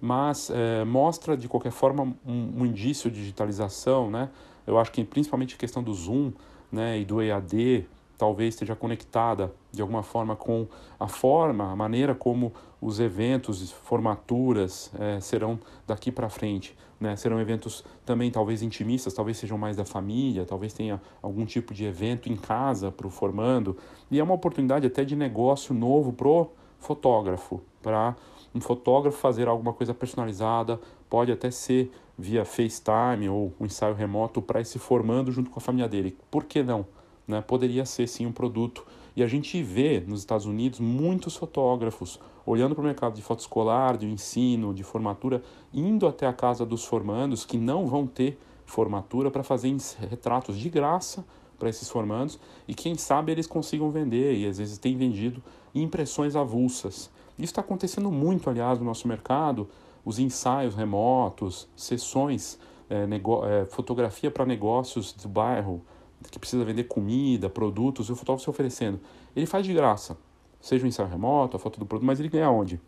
mas 0.00 0.50
é, 0.50 0.84
mostra 0.84 1.36
de 1.36 1.48
qualquer 1.48 1.70
forma 1.70 2.02
um, 2.26 2.52
um, 2.58 2.66
indício 2.66 3.08
de 3.10 3.20
digitalização, 3.20 4.10
né? 4.10 4.28
Eu 4.66 4.76
acho 4.78 4.90
que 4.90 5.04
principalmente 5.04 5.54
a 5.54 5.58
questão 5.58 5.82
do 5.82 5.94
Zoom 5.94 6.32
né, 6.70 6.98
e 6.98 7.04
do 7.04 7.22
EAD, 7.22 7.86
talvez 8.16 8.54
esteja 8.54 8.74
conectada 8.74 9.52
de 9.72 9.82
alguma 9.82 10.02
forma 10.02 10.34
com 10.34 10.66
a 10.98 11.08
forma, 11.08 11.70
a 11.70 11.76
maneira 11.76 12.14
como 12.14 12.52
os 12.80 13.00
eventos, 13.00 13.70
formaturas 13.70 14.90
é, 14.98 15.20
serão 15.20 15.58
daqui 15.86 16.10
para 16.10 16.28
frente. 16.28 16.76
Né? 16.98 17.14
Serão 17.16 17.40
eventos 17.40 17.84
também 18.04 18.30
talvez 18.30 18.62
intimistas, 18.62 19.12
talvez 19.12 19.36
sejam 19.36 19.58
mais 19.58 19.76
da 19.76 19.84
família, 19.84 20.44
talvez 20.44 20.72
tenha 20.72 21.00
algum 21.22 21.44
tipo 21.44 21.74
de 21.74 21.84
evento 21.84 22.30
em 22.30 22.36
casa 22.36 22.90
para 22.90 23.06
o 23.06 23.10
formando. 23.10 23.76
E 24.10 24.18
é 24.18 24.22
uma 24.22 24.34
oportunidade 24.34 24.86
até 24.86 25.04
de 25.04 25.14
negócio 25.14 25.74
novo 25.74 26.12
pro 26.12 26.50
fotógrafo, 26.78 27.60
para 27.82 28.16
um 28.54 28.60
fotógrafo 28.60 29.18
fazer 29.18 29.48
alguma 29.48 29.72
coisa 29.72 29.92
personalizada, 29.92 30.80
pode 31.10 31.30
até 31.30 31.50
ser 31.50 31.90
via 32.18 32.44
FaceTime 32.44 33.28
ou 33.28 33.52
um 33.60 33.66
ensaio 33.66 33.94
remoto 33.94 34.40
para 34.40 34.60
esse 34.60 34.78
formando 34.78 35.30
junto 35.30 35.50
com 35.50 35.58
a 35.58 35.62
família 35.62 35.88
dele. 35.88 36.16
Por 36.30 36.44
que 36.44 36.62
não? 36.62 36.86
Né, 37.26 37.40
poderia 37.40 37.84
ser 37.84 38.06
sim 38.06 38.26
um 38.26 38.32
produto. 38.32 38.86
E 39.14 39.22
a 39.22 39.26
gente 39.26 39.62
vê 39.62 40.00
nos 40.06 40.20
Estados 40.20 40.46
Unidos 40.46 40.78
muitos 40.78 41.36
fotógrafos 41.36 42.20
olhando 42.44 42.74
para 42.74 42.82
o 42.82 42.84
mercado 42.84 43.14
de 43.14 43.22
foto 43.22 43.40
escolar, 43.40 43.96
de 43.96 44.06
ensino, 44.06 44.72
de 44.72 44.84
formatura, 44.84 45.42
indo 45.72 46.06
até 46.06 46.26
a 46.26 46.32
casa 46.32 46.64
dos 46.64 46.84
formandos 46.84 47.44
que 47.44 47.56
não 47.56 47.86
vão 47.86 48.06
ter 48.06 48.38
formatura 48.64 49.30
para 49.30 49.42
fazer 49.42 49.74
retratos 50.10 50.58
de 50.58 50.68
graça 50.68 51.24
para 51.58 51.68
esses 51.68 51.88
formandos 51.88 52.38
e 52.68 52.74
quem 52.74 52.96
sabe 52.96 53.32
eles 53.32 53.46
consigam 53.46 53.90
vender 53.90 54.36
e 54.36 54.46
às 54.46 54.58
vezes 54.58 54.78
têm 54.78 54.96
vendido 54.96 55.42
impressões 55.74 56.36
avulsas. 56.36 57.10
Isso 57.38 57.50
está 57.52 57.60
acontecendo 57.60 58.10
muito, 58.10 58.48
aliás, 58.48 58.78
no 58.78 58.84
nosso 58.84 59.06
mercado, 59.08 59.68
os 60.04 60.18
ensaios 60.18 60.74
remotos, 60.74 61.68
sessões, 61.74 62.58
é, 62.88 63.04
é, 63.04 63.64
fotografia 63.66 64.30
para 64.30 64.46
negócios 64.46 65.12
do 65.12 65.28
bairro, 65.28 65.82
que 66.30 66.38
precisa 66.38 66.64
vender 66.64 66.84
comida, 66.84 67.48
produtos, 67.48 68.08
e 68.08 68.12
o 68.12 68.16
fotógrafo 68.16 68.44
se 68.44 68.50
oferecendo. 68.50 69.00
Ele 69.34 69.46
faz 69.46 69.64
de 69.66 69.72
graça, 69.72 70.16
seja 70.60 70.84
o 70.84 70.88
ensaio 70.88 71.08
remoto, 71.08 71.56
a 71.56 71.60
foto 71.60 71.78
do 71.78 71.86
produto, 71.86 72.06
mas 72.06 72.18
ele 72.20 72.28
ganha 72.28 72.50
onde? 72.50 72.80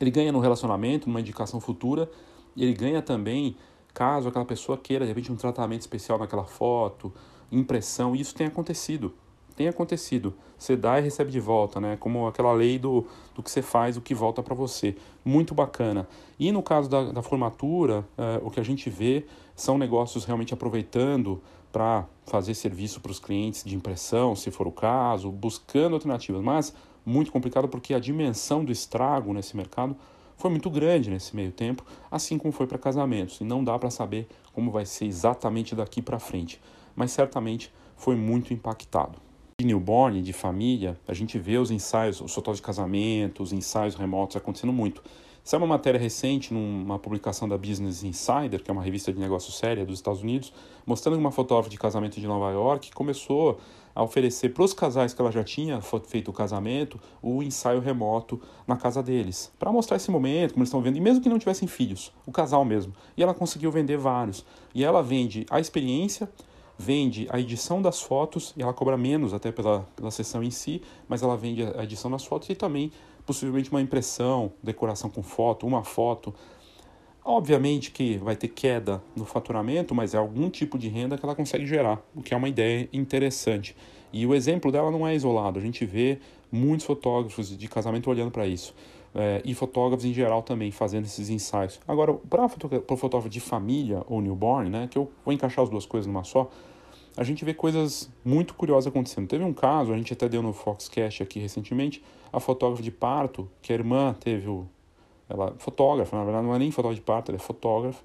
Ele 0.00 0.10
ganha 0.10 0.32
no 0.32 0.40
relacionamento, 0.40 1.08
numa 1.08 1.20
indicação 1.20 1.60
futura, 1.60 2.10
e 2.54 2.62
ele 2.62 2.74
ganha 2.74 3.02
também 3.02 3.56
caso 3.92 4.28
aquela 4.28 4.44
pessoa 4.44 4.78
queira, 4.78 5.04
de 5.04 5.10
repente, 5.10 5.30
um 5.30 5.36
tratamento 5.36 5.82
especial 5.82 6.18
naquela 6.18 6.44
foto, 6.44 7.12
impressão, 7.50 8.16
e 8.16 8.20
isso 8.20 8.34
tem 8.34 8.46
acontecido. 8.46 9.14
Tem 9.54 9.68
acontecido. 9.68 10.34
Você 10.56 10.76
dá 10.76 10.98
e 10.98 11.02
recebe 11.02 11.30
de 11.30 11.40
volta, 11.40 11.78
né? 11.78 11.96
Como 12.00 12.26
aquela 12.26 12.52
lei 12.52 12.78
do, 12.78 13.06
do 13.34 13.42
que 13.42 13.50
você 13.50 13.60
faz, 13.60 13.96
o 13.96 14.00
que 14.00 14.14
volta 14.14 14.42
para 14.42 14.54
você. 14.54 14.96
Muito 15.24 15.54
bacana. 15.54 16.08
E 16.38 16.50
no 16.50 16.62
caso 16.62 16.88
da, 16.88 17.12
da 17.12 17.22
formatura, 17.22 18.06
é, 18.16 18.40
o 18.42 18.50
que 18.50 18.58
a 18.58 18.62
gente 18.62 18.88
vê 18.88 19.26
são 19.54 19.78
negócios 19.78 20.24
realmente 20.24 20.54
aproveitando 20.54 21.42
para 21.70 22.06
fazer 22.26 22.54
serviço 22.54 23.00
para 23.00 23.12
os 23.12 23.18
clientes 23.18 23.64
de 23.64 23.74
impressão, 23.74 24.36
se 24.36 24.50
for 24.50 24.66
o 24.66 24.72
caso, 24.72 25.30
buscando 25.30 25.94
alternativas, 25.94 26.42
mas 26.42 26.74
muito 27.04 27.32
complicado 27.32 27.68
porque 27.68 27.94
a 27.94 27.98
dimensão 27.98 28.64
do 28.64 28.70
estrago 28.70 29.32
nesse 29.32 29.56
mercado 29.56 29.96
foi 30.36 30.50
muito 30.50 30.68
grande 30.70 31.10
nesse 31.10 31.34
meio 31.34 31.52
tempo, 31.52 31.84
assim 32.10 32.36
como 32.36 32.52
foi 32.52 32.66
para 32.66 32.78
casamentos, 32.78 33.40
e 33.40 33.44
não 33.44 33.62
dá 33.62 33.78
para 33.78 33.90
saber 33.90 34.28
como 34.52 34.70
vai 34.70 34.84
ser 34.84 35.06
exatamente 35.06 35.74
daqui 35.74 36.02
para 36.02 36.18
frente, 36.18 36.60
mas 36.94 37.12
certamente 37.12 37.72
foi 37.96 38.16
muito 38.16 38.52
impactado. 38.52 39.18
De 39.60 39.66
newborn, 39.66 40.20
de 40.20 40.32
família, 40.32 40.98
a 41.06 41.14
gente 41.14 41.38
vê 41.38 41.58
os 41.58 41.70
ensaios, 41.70 42.20
os 42.20 42.34
fotógrafos 42.34 42.58
de 42.60 42.66
casamento, 42.66 43.42
os 43.42 43.52
ensaios 43.52 43.94
remotos 43.94 44.36
acontecendo 44.36 44.72
muito. 44.72 45.02
Saiu 45.44 45.60
uma 45.60 45.66
matéria 45.66 45.98
recente 45.98 46.54
numa 46.54 47.00
publicação 47.00 47.48
da 47.48 47.58
Business 47.58 48.04
Insider, 48.04 48.62
que 48.62 48.70
é 48.70 48.72
uma 48.72 48.82
revista 48.82 49.12
de 49.12 49.18
negócios 49.18 49.58
séria 49.58 49.84
dos 49.84 49.98
Estados 49.98 50.22
Unidos, 50.22 50.52
mostrando 50.86 51.18
uma 51.18 51.32
fotógrafa 51.32 51.68
de 51.68 51.76
casamento 51.76 52.20
de 52.20 52.26
Nova 52.28 52.52
York 52.52 52.90
que 52.90 52.94
começou 52.94 53.58
a 53.92 54.04
oferecer 54.04 54.50
para 54.50 54.62
os 54.62 54.72
casais 54.72 55.12
que 55.12 55.20
ela 55.20 55.32
já 55.32 55.42
tinha 55.42 55.80
feito 56.06 56.30
o 56.30 56.32
casamento 56.32 56.98
o 57.20 57.42
ensaio 57.42 57.80
remoto 57.80 58.40
na 58.68 58.76
casa 58.76 59.02
deles, 59.02 59.52
para 59.58 59.72
mostrar 59.72 59.96
esse 59.96 60.12
momento, 60.12 60.52
como 60.52 60.62
eles 60.62 60.68
estão 60.68 60.80
vendo, 60.80 60.96
e 60.96 61.00
mesmo 61.00 61.20
que 61.20 61.28
não 61.28 61.40
tivessem 61.40 61.66
filhos, 61.66 62.12
o 62.24 62.30
casal 62.30 62.64
mesmo. 62.64 62.94
E 63.16 63.22
ela 63.22 63.34
conseguiu 63.34 63.72
vender 63.72 63.96
vários. 63.96 64.46
E 64.72 64.84
ela 64.84 65.02
vende 65.02 65.44
a 65.50 65.58
experiência, 65.58 66.30
vende 66.78 67.26
a 67.30 67.40
edição 67.40 67.82
das 67.82 68.00
fotos, 68.00 68.54
e 68.56 68.62
ela 68.62 68.72
cobra 68.72 68.96
menos 68.96 69.34
até 69.34 69.50
pela, 69.50 69.80
pela 69.96 70.10
sessão 70.12 70.40
em 70.40 70.52
si, 70.52 70.82
mas 71.08 71.20
ela 71.20 71.36
vende 71.36 71.64
a 71.64 71.82
edição 71.82 72.10
das 72.10 72.24
fotos 72.24 72.48
e 72.48 72.54
também 72.54 72.92
possivelmente 73.24 73.70
uma 73.70 73.80
impressão, 73.80 74.52
decoração 74.62 75.08
com 75.10 75.22
foto, 75.22 75.66
uma 75.66 75.84
foto. 75.84 76.34
Obviamente 77.24 77.92
que 77.92 78.18
vai 78.18 78.34
ter 78.34 78.48
queda 78.48 79.02
no 79.14 79.24
faturamento, 79.24 79.94
mas 79.94 80.12
é 80.14 80.18
algum 80.18 80.50
tipo 80.50 80.76
de 80.76 80.88
renda 80.88 81.16
que 81.16 81.24
ela 81.24 81.34
consegue 81.34 81.66
gerar, 81.66 82.02
o 82.14 82.22
que 82.22 82.34
é 82.34 82.36
uma 82.36 82.48
ideia 82.48 82.88
interessante. 82.92 83.76
E 84.12 84.26
o 84.26 84.34
exemplo 84.34 84.72
dela 84.72 84.90
não 84.90 85.06
é 85.06 85.14
isolado, 85.14 85.58
a 85.58 85.62
gente 85.62 85.86
vê 85.86 86.18
muitos 86.50 86.84
fotógrafos 86.84 87.56
de 87.56 87.68
casamento 87.68 88.10
olhando 88.10 88.30
para 88.30 88.46
isso. 88.46 88.74
É, 89.14 89.42
e 89.44 89.54
fotógrafos 89.54 90.06
em 90.06 90.12
geral 90.12 90.42
também 90.42 90.70
fazendo 90.70 91.04
esses 91.04 91.28
ensaios. 91.28 91.78
Agora, 91.86 92.14
para 92.14 92.46
o 92.46 92.96
fotógrafo 92.96 93.28
de 93.28 93.40
família 93.40 94.02
ou 94.06 94.20
newborn, 94.22 94.70
né, 94.70 94.88
que 94.90 94.96
eu 94.96 95.10
vou 95.24 95.34
encaixar 95.34 95.62
as 95.62 95.70
duas 95.70 95.84
coisas 95.84 96.06
numa 96.06 96.24
só, 96.24 96.50
a 97.16 97.24
gente 97.24 97.44
vê 97.44 97.52
coisas 97.52 98.10
muito 98.24 98.54
curiosas 98.54 98.86
acontecendo. 98.86 99.28
Teve 99.28 99.44
um 99.44 99.52
caso, 99.52 99.92
a 99.92 99.96
gente 99.96 100.12
até 100.12 100.28
deu 100.28 100.42
no 100.42 100.52
Foxcast 100.52 101.22
aqui 101.22 101.38
recentemente, 101.38 102.02
a 102.32 102.40
fotógrafa 102.40 102.82
de 102.82 102.90
parto, 102.90 103.48
que 103.60 103.72
a 103.72 103.76
irmã 103.76 104.14
teve 104.18 104.48
o. 104.48 104.66
Ela 105.28 105.54
fotógrafa, 105.58 106.16
na 106.16 106.24
verdade 106.24 106.46
não 106.46 106.54
é 106.54 106.58
nem 106.58 106.70
fotógrafa 106.70 107.00
de 107.00 107.04
parto, 107.04 107.30
ela 107.30 107.36
é 107.36 107.40
fotógrafa. 107.40 108.02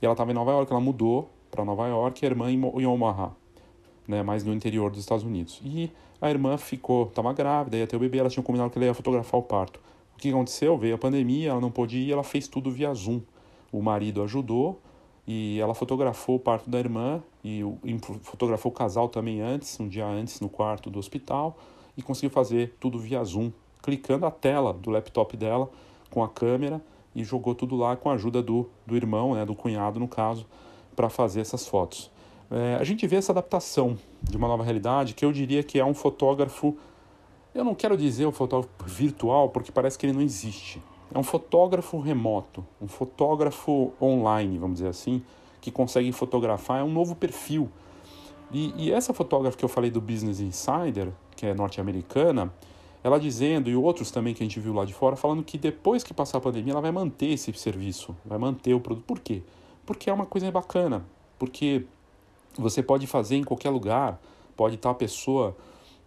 E 0.00 0.04
ela 0.04 0.12
estava 0.12 0.30
em 0.30 0.34
Nova 0.34 0.50
York, 0.50 0.70
ela 0.70 0.80
mudou 0.80 1.30
para 1.50 1.64
Nova 1.64 1.86
York 1.86 2.24
e 2.24 2.26
a 2.26 2.30
irmã 2.30 2.50
em 2.50 2.86
Omaha, 2.86 3.32
né, 4.06 4.22
mais 4.22 4.44
no 4.44 4.52
interior 4.52 4.90
dos 4.90 5.00
Estados 5.00 5.24
Unidos. 5.24 5.60
E 5.64 5.90
a 6.20 6.30
irmã 6.30 6.56
ficou, 6.56 7.06
estava 7.06 7.32
grávida, 7.32 7.76
ia 7.76 7.86
ter 7.86 7.96
o 7.96 7.98
bebê, 7.98 8.18
ela 8.18 8.28
tinha 8.28 8.42
combinado 8.42 8.70
que 8.70 8.78
ela 8.78 8.86
ia 8.86 8.94
fotografar 8.94 9.38
o 9.40 9.42
parto. 9.42 9.80
O 10.14 10.18
que 10.18 10.28
aconteceu? 10.30 10.76
Veio 10.78 10.94
a 10.94 10.98
pandemia, 10.98 11.50
ela 11.50 11.60
não 11.60 11.70
pôde 11.70 11.98
ir, 11.98 12.12
ela 12.12 12.22
fez 12.22 12.48
tudo 12.48 12.70
via 12.70 12.92
Zoom. 12.94 13.20
O 13.72 13.82
marido 13.82 14.22
ajudou 14.22 14.80
e 15.26 15.58
ela 15.60 15.74
fotografou 15.74 16.36
o 16.36 16.38
parto 16.38 16.68
da 16.68 16.78
irmã 16.78 17.22
e, 17.42 17.62
fotografou 18.22 18.70
o 18.70 18.74
casal 18.74 19.08
também 19.08 19.40
antes, 19.40 19.78
um 19.80 19.88
dia 19.88 20.06
antes, 20.06 20.40
no 20.40 20.48
quarto 20.48 20.90
do 20.90 20.98
hospital 20.98 21.56
e 21.96 22.02
conseguiu 22.02 22.30
fazer 22.30 22.76
tudo 22.78 22.98
via 22.98 23.22
Zoom, 23.24 23.50
clicando 23.82 24.26
a 24.26 24.30
tela 24.30 24.72
do 24.72 24.90
laptop 24.90 25.36
dela 25.36 25.70
com 26.10 26.22
a 26.22 26.28
câmera 26.28 26.82
e 27.14 27.22
jogou 27.24 27.54
tudo 27.54 27.76
lá 27.76 27.96
com 27.96 28.10
a 28.10 28.14
ajuda 28.14 28.42
do, 28.42 28.68
do 28.86 28.96
irmão, 28.96 29.34
né, 29.34 29.44
do 29.44 29.54
cunhado 29.54 30.00
no 30.00 30.08
caso, 30.08 30.46
para 30.96 31.08
fazer 31.08 31.40
essas 31.40 31.66
fotos. 31.66 32.10
É, 32.50 32.76
a 32.78 32.84
gente 32.84 33.06
vê 33.06 33.16
essa 33.16 33.32
adaptação 33.32 33.96
de 34.22 34.36
uma 34.36 34.48
nova 34.48 34.62
realidade 34.62 35.14
que 35.14 35.24
eu 35.24 35.32
diria 35.32 35.62
que 35.62 35.78
é 35.78 35.84
um 35.84 35.94
fotógrafo 35.94 36.76
eu 37.54 37.62
não 37.64 37.74
quero 37.74 37.96
dizer 37.96 38.26
um 38.26 38.32
fotógrafo 38.32 38.72
virtual 38.84 39.48
porque 39.48 39.70
parece 39.70 39.96
que 39.96 40.04
ele 40.04 40.12
não 40.12 40.20
existe. 40.20 40.82
É 41.12 41.18
um 41.18 41.22
fotógrafo 41.22 41.98
remoto, 41.98 42.64
um 42.80 42.88
fotógrafo 42.88 43.92
online, 44.00 44.58
vamos 44.58 44.76
dizer 44.76 44.88
assim, 44.88 45.22
que 45.60 45.70
consegue 45.70 46.10
fotografar. 46.12 46.80
É 46.80 46.84
um 46.84 46.92
novo 46.92 47.14
perfil. 47.14 47.68
E, 48.52 48.72
e 48.76 48.92
essa 48.92 49.12
fotógrafa 49.12 49.56
que 49.56 49.64
eu 49.64 49.68
falei 49.68 49.90
do 49.90 50.00
Business 50.00 50.40
Insider, 50.40 51.12
que 51.36 51.46
é 51.46 51.54
norte-americana, 51.54 52.52
ela 53.02 53.18
dizendo, 53.18 53.68
e 53.68 53.76
outros 53.76 54.10
também 54.10 54.32
que 54.32 54.42
a 54.42 54.46
gente 54.46 54.58
viu 54.58 54.72
lá 54.72 54.84
de 54.84 54.94
fora, 54.94 55.14
falando 55.14 55.42
que 55.42 55.58
depois 55.58 56.02
que 56.02 56.14
passar 56.14 56.38
a 56.38 56.40
pandemia, 56.40 56.72
ela 56.72 56.80
vai 56.80 56.90
manter 56.90 57.26
esse 57.26 57.52
serviço, 57.52 58.16
vai 58.24 58.38
manter 58.38 58.72
o 58.72 58.80
produto. 58.80 59.04
Por 59.04 59.20
quê? 59.20 59.42
Porque 59.84 60.08
é 60.08 60.12
uma 60.12 60.24
coisa 60.24 60.50
bacana. 60.50 61.04
Porque 61.38 61.84
você 62.56 62.82
pode 62.82 63.06
fazer 63.06 63.36
em 63.36 63.44
qualquer 63.44 63.70
lugar, 63.70 64.18
pode 64.56 64.76
estar 64.76 64.90
a 64.90 64.94
pessoa 64.94 65.54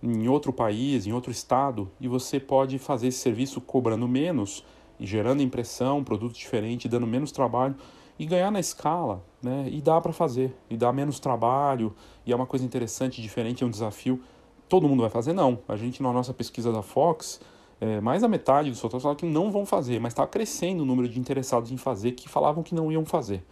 em 0.02 0.28
outro 0.28 0.54
país, 0.54 1.06
em 1.06 1.14
outro 1.14 1.32
estado, 1.32 1.90
e 2.00 2.08
você 2.08 2.40
pode 2.40 2.80
fazer 2.80 3.08
esse 3.08 3.20
serviço 3.20 3.62
cobrando 3.62 4.08
menos 4.08 4.64
e 5.00 5.06
gerando 5.06 5.42
impressão, 5.42 6.04
produto 6.04 6.36
diferente, 6.36 6.88
dando 6.88 7.08
menos 7.08 7.32
trabalho 7.32 7.76
e 8.20 8.26
ganhar 8.26 8.52
na 8.52 8.60
escala, 8.60 9.24
né? 9.42 9.68
E 9.72 9.82
dá 9.82 10.02
para 10.02 10.12
fazer, 10.12 10.56
e 10.70 10.76
dá 10.76 10.92
menos 10.92 11.20
trabalho, 11.20 11.94
e 12.26 12.32
é 12.32 12.36
uma 12.36 12.46
coisa 12.48 12.66
interessante, 12.66 13.22
diferente, 13.22 13.64
é 13.64 13.68
um 13.68 13.70
desafio. 13.70 14.22
Todo 14.68 14.88
mundo 14.88 15.02
vai 15.02 15.10
fazer? 15.10 15.34
Não. 15.34 15.60
A 15.68 15.76
gente, 15.76 16.02
na 16.02 16.12
nossa 16.12 16.34
pesquisa 16.34 16.72
da 16.72 16.82
Fox, 16.82 17.40
é, 17.80 18.02
mais 18.02 18.24
da 18.24 18.28
metade 18.28 18.70
dos 18.70 18.80
fotógrafos 18.80 19.04
falaram 19.04 19.20
que 19.20 19.26
não 19.26 19.52
vão 19.52 19.66
fazer, 19.66 20.00
mas 20.00 20.14
está 20.14 20.26
crescendo 20.26 20.82
o 20.82 20.86
número 20.86 21.08
de 21.08 21.20
interessados 21.20 21.72
em 21.72 21.78
fazer 21.78 22.14
que 22.14 22.28
falavam 22.28 22.64
que 22.64 22.74
não 22.74 22.92
iam 22.92 23.06
fazer. 23.06 23.44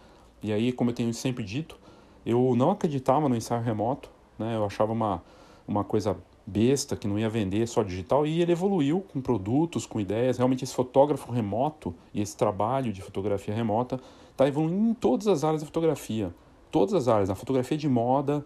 E 0.42 0.52
aí, 0.52 0.72
como 0.72 0.90
eu 0.90 0.94
tenho 0.94 1.14
sempre 1.14 1.44
dito, 1.44 1.78
eu 2.24 2.54
não 2.56 2.70
acreditava 2.72 3.28
no 3.28 3.36
ensaio 3.36 3.62
remoto, 3.62 4.10
né? 4.38 4.56
Eu 4.56 4.64
achava 4.64 4.92
uma, 4.92 5.22
uma 5.66 5.84
coisa 5.84 6.16
besta 6.46 6.94
que 6.94 7.08
não 7.08 7.18
ia 7.18 7.28
vender 7.28 7.66
só 7.66 7.82
digital 7.82 8.24
e 8.24 8.40
ele 8.40 8.52
evoluiu 8.52 9.00
com 9.00 9.20
produtos, 9.20 9.84
com 9.84 10.00
ideias. 10.00 10.38
Realmente 10.38 10.62
esse 10.62 10.74
fotógrafo 10.74 11.32
remoto 11.32 11.94
e 12.14 12.22
esse 12.22 12.36
trabalho 12.36 12.92
de 12.92 13.02
fotografia 13.02 13.52
remota 13.52 14.00
está 14.30 14.46
evoluindo 14.46 14.90
em 14.90 14.94
todas 14.94 15.26
as 15.26 15.42
áreas 15.42 15.62
da 15.62 15.66
fotografia, 15.66 16.32
todas 16.70 16.94
as 16.94 17.08
áreas, 17.08 17.28
na 17.28 17.34
fotografia 17.34 17.76
de 17.76 17.88
moda 17.88 18.44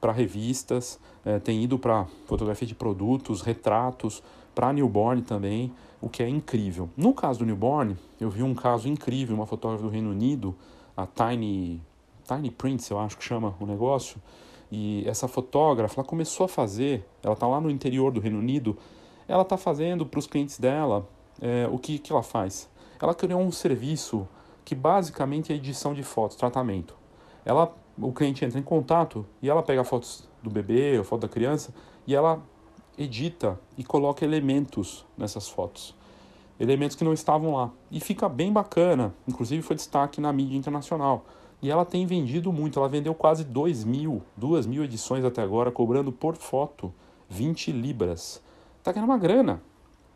para 0.00 0.12
revistas, 0.12 1.00
é, 1.24 1.38
tem 1.38 1.62
ido 1.62 1.78
para 1.78 2.06
fotografia 2.26 2.66
de 2.66 2.74
produtos, 2.74 3.40
retratos, 3.40 4.22
para 4.54 4.72
newborn 4.72 5.22
também, 5.22 5.72
o 6.00 6.08
que 6.08 6.22
é 6.22 6.28
incrível. 6.28 6.88
No 6.96 7.14
caso 7.14 7.40
do 7.40 7.46
newborn, 7.46 7.96
eu 8.20 8.30
vi 8.30 8.42
um 8.42 8.54
caso 8.54 8.88
incrível, 8.88 9.34
uma 9.34 9.46
fotógrafa 9.46 9.82
do 9.82 9.88
Reino 9.88 10.10
Unido, 10.10 10.54
a 10.96 11.06
Tiny 11.06 11.80
Tiny 12.26 12.50
Prints, 12.50 12.90
eu 12.90 12.98
acho 12.98 13.16
que 13.16 13.24
chama 13.24 13.54
o 13.58 13.64
negócio 13.64 14.20
e 14.70 15.02
essa 15.06 15.26
fotógrafa, 15.26 16.00
ela 16.00 16.06
começou 16.06 16.44
a 16.44 16.48
fazer, 16.48 17.04
ela 17.22 17.34
está 17.34 17.46
lá 17.46 17.60
no 17.60 17.70
interior 17.70 18.12
do 18.12 18.20
Reino 18.20 18.38
Unido, 18.38 18.76
ela 19.26 19.42
está 19.42 19.56
fazendo 19.56 20.04
para 20.04 20.18
os 20.18 20.26
clientes 20.26 20.58
dela 20.58 21.06
é, 21.40 21.68
o 21.70 21.78
que, 21.78 21.98
que 21.98 22.12
ela 22.12 22.22
faz. 22.22 22.68
Ela 23.00 23.14
criou 23.14 23.40
um 23.40 23.52
serviço 23.52 24.26
que 24.64 24.74
basicamente 24.74 25.52
é 25.52 25.56
edição 25.56 25.94
de 25.94 26.02
fotos, 26.02 26.36
tratamento. 26.36 26.94
Ela, 27.44 27.74
o 27.96 28.12
cliente 28.12 28.44
entra 28.44 28.58
em 28.58 28.62
contato 28.62 29.24
e 29.40 29.48
ela 29.48 29.62
pega 29.62 29.82
fotos 29.84 30.28
do 30.42 30.50
bebê 30.50 30.98
ou 30.98 31.04
foto 31.04 31.22
da 31.22 31.28
criança 31.28 31.72
e 32.06 32.14
ela 32.14 32.42
edita 32.98 33.58
e 33.76 33.84
coloca 33.84 34.24
elementos 34.24 35.06
nessas 35.16 35.48
fotos. 35.48 35.94
Elementos 36.60 36.96
que 36.96 37.04
não 37.04 37.12
estavam 37.12 37.54
lá. 37.54 37.70
E 37.90 38.00
fica 38.00 38.28
bem 38.28 38.52
bacana. 38.52 39.14
Inclusive 39.26 39.62
foi 39.62 39.76
destaque 39.76 40.20
na 40.20 40.32
mídia 40.32 40.56
internacional. 40.56 41.24
E 41.60 41.70
ela 41.70 41.84
tem 41.84 42.06
vendido 42.06 42.52
muito, 42.52 42.78
ela 42.78 42.88
vendeu 42.88 43.14
quase 43.14 43.44
2 43.44 43.84
mil, 43.84 44.22
2 44.36 44.66
mil 44.66 44.84
edições 44.84 45.24
até 45.24 45.42
agora, 45.42 45.72
cobrando 45.72 46.12
por 46.12 46.36
foto 46.36 46.92
20 47.28 47.72
libras. 47.72 48.40
Tá 48.82 48.92
ganhando 48.92 49.10
uma 49.10 49.18
grana, 49.18 49.60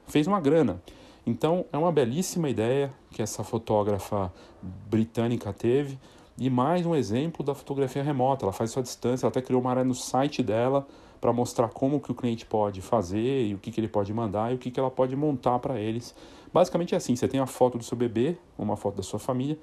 fez 0.06 0.26
uma 0.26 0.40
grana. 0.40 0.80
Então 1.26 1.64
é 1.72 1.78
uma 1.78 1.92
belíssima 1.92 2.48
ideia 2.48 2.92
que 3.10 3.22
essa 3.22 3.42
fotógrafa 3.44 4.32
britânica 4.62 5.52
teve. 5.52 5.98
E 6.38 6.48
mais 6.48 6.86
um 6.86 6.94
exemplo 6.94 7.44
da 7.44 7.54
fotografia 7.54 8.02
remota, 8.02 8.44
ela 8.44 8.52
faz 8.52 8.76
à 8.76 8.80
distância, 8.80 9.26
ela 9.26 9.30
até 9.30 9.42
criou 9.42 9.60
uma 9.60 9.70
área 9.70 9.84
no 9.84 9.94
site 9.94 10.42
dela 10.42 10.86
para 11.20 11.32
mostrar 11.32 11.68
como 11.68 12.00
que 12.00 12.10
o 12.10 12.14
cliente 12.14 12.44
pode 12.44 12.80
fazer 12.80 13.46
e 13.46 13.54
o 13.54 13.58
que, 13.58 13.70
que 13.70 13.78
ele 13.78 13.86
pode 13.86 14.12
mandar 14.12 14.50
e 14.50 14.56
o 14.56 14.58
que, 14.58 14.70
que 14.70 14.80
ela 14.80 14.90
pode 14.90 15.14
montar 15.14 15.58
para 15.60 15.78
eles. 15.78 16.14
Basicamente 16.52 16.94
é 16.94 16.96
assim, 16.96 17.14
você 17.14 17.28
tem 17.28 17.38
a 17.38 17.46
foto 17.46 17.78
do 17.78 17.84
seu 17.84 17.96
bebê, 17.96 18.36
uma 18.58 18.76
foto 18.76 18.96
da 18.96 19.02
sua 19.02 19.20
família, 19.20 19.56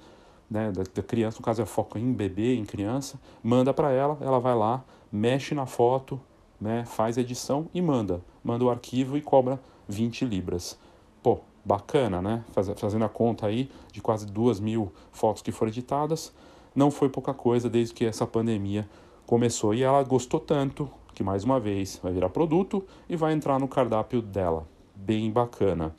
né, 0.50 0.72
da, 0.72 0.82
da, 0.82 1.02
criança, 1.02 1.38
no 1.38 1.44
caso 1.44 1.62
é 1.62 1.66
foco 1.66 1.96
em 1.96 2.12
bebê, 2.12 2.56
em 2.56 2.64
criança, 2.64 3.20
manda 3.42 3.72
para 3.72 3.92
ela, 3.92 4.18
ela 4.20 4.40
vai 4.40 4.54
lá, 4.54 4.84
mexe 5.12 5.54
na 5.54 5.66
foto, 5.66 6.20
né, 6.60 6.84
faz 6.84 7.16
a 7.16 7.20
edição 7.20 7.68
e 7.72 7.80
manda. 7.80 8.20
Manda 8.42 8.64
o 8.64 8.70
arquivo 8.70 9.16
e 9.16 9.22
cobra 9.22 9.60
20 9.88 10.24
libras. 10.24 10.78
Pô, 11.22 11.40
bacana, 11.64 12.20
né? 12.20 12.44
Faz, 12.52 12.70
fazendo 12.76 13.04
a 13.04 13.08
conta 13.08 13.46
aí 13.46 13.70
de 13.92 14.00
quase 14.00 14.26
duas 14.26 14.58
mil 14.58 14.92
fotos 15.12 15.42
que 15.42 15.52
foram 15.52 15.70
editadas, 15.70 16.32
não 16.74 16.90
foi 16.90 17.08
pouca 17.08 17.34
coisa 17.34 17.68
desde 17.68 17.94
que 17.94 18.04
essa 18.04 18.26
pandemia 18.26 18.88
começou. 19.26 19.74
E 19.74 19.82
ela 19.82 20.02
gostou 20.02 20.40
tanto 20.40 20.90
que, 21.14 21.22
mais 21.22 21.44
uma 21.44 21.60
vez, 21.60 22.00
vai 22.02 22.12
virar 22.12 22.30
produto 22.30 22.84
e 23.08 23.16
vai 23.16 23.32
entrar 23.32 23.58
no 23.58 23.68
cardápio 23.68 24.22
dela. 24.22 24.66
Bem 24.94 25.30
bacana. 25.30 25.94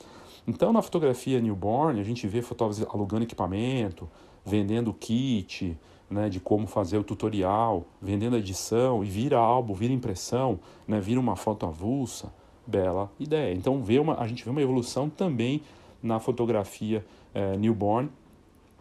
Então, 0.46 0.72
na 0.72 0.82
fotografia 0.82 1.40
newborn, 1.40 2.00
a 2.00 2.04
gente 2.04 2.26
vê 2.26 2.42
fotógrafos 2.42 2.84
alugando 2.92 3.22
equipamento, 3.24 4.08
vendendo 4.44 4.92
kit, 4.92 5.76
né, 6.10 6.28
de 6.28 6.38
como 6.38 6.66
fazer 6.66 6.98
o 6.98 7.04
tutorial, 7.04 7.84
vendendo 8.00 8.36
edição 8.36 9.02
e 9.02 9.08
vira 9.08 9.38
álbum, 9.38 9.74
vira 9.74 9.92
impressão, 9.92 10.60
né, 10.86 11.00
vira 11.00 11.18
uma 11.18 11.36
foto 11.36 11.66
avulsa. 11.66 12.32
Bela 12.64 13.10
ideia. 13.18 13.52
Então 13.52 13.82
vê 13.82 13.98
uma, 13.98 14.20
a 14.20 14.26
gente 14.28 14.44
vê 14.44 14.50
uma 14.50 14.62
evolução 14.62 15.10
também 15.10 15.62
na 16.00 16.20
fotografia 16.20 17.04
é, 17.34 17.56
newborn. 17.56 18.08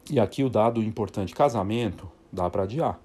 E 0.09 0.19
aqui 0.19 0.43
o 0.43 0.49
dado 0.49 0.83
importante: 0.83 1.33
casamento 1.33 2.07
dá 2.31 2.47
para 2.47 2.63
adiar, 2.63 2.99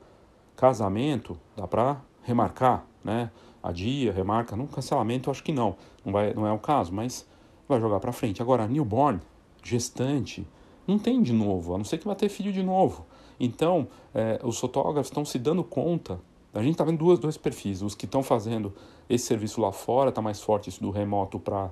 casamento 0.55 1.39
dá 1.57 1.67
para 1.67 2.01
remarcar, 2.23 2.85
né? 3.03 3.31
Adia, 3.63 4.13
remarca, 4.13 4.55
no 4.55 4.69
cancelamento 4.69 5.31
acho 5.31 5.43
que 5.43 5.51
não, 5.51 5.77
não, 6.05 6.13
vai, 6.13 6.33
não 6.35 6.47
é 6.47 6.53
o 6.53 6.59
caso, 6.59 6.93
mas 6.93 7.27
vai 7.69 7.81
jogar 7.81 7.99
para 7.99 8.13
frente. 8.13 8.41
Agora, 8.41 8.69
newborn, 8.69 9.21
gestante, 9.63 10.47
não 10.87 10.99
tem 10.99 11.23
de 11.23 11.33
novo, 11.33 11.75
a 11.75 11.79
não 11.79 11.85
ser 11.85 11.99
que 11.99 12.07
vai 12.07 12.17
ter 12.17 12.29
filho 12.29 12.53
de 12.53 12.63
novo. 12.63 13.07
Então, 13.39 13.89
é, 14.15 14.41
os 14.43 14.59
fotógrafos 14.59 15.09
estão 15.09 15.25
se 15.25 15.39
dando 15.39 15.63
conta. 15.63 16.21
A 16.55 16.63
gente 16.63 16.73
está 16.73 16.85
vendo 16.85 16.99
duas, 16.99 17.19
dois 17.19 17.37
perfis. 17.37 17.83
Os 17.83 17.95
que 17.95 18.07
estão 18.07 18.23
fazendo 18.23 18.73
esse 19.09 19.27
serviço 19.27 19.61
lá 19.61 19.73
fora, 19.73 20.09
está 20.09 20.23
mais 20.23 20.41
forte 20.41 20.71
isso 20.71 20.81
do 20.81 20.91
remoto 20.91 21.39
para 21.39 21.71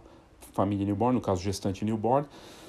família 0.53 0.85
newborn, 0.85 1.15
no 1.15 1.21
caso 1.21 1.43
gestante 1.43 1.85
newborn. 1.85 2.27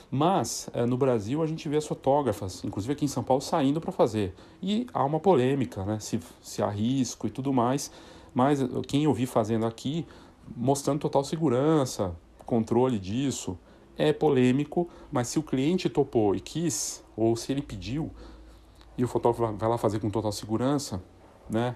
Mas 0.10 0.70
é, 0.74 0.86
no 0.86 0.98
Brasil 0.98 1.42
a 1.42 1.46
gente 1.46 1.68
vê 1.68 1.78
as 1.78 1.86
fotógrafas, 1.86 2.64
inclusive 2.64 2.94
aqui 2.94 3.06
em 3.06 3.08
São 3.08 3.24
Paulo, 3.24 3.42
saindo 3.42 3.82
para 3.82 3.92
fazer. 3.92 4.34
E 4.62 4.88
há 4.94 5.04
uma 5.04 5.20
polêmica, 5.20 5.84
né? 5.84 6.00
Se, 6.00 6.20
se 6.42 6.62
há 6.64 6.70
risco 6.70 7.28
e 7.28 7.30
tudo 7.30 7.52
mais. 7.52 7.92
Mas 8.34 8.60
quem 8.88 9.06
eu 9.06 9.14
vi 9.14 9.26
fazendo 9.26 9.66
aqui, 9.66 10.06
mostrando 10.56 11.00
total 11.00 11.24
segurança, 11.24 12.16
controle 12.46 13.00
disso, 13.00 13.58
é 13.98 14.12
polêmico, 14.14 14.90
mas 15.12 15.28
se 15.28 15.40
o 15.40 15.44
cliente 15.44 15.90
topou 15.90 16.36
e 16.36 16.40
quis, 16.40 17.04
ou 17.16 17.36
se 17.36 17.52
ele 17.52 17.62
pediu, 17.62 18.12
e 18.98 19.04
o 19.04 19.08
fotógrafo 19.08 19.56
vai 19.56 19.70
lá 19.70 19.78
fazer 19.78 20.00
com 20.00 20.10
total 20.10 20.32
segurança, 20.32 21.04
né? 21.50 21.76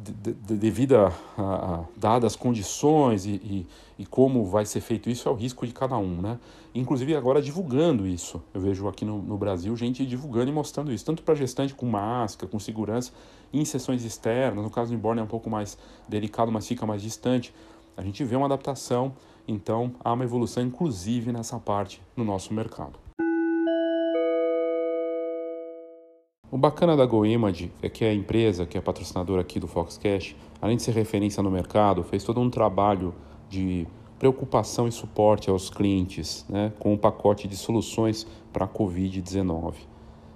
de, 0.00 0.32
de, 0.32 0.56
devido 0.56 0.96
a, 0.96 1.12
a, 1.38 1.84
dadas 1.96 2.32
as 2.32 2.36
condições 2.36 3.26
e, 3.26 3.30
e, 3.30 3.66
e, 3.98 4.06
como 4.06 4.44
vai 4.44 4.66
ser 4.66 4.80
feito 4.80 5.08
isso, 5.08 5.28
é 5.28 5.32
o 5.32 5.34
risco 5.34 5.66
de 5.66 5.72
cada 5.72 5.96
um, 5.96 6.20
né? 6.20 6.38
Inclusive 6.74 7.14
agora 7.14 7.40
divulgando 7.40 8.06
isso. 8.06 8.42
Eu 8.52 8.60
vejo 8.60 8.88
aqui 8.88 9.04
no, 9.04 9.22
no 9.22 9.38
Brasil 9.38 9.74
gente 9.76 10.04
divulgando 10.04 10.50
e 10.50 10.52
mostrando 10.52 10.92
isso, 10.92 11.04
tanto 11.04 11.22
para 11.22 11.34
gestante 11.34 11.74
com 11.74 11.86
máscara, 11.86 12.50
com 12.50 12.58
segurança, 12.58 13.12
em 13.52 13.64
sessões 13.64 14.04
externas. 14.04 14.62
No 14.64 14.70
caso 14.70 14.90
do 14.90 14.96
inborn 14.96 15.20
é 15.20 15.24
um 15.24 15.28
pouco 15.28 15.48
mais 15.48 15.78
delicado, 16.08 16.50
mas 16.50 16.66
fica 16.66 16.84
mais 16.84 17.00
distante. 17.00 17.54
A 17.96 18.02
gente 18.02 18.24
vê 18.24 18.34
uma 18.34 18.46
adaptação, 18.46 19.14
então 19.46 19.92
há 20.02 20.12
uma 20.12 20.24
evolução, 20.24 20.62
inclusive 20.62 21.32
nessa 21.32 21.58
parte 21.58 22.00
no 22.16 22.24
nosso 22.24 22.52
mercado. 22.52 22.98
O 26.50 26.56
bacana 26.56 26.96
da 26.96 27.04
GoImage 27.04 27.72
é 27.82 27.88
que 27.88 28.04
a 28.04 28.14
empresa, 28.14 28.64
que 28.64 28.78
é 28.78 28.80
patrocinadora 28.80 29.40
aqui 29.40 29.58
do 29.58 29.66
Foxcast, 29.66 30.36
além 30.62 30.76
de 30.76 30.82
ser 30.84 30.92
referência 30.92 31.42
no 31.42 31.50
mercado, 31.50 32.04
fez 32.04 32.22
todo 32.22 32.40
um 32.40 32.48
trabalho 32.48 33.12
de 33.48 33.88
preocupação 34.20 34.86
e 34.86 34.92
suporte 34.92 35.50
aos 35.50 35.68
clientes, 35.68 36.46
né, 36.48 36.72
com 36.78 36.92
um 36.92 36.96
pacote 36.96 37.48
de 37.48 37.56
soluções 37.56 38.26
para 38.52 38.66
a 38.66 38.68
Covid-19. 38.68 39.74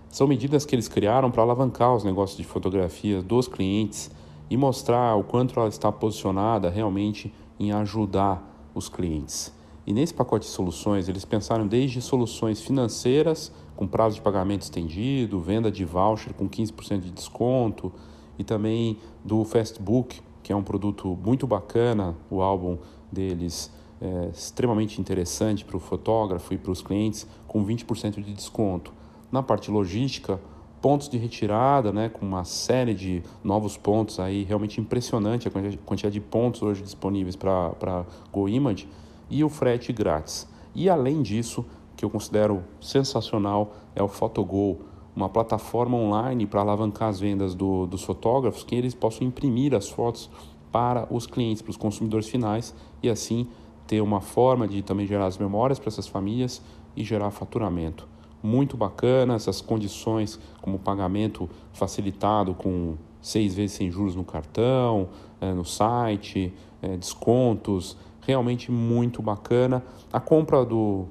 São 0.08 0.26
medidas 0.26 0.64
que 0.64 0.74
eles 0.74 0.88
criaram 0.88 1.30
para 1.30 1.42
alavancar 1.42 1.94
os 1.94 2.02
negócios 2.02 2.36
de 2.36 2.44
fotografia 2.44 3.22
dos 3.22 3.46
clientes 3.46 4.10
e 4.50 4.56
mostrar 4.56 5.14
o 5.14 5.22
quanto 5.22 5.58
ela 5.58 5.68
está 5.68 5.92
posicionada 5.92 6.68
realmente 6.68 7.32
em 7.60 7.72
ajudar 7.72 8.42
os 8.78 8.88
clientes. 8.88 9.52
E 9.86 9.92
nesse 9.92 10.12
pacote 10.12 10.46
de 10.46 10.52
soluções, 10.52 11.08
eles 11.08 11.24
pensaram 11.24 11.66
desde 11.66 12.00
soluções 12.00 12.60
financeiras, 12.60 13.52
com 13.74 13.86
prazo 13.86 14.16
de 14.16 14.20
pagamento 14.20 14.62
estendido, 14.62 15.40
venda 15.40 15.70
de 15.70 15.84
voucher 15.84 16.32
com 16.34 16.48
15% 16.48 17.00
de 17.00 17.10
desconto, 17.10 17.92
e 18.38 18.44
também 18.44 18.98
do 19.24 19.44
Fastbook, 19.44 20.20
que 20.42 20.52
é 20.52 20.56
um 20.56 20.62
produto 20.62 21.18
muito 21.24 21.46
bacana, 21.46 22.16
o 22.30 22.40
álbum 22.40 22.78
deles 23.10 23.72
é 24.00 24.30
extremamente 24.32 25.00
interessante 25.00 25.64
para 25.64 25.76
o 25.76 25.80
fotógrafo 25.80 26.54
e 26.54 26.58
para 26.58 26.70
os 26.70 26.80
clientes, 26.80 27.26
com 27.46 27.64
20% 27.64 28.22
de 28.22 28.32
desconto. 28.32 28.92
Na 29.30 29.42
parte 29.42 29.70
logística, 29.70 30.40
pontos 30.80 31.08
de 31.08 31.18
retirada, 31.18 31.92
né, 31.92 32.08
com 32.08 32.24
uma 32.24 32.44
série 32.44 32.94
de 32.94 33.22
novos 33.42 33.76
pontos 33.76 34.20
aí, 34.20 34.44
realmente 34.44 34.80
impressionante 34.80 35.48
a 35.48 35.50
quantidade 35.84 36.14
de 36.14 36.20
pontos 36.20 36.62
hoje 36.62 36.82
disponíveis 36.82 37.36
para 37.36 38.04
GoImage 38.32 38.88
e 39.28 39.42
o 39.42 39.48
frete 39.48 39.92
grátis. 39.92 40.48
E 40.74 40.88
além 40.88 41.22
disso, 41.22 41.64
que 41.96 42.04
eu 42.04 42.10
considero 42.10 42.62
sensacional 42.80 43.74
é 43.94 44.02
o 44.02 44.08
Photogol, 44.08 44.80
uma 45.16 45.28
plataforma 45.28 45.96
online 45.96 46.46
para 46.46 46.60
alavancar 46.60 47.08
as 47.08 47.18
vendas 47.18 47.54
do, 47.54 47.86
dos 47.86 48.04
fotógrafos, 48.04 48.62
que 48.62 48.74
eles 48.74 48.94
possam 48.94 49.26
imprimir 49.26 49.74
as 49.74 49.88
fotos 49.88 50.30
para 50.70 51.12
os 51.12 51.26
clientes, 51.26 51.60
para 51.60 51.70
os 51.70 51.76
consumidores 51.76 52.28
finais 52.28 52.72
e 53.02 53.08
assim 53.08 53.48
ter 53.86 54.00
uma 54.00 54.20
forma 54.20 54.68
de 54.68 54.82
também 54.82 55.06
gerar 55.06 55.26
as 55.26 55.38
memórias 55.38 55.78
para 55.78 55.88
essas 55.88 56.06
famílias 56.06 56.62
e 56.94 57.02
gerar 57.02 57.30
faturamento. 57.30 58.06
Muito 58.42 58.76
bacana 58.76 59.34
essas 59.34 59.60
condições, 59.60 60.38
como 60.60 60.78
pagamento 60.78 61.48
facilitado 61.72 62.54
com 62.54 62.96
seis 63.20 63.54
vezes 63.54 63.76
sem 63.76 63.90
juros 63.90 64.14
no 64.14 64.24
cartão, 64.24 65.08
é, 65.40 65.52
no 65.52 65.64
site, 65.64 66.52
é, 66.80 66.96
descontos, 66.96 67.96
realmente 68.20 68.70
muito 68.70 69.20
bacana. 69.22 69.82
A 70.12 70.20
compra 70.20 70.64
do, 70.64 71.06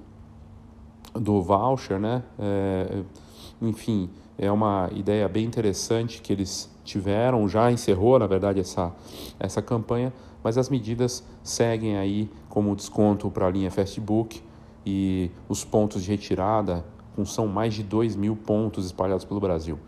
do 1.13 1.41
voucher, 1.41 1.99
né? 1.99 2.23
É, 2.39 3.03
enfim, 3.61 4.09
é 4.37 4.51
uma 4.51 4.89
ideia 4.93 5.27
bem 5.27 5.45
interessante 5.45 6.21
que 6.21 6.31
eles 6.31 6.69
tiveram, 6.83 7.47
já 7.49 7.71
encerrou, 7.71 8.19
na 8.19 8.27
verdade, 8.27 8.59
essa, 8.59 8.93
essa 9.39 9.61
campanha, 9.61 10.13
mas 10.43 10.57
as 10.57 10.69
medidas 10.69 11.23
seguem 11.43 11.97
aí 11.97 12.29
como 12.47 12.75
desconto 12.75 13.29
para 13.29 13.47
a 13.47 13.49
linha 13.49 13.71
Fastbook 13.71 14.41
e 14.85 15.31
os 15.49 15.65
pontos 15.65 16.03
de 16.03 16.11
retirada, 16.11 16.85
com 17.17 17.25
são 17.25 17.47
mais 17.47 17.73
de 17.73 17.81
2 17.81 18.15
mil 18.15 18.35
pontos 18.35 18.85
espalhados 18.85 19.25
pelo 19.25 19.39
Brasil. 19.39 19.79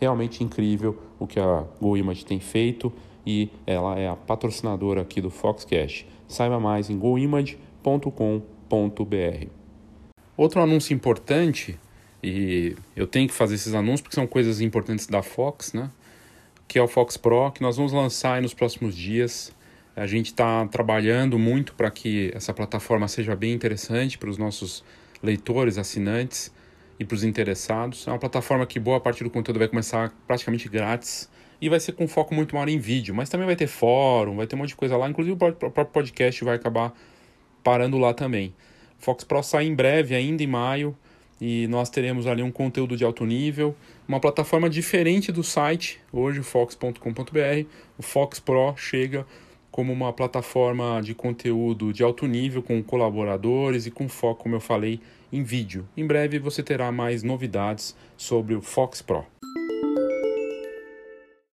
Realmente 0.00 0.42
incrível 0.42 0.98
o 1.18 1.26
que 1.26 1.38
a 1.38 1.66
GoImage 1.78 2.24
tem 2.24 2.40
feito 2.40 2.90
e 3.26 3.50
ela 3.66 3.98
é 3.98 4.08
a 4.08 4.16
patrocinadora 4.16 5.02
aqui 5.02 5.20
do 5.20 5.28
Foxcast. 5.28 6.08
Saiba 6.26 6.58
mais 6.58 6.88
em 6.88 6.98
goimage.com.br. 6.98 9.46
Outro 10.34 10.62
anúncio 10.62 10.94
importante, 10.94 11.78
e 12.22 12.74
eu 12.96 13.06
tenho 13.06 13.28
que 13.28 13.34
fazer 13.34 13.56
esses 13.56 13.74
anúncios 13.74 14.00
porque 14.00 14.14
são 14.14 14.26
coisas 14.26 14.62
importantes 14.62 15.06
da 15.06 15.22
Fox, 15.22 15.74
né? 15.74 15.90
Que 16.66 16.78
é 16.78 16.82
o 16.82 16.88
Fox 16.88 17.18
Pro, 17.18 17.52
que 17.52 17.60
nós 17.60 17.76
vamos 17.76 17.92
lançar 17.92 18.40
nos 18.40 18.54
próximos 18.54 18.96
dias. 18.96 19.52
A 19.94 20.06
gente 20.06 20.26
está 20.26 20.66
trabalhando 20.68 21.38
muito 21.38 21.74
para 21.74 21.90
que 21.90 22.30
essa 22.34 22.54
plataforma 22.54 23.08
seja 23.08 23.36
bem 23.36 23.52
interessante 23.52 24.16
para 24.16 24.30
os 24.30 24.38
nossos 24.38 24.82
leitores, 25.22 25.76
assinantes 25.76 26.56
e 26.98 27.04
para 27.04 27.14
os 27.14 27.24
interessados. 27.24 28.06
É 28.06 28.10
uma 28.10 28.18
plataforma 28.18 28.66
que 28.66 28.78
boa 28.78 29.00
parte 29.00 29.22
do 29.22 29.30
conteúdo 29.30 29.58
vai 29.58 29.68
começar 29.68 30.12
praticamente 30.26 30.68
grátis 30.68 31.28
e 31.60 31.68
vai 31.68 31.80
ser 31.80 31.92
com 31.92 32.06
foco 32.06 32.34
muito 32.34 32.54
maior 32.54 32.68
em 32.68 32.78
vídeo, 32.78 33.14
mas 33.14 33.28
também 33.28 33.46
vai 33.46 33.56
ter 33.56 33.66
fórum, 33.66 34.36
vai 34.36 34.46
ter 34.46 34.54
um 34.54 34.58
monte 34.58 34.70
de 34.70 34.76
coisa 34.76 34.96
lá, 34.96 35.08
inclusive 35.08 35.34
o 35.34 35.36
próprio 35.36 35.86
podcast 35.86 36.44
vai 36.44 36.56
acabar 36.56 36.92
parando 37.62 37.98
lá 37.98 38.14
também. 38.14 38.54
Fox 38.98 39.24
Pro 39.24 39.42
sai 39.42 39.66
em 39.66 39.74
breve, 39.74 40.14
ainda 40.14 40.42
em 40.42 40.46
maio, 40.46 40.96
e 41.40 41.66
nós 41.68 41.88
teremos 41.88 42.26
ali 42.26 42.42
um 42.42 42.50
conteúdo 42.50 42.96
de 42.96 43.04
alto 43.04 43.24
nível, 43.24 43.74
uma 44.06 44.20
plataforma 44.20 44.68
diferente 44.68 45.30
do 45.30 45.42
site, 45.42 46.00
hoje 46.12 46.42
fox.com.br. 46.42 47.66
O 47.96 48.02
Fox 48.02 48.40
Pro 48.40 48.74
chega 48.76 49.24
como 49.70 49.92
uma 49.92 50.12
plataforma 50.12 51.00
de 51.00 51.14
conteúdo 51.14 51.92
de 51.92 52.02
alto 52.02 52.26
nível, 52.26 52.62
com 52.62 52.82
colaboradores 52.82 53.86
e 53.86 53.90
com 53.90 54.08
foco, 54.08 54.42
como 54.42 54.56
eu 54.56 54.60
falei, 54.60 55.00
em 55.32 55.42
vídeo. 55.42 55.88
Em 55.96 56.06
breve 56.06 56.38
você 56.38 56.62
terá 56.62 56.90
mais 56.90 57.22
novidades 57.22 57.94
sobre 58.16 58.54
o 58.54 58.62
Fox 58.62 59.02
Pro. 59.02 59.26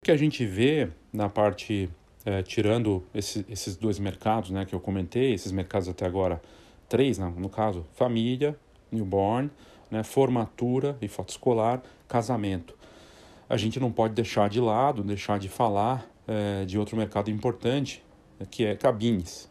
O 0.03 0.05
que 0.05 0.11
a 0.11 0.17
gente 0.17 0.45
vê 0.45 0.89
na 1.13 1.29
parte, 1.29 1.91
é, 2.25 2.43
tirando 2.43 3.05
esse, 3.15 3.45
esses 3.49 3.77
dois 3.77 3.99
mercados 3.99 4.51
né, 4.51 4.65
que 4.65 4.75
eu 4.75 4.81
comentei, 4.81 5.33
esses 5.33 5.53
mercados 5.53 5.89
até 5.89 6.07
agora, 6.07 6.41
três 6.89 7.19
no, 7.19 7.31
no 7.31 7.49
caso, 7.49 7.87
família, 7.95 8.59
newborn, 8.91 9.51
né, 9.91 10.03
formatura 10.03 10.97
e 11.01 11.09
foto 11.09 11.31
escolar, 11.31 11.83
casamento. 12.09 12.75
A 13.49 13.57
gente 13.57 13.79
não 13.81 13.91
pode 13.91 14.15
deixar 14.15 14.49
de 14.49 14.61
lado, 14.61 15.03
deixar 15.03 15.39
de 15.39 15.49
falar 15.49 16.09
é, 16.27 16.65
de 16.65 16.79
outro 16.79 16.97
mercado 16.97 17.31
importante, 17.31 18.03
que 18.51 18.65
é 18.65 18.75
cabines. 18.75 19.51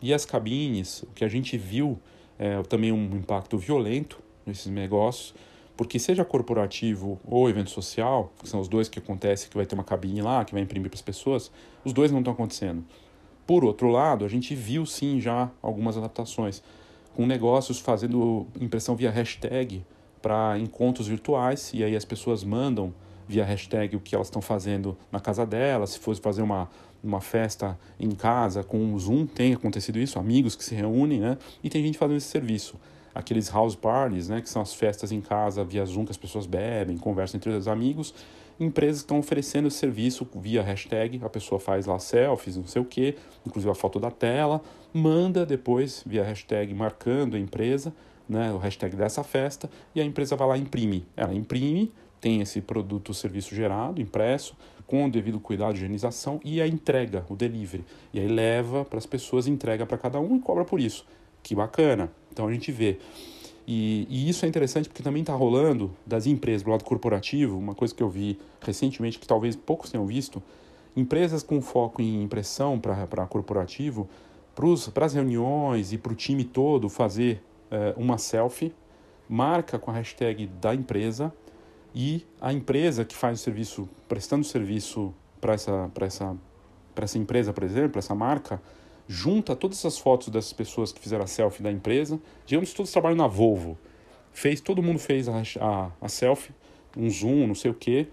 E 0.00 0.12
as 0.12 0.24
cabines, 0.24 1.02
o 1.02 1.06
que 1.14 1.24
a 1.24 1.28
gente 1.28 1.56
viu 1.56 1.98
é 2.38 2.62
também 2.62 2.92
um 2.92 3.16
impacto 3.16 3.56
violento 3.56 4.20
nesses 4.46 4.66
negócios, 4.66 5.34
porque 5.76 5.98
seja 5.98 6.24
corporativo 6.24 7.20
ou 7.24 7.48
evento 7.48 7.70
social, 7.70 8.32
que 8.38 8.48
são 8.48 8.60
os 8.60 8.68
dois 8.68 8.88
que 8.88 8.98
acontecem, 8.98 9.48
que 9.48 9.56
vai 9.56 9.66
ter 9.66 9.74
uma 9.74 9.84
cabine 9.84 10.22
lá, 10.22 10.44
que 10.44 10.52
vai 10.52 10.62
imprimir 10.62 10.90
para 10.90 10.96
as 10.96 11.02
pessoas, 11.02 11.50
os 11.84 11.92
dois 11.92 12.12
não 12.12 12.20
estão 12.20 12.32
acontecendo. 12.32 12.84
Por 13.46 13.64
outro 13.64 13.88
lado, 13.88 14.24
a 14.24 14.28
gente 14.28 14.54
viu 14.54 14.86
sim 14.86 15.20
já 15.20 15.50
algumas 15.60 15.96
adaptações, 15.96 16.62
com 17.14 17.26
negócios 17.26 17.78
fazendo 17.78 18.46
impressão 18.60 18.96
via 18.96 19.10
hashtag 19.10 19.84
para 20.22 20.58
encontros 20.58 21.06
virtuais, 21.06 21.70
e 21.74 21.84
aí 21.84 21.94
as 21.94 22.04
pessoas 22.04 22.42
mandam 22.42 22.94
via 23.26 23.44
hashtag 23.44 23.96
o 23.96 24.00
que 24.00 24.14
elas 24.14 24.28
estão 24.28 24.42
fazendo 24.42 24.96
na 25.10 25.20
casa 25.20 25.44
delas, 25.44 25.90
se 25.90 25.98
fosse 25.98 26.20
fazer 26.20 26.42
uma, 26.42 26.68
uma 27.04 27.20
festa 27.20 27.78
em 28.00 28.10
casa 28.10 28.64
com 28.64 28.94
o 28.94 28.98
Zoom, 28.98 29.26
tem 29.26 29.54
acontecido 29.54 29.98
isso, 29.98 30.18
amigos 30.18 30.56
que 30.56 30.64
se 30.64 30.74
reúnem, 30.74 31.20
né? 31.20 31.38
E 31.62 31.68
tem 31.68 31.82
gente 31.82 31.98
fazendo 31.98 32.16
esse 32.16 32.28
serviço 32.28 32.76
aqueles 33.14 33.48
house 33.48 33.76
parties, 33.76 34.28
né, 34.28 34.40
que 34.40 34.50
são 34.50 34.60
as 34.60 34.74
festas 34.74 35.12
em 35.12 35.20
casa 35.20 35.62
via 35.62 35.84
Zoom 35.84 36.04
que 36.04 36.10
as 36.10 36.16
pessoas 36.16 36.46
bebem, 36.46 36.98
conversam 36.98 37.38
entre 37.38 37.50
os 37.50 37.68
amigos. 37.68 38.12
Empresas 38.58 38.98
estão 38.98 39.18
oferecendo 39.18 39.68
esse 39.68 39.78
serviço 39.78 40.26
via 40.34 40.62
hashtag, 40.62 41.20
a 41.22 41.28
pessoa 41.28 41.60
faz 41.60 41.86
lá 41.86 41.98
selfies, 41.98 42.56
não 42.56 42.66
sei 42.66 42.82
o 42.82 42.84
que, 42.84 43.16
inclusive 43.46 43.70
a 43.70 43.74
foto 43.74 44.00
da 44.00 44.10
tela, 44.10 44.60
manda 44.92 45.46
depois 45.46 46.02
via 46.04 46.24
hashtag 46.24 46.74
marcando 46.74 47.36
a 47.36 47.38
empresa, 47.38 47.94
né, 48.28 48.52
o 48.52 48.58
hashtag 48.58 48.96
dessa 48.96 49.22
festa, 49.22 49.70
e 49.94 50.00
a 50.00 50.04
empresa 50.04 50.34
vai 50.36 50.48
lá 50.48 50.56
e 50.56 50.60
imprime. 50.60 51.06
Ela 51.16 51.34
imprime, 51.34 51.92
tem 52.20 52.40
esse 52.40 52.60
produto 52.60 53.08
ou 53.08 53.14
serviço 53.14 53.54
gerado, 53.54 54.00
impresso, 54.00 54.56
com 54.86 55.06
o 55.06 55.10
devido 55.10 55.40
cuidado 55.40 55.74
higienização 55.74 56.40
e 56.44 56.60
a 56.60 56.66
entrega, 56.66 57.24
o 57.28 57.34
delivery. 57.34 57.84
E 58.12 58.20
aí 58.20 58.28
leva 58.28 58.84
para 58.84 58.98
as 58.98 59.06
pessoas, 59.06 59.46
entrega 59.46 59.86
para 59.86 59.98
cada 59.98 60.20
um 60.20 60.36
e 60.36 60.40
cobra 60.40 60.64
por 60.64 60.80
isso. 60.80 61.06
Que 61.42 61.54
bacana. 61.54 62.10
Então 62.32 62.46
a 62.46 62.52
gente 62.52 62.70
vê. 62.70 62.98
E, 63.66 64.06
e 64.10 64.28
isso 64.28 64.44
é 64.44 64.48
interessante 64.48 64.88
porque 64.88 65.02
também 65.02 65.22
está 65.22 65.34
rolando 65.34 65.90
das 66.06 66.26
empresas 66.26 66.62
do 66.62 66.70
lado 66.70 66.84
corporativo, 66.84 67.58
uma 67.58 67.74
coisa 67.74 67.94
que 67.94 68.02
eu 68.02 68.08
vi 68.08 68.38
recentemente 68.60 69.18
que 69.18 69.26
talvez 69.26 69.56
poucos 69.56 69.90
tenham 69.90 70.06
visto, 70.06 70.42
empresas 70.94 71.42
com 71.42 71.60
foco 71.62 72.02
em 72.02 72.22
impressão 72.22 72.78
para 72.78 73.26
corporativo, 73.26 74.08
para 74.92 75.06
as 75.06 75.14
reuniões 75.14 75.92
e 75.92 75.98
para 75.98 76.12
o 76.12 76.14
time 76.14 76.44
todo 76.44 76.88
fazer 76.88 77.42
é, 77.70 77.94
uma 77.96 78.18
selfie, 78.18 78.72
marca 79.28 79.78
com 79.78 79.90
a 79.90 79.94
hashtag 79.94 80.46
da 80.46 80.74
empresa 80.74 81.32
e 81.94 82.26
a 82.40 82.52
empresa 82.52 83.04
que 83.04 83.14
faz 83.14 83.40
o 83.40 83.42
serviço, 83.42 83.88
prestando 84.08 84.44
serviço 84.44 85.14
para 85.40 85.54
essa, 85.54 85.90
essa, 86.00 86.36
essa 86.96 87.18
empresa, 87.18 87.52
por 87.52 87.62
exemplo, 87.62 87.98
essa 87.98 88.14
marca, 88.14 88.60
junta 89.06 89.54
todas 89.54 89.78
essas 89.78 89.98
fotos 89.98 90.28
dessas 90.28 90.52
pessoas 90.52 90.90
que 90.90 91.00
fizeram 91.00 91.24
a 91.24 91.26
selfie 91.26 91.62
da 91.62 91.70
empresa, 91.70 92.18
digamos 92.46 92.70
que 92.70 92.76
todos 92.76 92.90
trabalham 92.90 93.16
na 93.16 93.28
Volvo, 93.28 93.78
fez, 94.32 94.60
todo 94.60 94.82
mundo 94.82 94.98
fez 94.98 95.28
a, 95.28 95.42
a, 95.60 95.90
a 96.00 96.08
selfie, 96.08 96.52
um 96.96 97.08
zoom, 97.08 97.46
não 97.46 97.54
sei 97.54 97.70
o 97.70 97.74
que, 97.74 98.08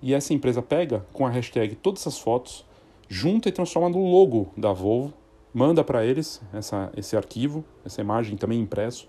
e 0.00 0.14
essa 0.14 0.32
empresa 0.32 0.62
pega 0.62 1.04
com 1.12 1.26
a 1.26 1.30
hashtag 1.30 1.74
todas 1.74 2.02
essas 2.02 2.18
fotos, 2.18 2.64
junta 3.08 3.48
e 3.48 3.52
transforma 3.52 3.88
no 3.88 4.10
logo 4.10 4.52
da 4.56 4.72
Volvo, 4.72 5.12
manda 5.52 5.82
para 5.82 6.04
eles 6.04 6.40
essa, 6.52 6.92
esse 6.96 7.16
arquivo, 7.16 7.64
essa 7.84 8.00
imagem 8.00 8.36
também 8.36 8.60
impresso, 8.60 9.08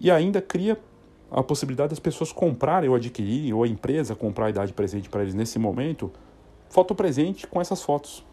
e 0.00 0.10
ainda 0.10 0.42
cria 0.42 0.78
a 1.30 1.42
possibilidade 1.42 1.90
das 1.90 1.98
pessoas 1.98 2.32
comprarem 2.32 2.88
ou 2.88 2.96
adquirirem, 2.96 3.52
ou 3.52 3.62
a 3.62 3.68
empresa 3.68 4.14
comprar 4.14 4.46
a 4.46 4.50
idade 4.50 4.72
presente 4.72 5.08
para 5.08 5.22
eles 5.22 5.34
nesse 5.34 5.58
momento, 5.58 6.10
foto 6.68 6.94
presente 6.94 7.46
com 7.46 7.60
essas 7.60 7.82
fotos. 7.82 8.24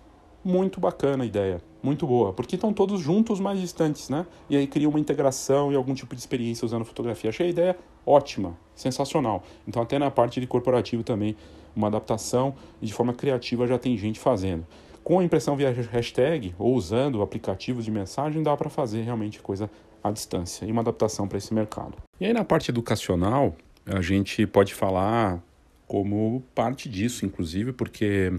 Muito 0.43 0.79
bacana 0.79 1.23
a 1.23 1.27
ideia, 1.27 1.60
muito 1.81 2.05
boa, 2.05 2.31
porque 2.31 2.55
estão 2.55 2.71
todos 2.71 3.01
juntos, 3.01 3.39
mais 3.39 3.60
distantes, 3.60 4.10
né? 4.10 4.27
E 4.47 4.55
aí 4.55 4.67
cria 4.67 4.88
uma 4.88 4.99
integração 4.99 5.71
e 5.71 5.75
algum 5.75 5.95
tipo 5.95 6.13
de 6.13 6.21
experiência 6.21 6.63
usando 6.63 6.86
fotografia. 6.86 7.31
Achei 7.31 7.47
a 7.47 7.49
ideia 7.49 7.77
ótima, 8.05 8.55
sensacional. 8.75 9.41
Então, 9.67 9.81
até 9.81 9.97
na 9.97 10.12
parte 10.12 10.39
de 10.39 10.45
corporativo 10.45 11.03
também, 11.03 11.36
uma 11.75 11.88
adaptação 11.88 12.53
e 12.79 12.86
de 12.86 12.93
forma 12.93 13.12
criativa 13.12 13.65
já 13.65 13.79
tem 13.79 13.97
gente 13.97 14.19
fazendo. 14.19 14.65
Com 15.03 15.19
a 15.19 15.23
impressão 15.23 15.55
via 15.55 15.71
hashtag 15.71 16.55
ou 16.58 16.73
usando 16.73 17.21
aplicativos 17.21 17.86
de 17.86 17.91
mensagem, 17.91 18.41
dá 18.41 18.55
para 18.55 18.69
fazer 18.69 19.01
realmente 19.01 19.39
coisa 19.39 19.69
à 20.05 20.11
distância 20.11 20.65
e 20.65 20.71
uma 20.71 20.81
adaptação 20.81 21.27
para 21.27 21.37
esse 21.37 21.53
mercado. 21.53 21.97
E 22.19 22.25
aí, 22.25 22.33
na 22.33 22.45
parte 22.45 22.69
educacional, 22.69 23.55
a 23.85 24.01
gente 24.01 24.45
pode 24.45 24.73
falar 24.73 25.41
como 25.87 26.43
parte 26.53 26.87
disso, 26.87 27.25
inclusive, 27.25 27.73
porque 27.73 28.31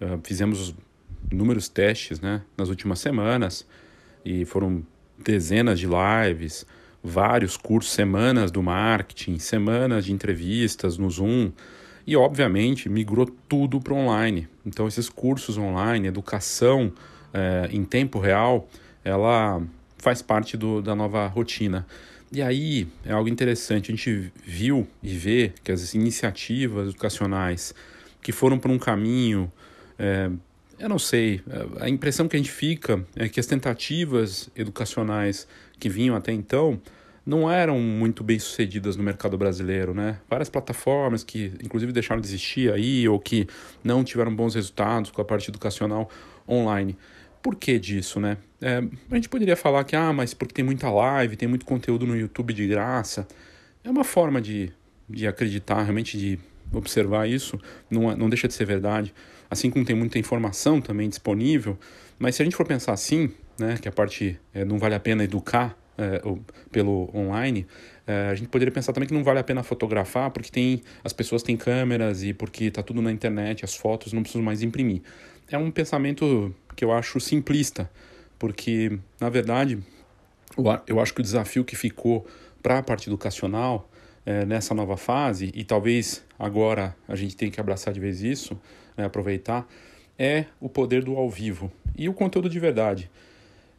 uh, 0.00 0.20
fizemos 0.24 0.74
inúmeros 1.30 1.68
testes 1.68 2.20
né, 2.20 2.42
nas 2.56 2.68
últimas 2.68 2.98
semanas 2.98 3.66
e 4.24 4.44
foram 4.44 4.84
dezenas 5.18 5.78
de 5.78 5.86
lives, 5.86 6.66
vários 7.02 7.56
cursos, 7.56 7.92
semanas 7.92 8.50
do 8.50 8.62
marketing, 8.62 9.38
semanas 9.38 10.04
de 10.04 10.12
entrevistas 10.12 10.98
no 10.98 11.08
Zoom 11.08 11.52
e, 12.04 12.16
obviamente, 12.16 12.88
migrou 12.88 13.26
tudo 13.48 13.80
para 13.80 13.94
online. 13.94 14.48
Então, 14.64 14.86
esses 14.86 15.08
cursos 15.08 15.56
online, 15.56 16.08
educação 16.08 16.92
eh, 17.32 17.68
em 17.72 17.84
tempo 17.84 18.18
real, 18.18 18.68
ela 19.04 19.62
faz 20.06 20.22
parte 20.22 20.56
do, 20.56 20.80
da 20.80 20.94
nova 20.94 21.26
rotina. 21.26 21.84
E 22.30 22.40
aí 22.40 22.86
é 23.04 23.10
algo 23.10 23.28
interessante, 23.28 23.90
a 23.90 23.96
gente 23.96 24.32
viu 24.44 24.86
e 25.02 25.08
vê 25.16 25.52
que 25.64 25.72
as 25.72 25.94
iniciativas 25.94 26.90
educacionais 26.90 27.74
que 28.22 28.30
foram 28.30 28.56
por 28.56 28.70
um 28.70 28.78
caminho 28.78 29.50
é, 29.98 30.30
eu 30.78 30.88
não 30.88 30.98
sei, 30.98 31.40
a 31.80 31.88
impressão 31.88 32.28
que 32.28 32.36
a 32.36 32.38
gente 32.38 32.52
fica 32.52 33.04
é 33.16 33.28
que 33.28 33.40
as 33.40 33.46
tentativas 33.46 34.48
educacionais 34.54 35.48
que 35.76 35.88
vinham 35.88 36.14
até 36.14 36.30
então 36.30 36.80
não 37.24 37.50
eram 37.50 37.80
muito 37.80 38.22
bem 38.22 38.38
sucedidas 38.38 38.96
no 38.96 39.02
mercado 39.02 39.36
brasileiro, 39.36 39.92
né? 39.92 40.20
Várias 40.30 40.48
plataformas 40.48 41.24
que, 41.24 41.52
inclusive, 41.64 41.90
deixaram 41.90 42.20
de 42.20 42.28
existir 42.28 42.72
aí 42.72 43.08
ou 43.08 43.18
que 43.18 43.48
não 43.82 44.04
tiveram 44.04 44.32
bons 44.32 44.54
resultados 44.54 45.10
com 45.10 45.20
a 45.20 45.24
parte 45.24 45.50
educacional 45.50 46.08
online. 46.48 46.96
Por 47.46 47.54
que 47.54 47.78
disso, 47.78 48.18
né? 48.18 48.38
É, 48.60 48.82
a 49.08 49.14
gente 49.14 49.28
poderia 49.28 49.54
falar 49.54 49.84
que, 49.84 49.94
ah, 49.94 50.12
mas 50.12 50.34
porque 50.34 50.52
tem 50.52 50.64
muita 50.64 50.90
live, 50.90 51.36
tem 51.36 51.46
muito 51.46 51.64
conteúdo 51.64 52.04
no 52.04 52.16
YouTube 52.16 52.52
de 52.52 52.66
graça. 52.66 53.24
É 53.84 53.88
uma 53.88 54.02
forma 54.02 54.40
de, 54.40 54.72
de 55.08 55.28
acreditar, 55.28 55.80
realmente 55.80 56.18
de 56.18 56.40
observar 56.72 57.28
isso, 57.28 57.56
não, 57.88 58.10
é, 58.10 58.16
não 58.16 58.28
deixa 58.28 58.48
de 58.48 58.54
ser 58.54 58.64
verdade 58.64 59.14
assim 59.50 59.70
como 59.70 59.84
tem 59.84 59.96
muita 59.96 60.18
informação 60.18 60.80
também 60.80 61.08
disponível, 61.08 61.78
mas 62.18 62.34
se 62.34 62.42
a 62.42 62.44
gente 62.44 62.56
for 62.56 62.66
pensar 62.66 62.92
assim, 62.92 63.30
né, 63.58 63.76
que 63.80 63.88
a 63.88 63.92
parte 63.92 64.38
é, 64.52 64.64
não 64.64 64.78
vale 64.78 64.94
a 64.94 65.00
pena 65.00 65.24
educar 65.24 65.78
é, 65.98 66.20
pelo 66.70 67.10
online, 67.14 67.66
é, 68.06 68.28
a 68.30 68.34
gente 68.34 68.48
poderia 68.48 68.72
pensar 68.72 68.92
também 68.92 69.08
que 69.08 69.14
não 69.14 69.24
vale 69.24 69.38
a 69.38 69.44
pena 69.44 69.62
fotografar 69.62 70.30
porque 70.30 70.50
tem 70.50 70.82
as 71.02 71.12
pessoas 71.12 71.42
têm 71.42 71.56
câmeras 71.56 72.22
e 72.22 72.32
porque 72.32 72.64
está 72.64 72.82
tudo 72.82 73.00
na 73.00 73.10
internet, 73.10 73.64
as 73.64 73.74
fotos 73.74 74.12
não 74.12 74.22
precisam 74.22 74.42
mais 74.42 74.62
imprimir. 74.62 75.02
É 75.48 75.56
um 75.56 75.70
pensamento 75.70 76.52
que 76.76 76.84
eu 76.84 76.92
acho 76.92 77.18
simplista, 77.18 77.90
porque 78.38 78.98
na 79.18 79.30
verdade 79.30 79.82
eu 80.86 81.00
acho 81.00 81.12
que 81.12 81.20
o 81.20 81.24
desafio 81.24 81.64
que 81.64 81.74
ficou 81.74 82.26
para 82.62 82.78
a 82.78 82.82
parte 82.82 83.08
educacional 83.08 83.90
é, 84.24 84.44
nessa 84.44 84.74
nova 84.74 84.96
fase, 84.96 85.50
e 85.54 85.64
talvez 85.64 86.24
agora 86.38 86.96
a 87.08 87.16
gente 87.16 87.36
tenha 87.36 87.50
que 87.50 87.60
abraçar 87.60 87.94
de 87.94 88.00
vez 88.00 88.22
isso, 88.22 88.58
né, 88.96 89.04
aproveitar, 89.04 89.66
é 90.18 90.46
o 90.60 90.68
poder 90.68 91.04
do 91.04 91.16
ao 91.16 91.30
vivo 91.30 91.70
e 91.96 92.08
o 92.08 92.14
conteúdo 92.14 92.48
de 92.48 92.58
verdade. 92.58 93.10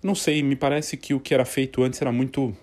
Não 0.02 0.16
sei, 0.16 0.42
me 0.44 0.56
parece 0.56 0.96
que 0.96 1.14
o 1.14 1.20
que 1.20 1.34
era 1.34 1.46
feito 1.46 1.84
antes 1.84 2.02
era 2.02 2.12
muito 2.12 2.56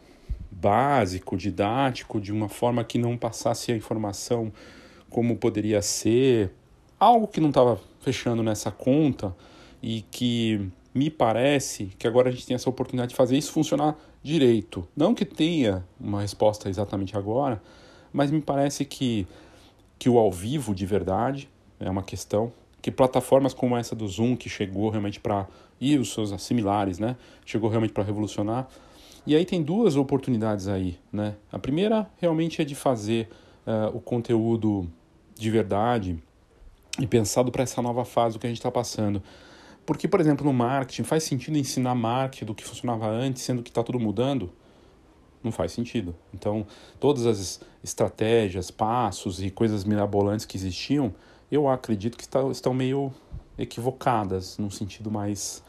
básico, 0.51 1.37
didático, 1.37 2.21
de 2.21 2.33
uma 2.33 2.49
forma 2.49 2.83
que 2.85 2.97
não 2.97 3.17
passasse 3.17 3.73
a 3.73 3.77
informação 3.77 4.53
como 5.11 5.37
poderia 5.37 5.83
ser, 5.83 6.51
algo 6.99 7.27
que 7.27 7.41
não 7.41 7.51
estava 7.51 7.81
fechando 8.01 8.43
nessa 8.43 8.71
conta 8.71 9.35
e 9.85 10.01
que 10.11 10.67
me 10.95 11.11
parece 11.11 11.93
que 11.99 12.07
agora 12.07 12.31
a 12.31 12.33
gente 12.33 12.47
tem 12.47 12.55
essa 12.55 12.71
oportunidade 12.71 13.11
de 13.11 13.15
fazer 13.15 13.37
isso 13.37 13.53
funcionar 13.53 13.95
direito. 14.23 14.89
Não 14.97 15.15
que 15.15 15.27
tenha 15.27 15.85
uma 16.01 16.23
resposta 16.23 16.71
exatamente 16.71 17.15
agora, 17.19 17.63
mas 18.11 18.31
me 18.31 18.41
parece 18.41 18.87
que, 18.87 19.27
que 19.99 20.09
o 20.09 20.17
ao 20.19 20.33
vivo 20.33 20.75
de 20.75 20.87
verdade 20.87 21.51
é 21.79 21.91
uma 21.91 22.03
questão. 22.03 22.51
Que 22.81 22.91
plataformas 22.91 23.53
como 23.53 23.77
essa 23.77 23.95
do 23.95 24.09
Zoom, 24.09 24.37
que 24.37 24.49
chegou 24.49 24.89
realmente 24.89 25.21
para. 25.21 25.47
e 25.79 25.99
os 25.99 26.15
seus 26.15 26.31
similares, 26.43 26.99
né? 26.99 27.15
Chegou 27.45 27.69
realmente 27.69 27.93
para 27.93 28.05
revolucionar. 28.05 28.67
E 29.27 29.37
aí 29.37 29.45
tem 29.45 29.63
duas 29.63 29.97
oportunidades 29.97 30.67
aí, 30.67 30.99
né? 31.13 31.35
A 31.53 31.59
primeira 31.59 32.09
realmente 32.17 32.63
é 32.63 32.65
de 32.65 32.75
fazer 32.75 33.29
uh, 33.67 33.95
o 33.95 34.01
conteúdo 34.01 34.89
de 35.35 35.51
verdade 35.51 36.19
e 36.99 37.07
pensado 37.07 37.53
para 37.53 37.65
essa 37.65 37.83
nova 37.83 38.05
fase 38.05 38.39
do 38.39 38.41
que 38.41 38.47
a 38.47 38.51
gente 38.51 38.59
está 38.59 38.71
passando. 38.71 39.23
Porque, 39.87 40.09
por 40.09 40.21
exemplo, 40.21 40.45
no 40.45 40.53
marketing, 40.53 41.03
faz 41.03 41.25
sentido 41.25 41.59
ensinar 41.59 41.95
marketing 41.95 42.47
do 42.47 42.55
que 42.55 42.65
funcionava 42.65 43.07
antes, 43.07 43.43
sendo 43.43 43.63
que 43.63 43.71
está 43.71 43.83
tudo 43.83 44.01
mudando? 44.01 44.51
Não 45.43 45.53
faz 45.53 45.73
sentido. 45.73 46.15
Então, 46.33 46.67
todas 46.99 47.27
as 47.27 47.61
estratégias, 47.83 48.71
passos 48.71 49.43
e 49.43 49.51
coisas 49.51 49.85
mirabolantes 49.85 50.47
que 50.47 50.57
existiam, 50.57 51.15
eu 51.51 51.69
acredito 51.69 52.17
que 52.17 52.25
está, 52.25 52.43
estão 52.51 52.73
meio 52.73 53.13
equivocadas, 53.59 54.57
num 54.57 54.71
sentido 54.71 55.11
mais, 55.11 55.63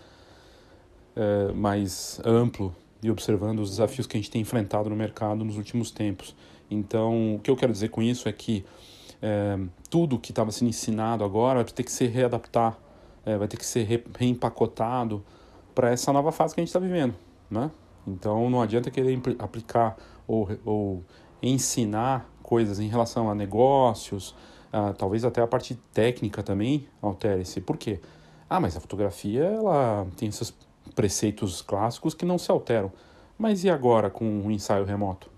é, 1.16 1.52
mais 1.52 2.22
amplo 2.24 2.74
e 3.04 3.12
observando 3.12 3.60
os 3.60 3.72
desafios 3.72 4.08
que 4.08 4.18
a 4.18 4.20
gente 4.20 4.32
tem 4.32 4.42
enfrentado 4.42 4.90
no 4.90 4.96
mercado 4.96 5.44
nos 5.44 5.58
últimos 5.58 5.92
tempos. 5.92 6.34
Então, 6.72 7.36
o 7.36 7.40
que 7.40 7.52
eu 7.52 7.56
quero 7.56 7.72
dizer 7.72 7.90
com 7.90 8.02
isso 8.02 8.30
é 8.30 8.32
que 8.32 8.66
é, 9.22 9.60
tudo 9.90 10.18
que 10.18 10.32
estava 10.32 10.52
sendo 10.52 10.70
ensinado 10.70 11.24
agora 11.24 11.64
vai 11.64 11.72
ter 11.72 11.84
que 11.84 11.92
ser 11.92 12.08
readaptar 12.08 12.80
é, 13.26 13.38
vai 13.38 13.48
ter 13.48 13.58
que 13.58 13.66
ser 13.66 13.84
re, 13.84 14.04
reempacotado 14.18 15.24
para 15.74 15.90
essa 15.90 16.14
nova 16.14 16.32
fase 16.32 16.54
que 16.54 16.62
a 16.62 16.64
gente 16.64 16.70
está 16.70 16.80
vivendo, 16.80 17.16
né? 17.50 17.72
Então 18.08 18.50
não 18.50 18.62
adianta 18.62 18.92
querer 18.92 19.20
aplicar 19.40 19.98
ou, 20.28 20.48
ou 20.64 21.04
ensinar 21.42 22.30
coisas 22.42 22.80
em 22.80 22.88
relação 22.88 23.30
a 23.30 23.36
negócios, 23.36 24.36
talvez 24.98 25.26
até 25.26 25.42
a 25.42 25.48
parte 25.48 25.74
técnica 25.92 26.44
também 26.44 26.88
altere-se. 27.02 27.60
Por 27.62 27.78
quê? 27.78 28.00
Ah, 28.48 28.60
mas 28.60 28.78
a 28.78 28.80
fotografia 28.80 29.44
ela 29.44 30.06
tem 30.16 30.30
esses 30.30 30.54
preceitos 30.94 31.64
clássicos 31.64 32.14
que 32.14 32.26
não 32.26 32.38
se 32.38 32.52
alteram. 32.52 32.92
Mas 33.38 33.64
e 33.64 33.70
agora 33.70 34.10
com 34.10 34.42
o 34.42 34.52
ensaio 34.52 34.86
remoto? 34.86 35.32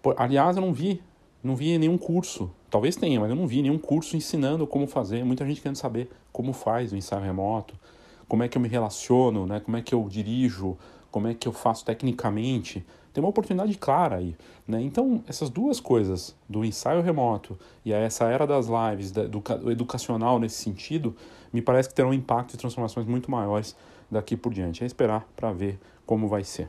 Por, 0.00 0.14
aliás, 0.16 0.56
eu 0.56 0.62
não 0.62 0.72
vi, 0.72 1.02
não 1.42 1.56
vi 1.56 1.76
nenhum 1.76 1.98
curso 1.98 2.50
Talvez 2.74 2.96
tenha, 2.96 3.20
mas 3.20 3.30
eu 3.30 3.36
não 3.36 3.46
vi 3.46 3.62
nenhum 3.62 3.78
curso 3.78 4.16
ensinando 4.16 4.66
como 4.66 4.88
fazer. 4.88 5.24
Muita 5.24 5.46
gente 5.46 5.60
querendo 5.60 5.76
saber 5.76 6.10
como 6.34 6.52
faz 6.52 6.92
o 6.92 6.96
ensaio 6.96 7.22
remoto, 7.22 7.78
como 8.26 8.42
é 8.42 8.48
que 8.48 8.58
eu 8.58 8.60
me 8.60 8.66
relaciono, 8.66 9.46
né? 9.46 9.60
como 9.60 9.76
é 9.76 9.82
que 9.82 9.94
eu 9.94 10.04
dirijo, 10.08 10.76
como 11.08 11.28
é 11.28 11.34
que 11.34 11.46
eu 11.46 11.52
faço 11.52 11.84
tecnicamente. 11.84 12.84
Tem 13.12 13.22
uma 13.22 13.30
oportunidade 13.30 13.78
clara 13.78 14.16
aí. 14.16 14.36
Né? 14.66 14.82
Então, 14.82 15.22
essas 15.28 15.48
duas 15.48 15.78
coisas, 15.78 16.34
do 16.48 16.64
ensaio 16.64 17.02
remoto 17.02 17.56
e 17.84 17.92
essa 17.92 18.24
era 18.24 18.48
das 18.48 18.66
lives, 18.66 19.12
do 19.12 19.70
educacional 19.70 20.40
nesse 20.40 20.56
sentido, 20.56 21.14
me 21.52 21.62
parece 21.62 21.88
que 21.88 21.94
terão 21.94 22.10
um 22.10 22.14
impacto 22.14 22.54
e 22.54 22.56
transformações 22.56 23.06
muito 23.06 23.30
maiores 23.30 23.76
daqui 24.10 24.36
por 24.36 24.52
diante. 24.52 24.82
É 24.82 24.86
esperar 24.86 25.24
para 25.36 25.52
ver 25.52 25.78
como 26.04 26.26
vai 26.26 26.42
ser. 26.42 26.68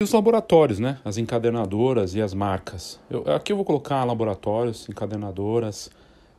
E 0.00 0.04
os 0.04 0.12
laboratórios, 0.12 0.78
né? 0.78 0.98
As 1.04 1.18
encadernadoras 1.18 2.14
e 2.14 2.22
as 2.22 2.32
marcas. 2.32 2.98
Eu, 3.10 3.22
aqui 3.34 3.52
eu 3.52 3.56
vou 3.56 3.66
colocar 3.66 4.02
laboratórios, 4.02 4.88
encadernadoras 4.88 5.90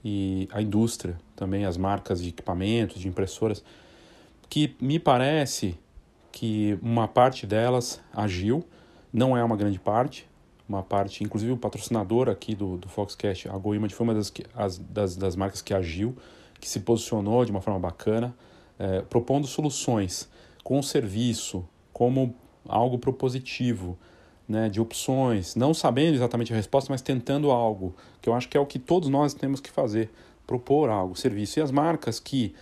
e 0.04 0.50
a 0.52 0.64
indústria 0.64 1.16
também, 1.36 1.64
as 1.64 1.78
marcas 1.78 2.24
de 2.24 2.30
equipamentos, 2.30 3.00
de 3.00 3.08
impressoras, 3.08 3.64
que 4.50 4.76
me 4.82 4.98
parece 4.98 5.78
que 6.32 6.76
uma 6.82 7.08
parte 7.08 7.46
delas 7.46 8.02
agiu, 8.12 8.66
não 9.14 9.38
é 9.38 9.44
uma 9.44 9.56
grande 9.56 9.78
parte, 9.78 10.28
uma 10.68 10.82
parte, 10.82 11.24
inclusive 11.24 11.52
o 11.52 11.58
patrocinador 11.58 12.30
aqui 12.30 12.56
do, 12.56 12.80
do 12.80 12.90
Foxcast, 12.90 13.48
a 13.48 13.56
GoImage, 13.60 13.94
foi 13.94 14.06
uma 14.06 14.16
das, 14.16 14.34
as, 14.56 14.80
das, 14.80 15.16
das 15.16 15.36
marcas 15.36 15.62
que 15.62 15.72
agiu, 15.72 16.18
que 16.60 16.68
se 16.68 16.80
posicionou 16.80 17.46
de 17.46 17.52
uma 17.52 17.62
forma 17.62 17.80
bacana, 17.80 18.34
é, 18.80 19.02
propondo 19.02 19.46
soluções 19.46 20.28
com 20.64 20.80
o 20.80 20.84
serviço 20.84 21.64
como 21.94 22.34
algo 22.68 22.98
propositivo, 22.98 23.98
né, 24.48 24.70
de 24.70 24.82
opções, 24.82 25.56
não 25.56 25.74
sabendo 25.74 26.16
exatamente 26.16 26.52
a 26.52 26.56
resposta, 26.56 26.92
mas 26.92 27.02
tentando 27.02 27.52
algo, 27.52 27.96
que 28.22 28.28
eu 28.28 28.34
acho 28.34 28.50
que 28.50 28.58
é 28.58 28.60
o 28.60 28.66
que 28.66 28.78
todos 28.78 29.10
nós 29.10 29.34
temos 29.34 29.60
que 29.62 29.70
fazer, 29.70 30.10
propor 30.46 30.90
algo, 30.90 31.16
serviço. 31.16 31.60
E 31.60 31.62
as 31.62 31.72
marcas 31.72 32.20
que 32.20 32.54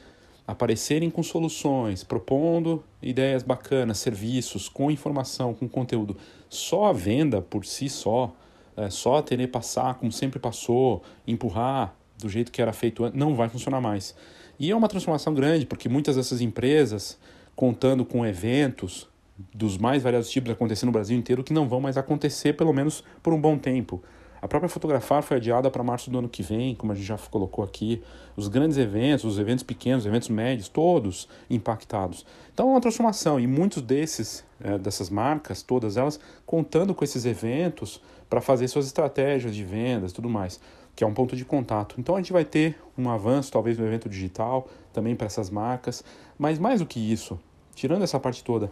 aparecerem 0.46 1.10
com 1.10 1.22
soluções, 1.22 2.04
propondo 2.04 2.84
ideias 3.02 3.44
bacanas, 3.44 4.00
serviços, 4.00 4.68
com 4.68 4.90
informação, 4.90 5.54
com 5.54 5.68
conteúdo, 5.68 6.18
só 6.50 6.86
a 6.86 6.94
venda 6.94 7.42
por 7.42 7.66
si 7.66 7.88
só, 7.88 8.34
é, 8.76 8.90
só 8.90 9.18
a 9.18 9.48
passar 9.52 9.96
como 9.96 10.12
sempre 10.12 10.40
passou, 10.40 11.04
empurrar 11.28 11.96
do 12.18 12.28
jeito 12.28 12.52
que 12.52 12.62
era 12.62 12.74
feito 12.74 13.06
antes, 13.06 13.18
não 13.18 13.36
vai 13.36 13.48
funcionar 13.48 13.80
mais. 13.80 14.16
E 14.60 14.72
é 14.72 14.76
uma 14.76 14.88
transformação 14.88 15.34
grande, 15.34 15.66
porque 15.66 15.88
muitas 15.88 16.16
dessas 16.16 16.42
empresas, 16.42 17.18
contando 17.56 18.04
com 18.04 18.26
eventos 18.26 19.08
dos 19.54 19.78
mais 19.78 20.04
variados 20.04 20.30
tipos 20.30 20.52
acontecendo 20.52 20.88
no 20.88 20.94
Brasil 20.94 21.18
inteiro, 21.18 21.44
que 21.44 21.54
não 21.54 21.68
vão 21.68 21.80
mais 21.80 21.98
acontecer, 21.98 22.54
pelo 22.54 22.74
menos 22.74 23.04
por 23.24 23.34
um 23.34 23.40
bom 23.40 23.58
tempo. 23.58 24.02
A 24.42 24.48
própria 24.48 24.70
Fotografar 24.70 25.22
foi 25.22 25.38
adiada 25.38 25.70
para 25.70 25.84
março 25.84 26.10
do 26.10 26.18
ano 26.18 26.30
que 26.30 26.42
vem, 26.42 26.74
como 26.74 26.94
a 26.94 26.96
gente 26.96 27.06
já 27.06 27.18
colocou 27.18 27.64
aqui. 27.64 28.02
Os 28.38 28.48
grandes 28.48 28.78
eventos, 28.78 29.26
os 29.26 29.38
eventos 29.38 29.64
pequenos, 29.64 30.04
os 30.04 30.08
eventos 30.08 30.30
médios, 30.30 30.70
todos 30.70 31.28
impactados. 31.50 32.26
Então 32.54 32.70
é 32.70 32.72
uma 32.72 32.82
transformação 32.82 33.40
e 33.40 33.46
muitos 33.46 33.82
desses, 33.82 34.46
é, 34.62 34.78
dessas 34.78 35.10
marcas, 35.10 35.62
todas 35.62 35.98
elas, 35.98 36.20
contando 36.46 36.96
com 36.96 37.04
esses 37.04 37.26
eventos 37.26 38.02
para 38.30 38.40
fazer 38.40 38.68
suas 38.70 38.86
estratégias 38.86 39.54
de 39.54 39.64
vendas 39.66 40.14
tudo 40.14 40.30
mais, 40.30 40.60
que 40.96 41.04
é 41.04 41.08
um 41.08 41.14
ponto 41.14 41.36
de 41.36 41.44
contato. 41.44 41.96
Então 41.98 42.16
a 42.16 42.20
gente 42.20 42.32
vai 42.32 42.46
ter 42.46 42.78
um 42.98 43.10
avanço, 43.10 43.52
talvez, 43.52 43.78
no 43.78 43.86
evento 43.86 44.08
digital, 44.08 44.70
também 44.94 45.16
para 45.16 45.28
essas 45.28 45.50
marcas, 45.50 46.04
mas 46.38 46.58
mais 46.58 46.80
do 46.80 46.86
que 46.86 47.00
isso, 47.00 47.38
tirando 47.76 48.04
essa 48.04 48.20
parte 48.20 48.42
toda, 48.42 48.72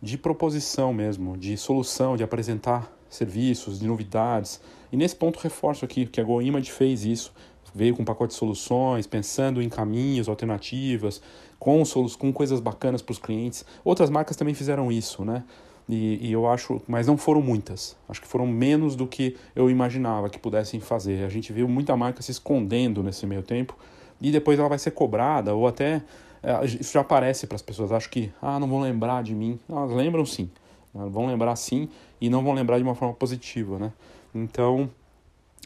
de 0.00 0.18
proposição 0.18 0.92
mesmo, 0.92 1.36
de 1.36 1.56
solução, 1.56 2.16
de 2.16 2.22
apresentar 2.22 2.92
serviços, 3.08 3.78
de 3.78 3.86
novidades. 3.86 4.60
E 4.92 4.96
nesse 4.96 5.16
ponto 5.16 5.38
reforço 5.38 5.84
aqui 5.84 6.06
que 6.06 6.20
a 6.20 6.24
GoImage 6.24 6.70
fez 6.70 7.04
isso, 7.04 7.32
veio 7.74 7.94
com 7.94 8.02
um 8.02 8.04
pacote 8.04 8.32
de 8.32 8.38
soluções, 8.38 9.06
pensando 9.06 9.60
em 9.60 9.68
caminhos, 9.68 10.28
alternativas, 10.28 11.20
com, 11.58 11.82
com 12.18 12.32
coisas 12.32 12.60
bacanas 12.60 13.02
para 13.02 13.12
os 13.12 13.18
clientes. 13.18 13.64
Outras 13.84 14.10
marcas 14.10 14.36
também 14.36 14.54
fizeram 14.54 14.90
isso, 14.90 15.24
né? 15.24 15.44
E, 15.88 16.28
e, 16.28 16.32
eu 16.32 16.48
acho, 16.48 16.82
mas 16.88 17.06
não 17.06 17.16
foram 17.16 17.40
muitas. 17.40 17.96
Acho 18.08 18.20
que 18.20 18.26
foram 18.26 18.46
menos 18.46 18.96
do 18.96 19.06
que 19.06 19.36
eu 19.54 19.70
imaginava 19.70 20.28
que 20.28 20.38
pudessem 20.38 20.80
fazer. 20.80 21.24
A 21.24 21.28
gente 21.28 21.52
viu 21.52 21.68
muita 21.68 21.96
marca 21.96 22.22
se 22.22 22.32
escondendo 22.32 23.02
nesse 23.02 23.24
meio 23.24 23.42
tempo 23.42 23.76
e 24.20 24.32
depois 24.32 24.58
ela 24.58 24.68
vai 24.68 24.78
ser 24.78 24.90
cobrada 24.90 25.54
ou 25.54 25.66
até 25.66 26.02
isso 26.64 26.92
já 26.92 27.00
aparece 27.00 27.46
para 27.46 27.56
as 27.56 27.62
pessoas. 27.62 27.92
Acho 27.92 28.10
que 28.10 28.32
ah, 28.40 28.58
não 28.58 28.68
vão 28.68 28.80
lembrar 28.80 29.22
de 29.22 29.34
mim. 29.34 29.58
Elas 29.68 29.90
lembram 29.90 30.24
sim, 30.24 30.50
vão 30.94 31.26
lembrar 31.26 31.56
sim 31.56 31.88
e 32.20 32.30
não 32.30 32.42
vão 32.42 32.52
lembrar 32.52 32.78
de 32.78 32.84
uma 32.84 32.94
forma 32.94 33.14
positiva, 33.14 33.78
né? 33.78 33.92
Então, 34.34 34.90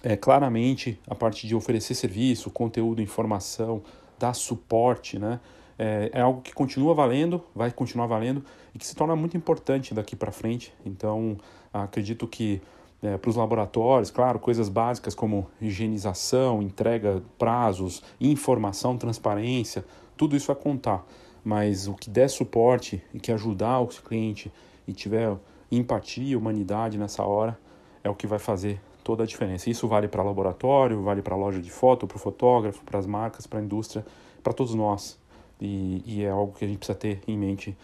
é, 0.02 0.16
claramente, 0.16 0.98
a 1.06 1.14
parte 1.14 1.46
de 1.46 1.54
oferecer 1.54 1.94
serviço, 1.94 2.50
conteúdo, 2.50 3.02
informação, 3.02 3.82
dar 4.18 4.34
suporte, 4.34 5.18
né? 5.18 5.40
É, 5.78 6.10
é, 6.12 6.20
algo 6.20 6.42
que 6.42 6.52
continua 6.52 6.94
valendo, 6.94 7.42
vai 7.54 7.70
continuar 7.70 8.06
valendo 8.06 8.44
e 8.74 8.78
que 8.78 8.86
se 8.86 8.94
torna 8.94 9.16
muito 9.16 9.36
importante 9.36 9.94
daqui 9.94 10.14
para 10.14 10.30
frente. 10.30 10.74
Então, 10.84 11.38
acredito 11.72 12.26
que 12.26 12.60
é, 13.02 13.16
para 13.16 13.30
os 13.30 13.36
laboratórios, 13.36 14.10
claro, 14.10 14.38
coisas 14.38 14.68
básicas 14.68 15.14
como 15.14 15.48
higienização, 15.60 16.60
entrega, 16.60 17.22
prazos, 17.38 18.02
informação, 18.20 18.98
transparência, 18.98 19.84
tudo 20.20 20.36
isso 20.36 20.48
vai 20.48 20.56
contar. 20.56 21.06
Mas 21.42 21.88
o 21.88 21.94
que 21.94 22.10
der 22.10 22.28
suporte 22.28 23.02
e 23.14 23.18
que 23.18 23.32
ajudar 23.32 23.80
o 23.80 23.86
cliente 23.86 24.52
e 24.86 24.92
tiver 24.92 25.34
empatia, 25.72 26.36
humanidade 26.36 26.98
nessa 26.98 27.22
hora, 27.22 27.58
é 28.04 28.10
o 28.10 28.14
que 28.14 28.26
vai 28.26 28.38
fazer 28.38 28.78
toda 29.02 29.22
a 29.22 29.26
diferença. 29.26 29.70
Isso 29.70 29.88
vale 29.88 30.08
para 30.08 30.22
laboratório, 30.22 31.02
vale 31.02 31.22
para 31.22 31.34
loja 31.34 31.58
de 31.58 31.70
foto, 31.70 32.06
para 32.06 32.16
o 32.16 32.18
fotógrafo, 32.18 32.84
para 32.84 32.98
as 32.98 33.06
marcas, 33.06 33.46
para 33.46 33.60
a 33.60 33.62
indústria, 33.62 34.04
para 34.42 34.52
todos 34.52 34.74
nós. 34.74 35.18
E, 35.58 36.02
e, 36.04 36.22
é 36.22 36.28
algo 36.28 36.52
que 36.52 36.66
a 36.66 36.68
gente 36.68 36.76
precisa 36.76 36.98
ter 36.98 37.22
em 37.26 37.38
mente 37.38 37.74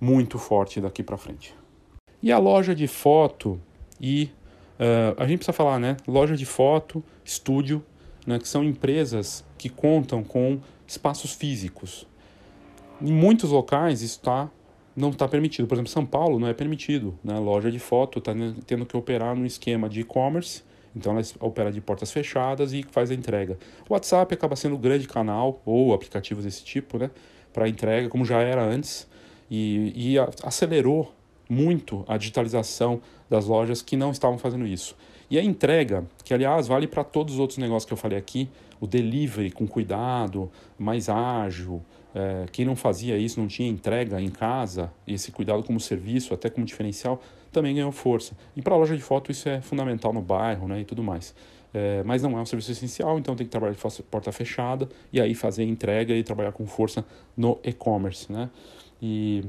muito 0.00 0.38
forte 0.38 0.80
daqui 0.80 1.02
para 1.02 1.16
frente. 1.16 1.52
E 2.22 2.30
a 2.30 2.38
loja 2.38 2.76
de 2.76 2.86
foto 2.86 3.60
e 4.00 4.30
uh, 4.78 5.20
a 5.20 5.26
gente 5.26 5.38
precisa 5.38 5.52
falar, 5.52 5.80
né? 5.80 5.96
Loja 6.06 6.36
de 6.36 6.46
foto, 6.46 7.02
estúdio, 7.24 7.82
né? 8.24 8.38
Que 8.38 8.46
são 8.46 8.62
empresas 8.62 9.44
que 9.58 9.68
contam 9.68 10.22
com 10.22 10.60
espaços 10.86 11.32
físicos. 11.32 12.06
Em 13.00 13.12
muitos 13.12 13.50
locais 13.50 14.02
isso 14.02 14.18
está 14.18 14.50
não 14.96 15.10
está 15.10 15.28
permitido. 15.28 15.68
Por 15.68 15.74
exemplo, 15.74 15.90
São 15.90 16.06
Paulo 16.06 16.38
não 16.38 16.48
é 16.48 16.54
permitido. 16.54 17.18
Né? 17.22 17.38
Loja 17.38 17.70
de 17.70 17.78
foto 17.78 18.18
está 18.18 18.32
tendo 18.66 18.86
que 18.86 18.96
operar 18.96 19.36
no 19.36 19.44
esquema 19.44 19.90
de 19.90 20.00
e-commerce, 20.00 20.62
então 20.96 21.12
ela 21.12 21.22
opera 21.40 21.70
de 21.70 21.82
portas 21.82 22.10
fechadas 22.10 22.72
e 22.72 22.82
faz 22.90 23.10
a 23.10 23.14
entrega. 23.14 23.58
O 23.86 23.92
WhatsApp 23.92 24.32
acaba 24.32 24.56
sendo 24.56 24.76
um 24.76 24.78
grande 24.78 25.06
canal, 25.06 25.60
ou 25.66 25.92
aplicativos 25.92 26.44
desse 26.44 26.64
tipo, 26.64 26.96
né? 26.96 27.10
para 27.52 27.68
entrega, 27.68 28.08
como 28.08 28.24
já 28.24 28.40
era 28.40 28.64
antes, 28.64 29.06
e, 29.50 30.14
e 30.14 30.18
acelerou 30.42 31.12
muito 31.48 32.04
a 32.08 32.16
digitalização 32.16 33.00
das 33.28 33.44
lojas 33.44 33.82
que 33.82 33.96
não 33.96 34.10
estavam 34.10 34.38
fazendo 34.38 34.66
isso. 34.66 34.96
E 35.30 35.38
a 35.38 35.42
entrega, 35.42 36.04
que 36.24 36.32
aliás 36.32 36.68
vale 36.68 36.86
para 36.86 37.04
todos 37.04 37.34
os 37.34 37.40
outros 37.40 37.58
negócios 37.58 37.84
que 37.84 37.92
eu 37.92 37.96
falei 37.96 38.16
aqui, 38.16 38.48
o 38.80 38.86
delivery 38.86 39.50
com 39.50 39.66
cuidado, 39.66 40.50
mais 40.78 41.08
ágil, 41.08 41.82
é, 42.14 42.46
quem 42.50 42.64
não 42.64 42.74
fazia 42.74 43.18
isso, 43.18 43.38
não 43.38 43.46
tinha 43.46 43.68
entrega 43.68 44.20
em 44.20 44.30
casa, 44.30 44.90
esse 45.06 45.30
cuidado 45.30 45.62
como 45.62 45.78
serviço, 45.78 46.32
até 46.32 46.48
como 46.48 46.64
diferencial, 46.64 47.20
também 47.52 47.74
ganhou 47.74 47.92
força. 47.92 48.34
E 48.56 48.62
para 48.62 48.74
a 48.74 48.78
loja 48.78 48.96
de 48.96 49.02
foto 49.02 49.30
isso 49.30 49.48
é 49.48 49.60
fundamental 49.60 50.12
no 50.14 50.22
bairro 50.22 50.66
né, 50.66 50.80
e 50.80 50.84
tudo 50.84 51.02
mais. 51.02 51.34
É, 51.74 52.02
mas 52.04 52.22
não 52.22 52.38
é 52.38 52.40
um 52.40 52.46
serviço 52.46 52.72
essencial, 52.72 53.18
então 53.18 53.36
tem 53.36 53.44
que 53.44 53.50
trabalhar 53.50 53.74
de 53.74 54.02
porta 54.04 54.32
fechada 54.32 54.88
e 55.12 55.20
aí 55.20 55.34
fazer 55.34 55.64
entrega 55.64 56.14
e 56.14 56.22
trabalhar 56.22 56.52
com 56.52 56.66
força 56.66 57.04
no 57.36 57.58
e-commerce. 57.62 58.32
Né? 58.32 58.48
E, 59.02 59.44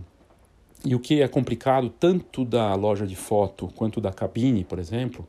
e 0.84 0.94
o 0.94 1.00
que 1.00 1.22
é 1.22 1.28
complicado, 1.30 1.90
tanto 1.90 2.44
da 2.44 2.76
loja 2.76 3.08
de 3.08 3.16
foto 3.16 3.70
quanto 3.78 4.02
da 4.02 4.12
cabine, 4.12 4.66
por 4.66 4.78
exemplo, 4.78 5.26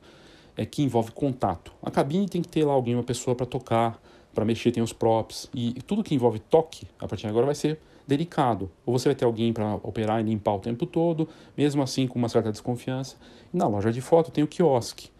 é 0.59 0.67
que 0.67 0.83
envolve 0.83 1.13
contato. 1.13 1.73
A 1.81 1.91
cabine 1.91 2.29
tem 2.29 2.43
que 2.43 2.49
ter 2.49 2.65
lá 2.65 2.73
alguém, 2.73 2.95
uma 2.95 3.05
pessoa 3.05 3.35
para 3.35 3.47
tocar, 3.47 4.03
para 4.35 4.45
mexer 4.45 4.73
tem 4.73 4.83
os 4.83 4.93
props. 4.93 5.49
E 5.55 5.73
tudo 5.87 6.03
que 6.03 6.15
envolve 6.15 6.41
toque, 6.41 6.87
a 6.99 7.07
partir 7.07 7.23
de 7.23 7.29
agora, 7.29 7.47
vai 7.47 7.55
ser 7.55 7.79
delicado. 8.07 8.69
Ou 8.85 8.99
você 8.99 9.09
vai 9.09 9.15
ter 9.15 9.25
alguém 9.25 9.53
para 9.53 9.77
operar 9.77 10.21
e 10.21 10.25
limpar 10.25 10.57
o 10.57 10.59
tempo 10.59 10.85
todo, 10.85 11.29
mesmo 11.57 11.81
assim 11.81 12.09
com 12.09 12.19
uma 12.19 12.29
certa 12.29 12.51
desconfiança. 12.51 13.17
E 13.55 13.57
na 13.57 13.69
loja 13.69 13.93
de 13.93 14.01
foto 14.01 14.33
tem 14.33 14.43
o 14.43 14.49
quiosque. 14.49 15.11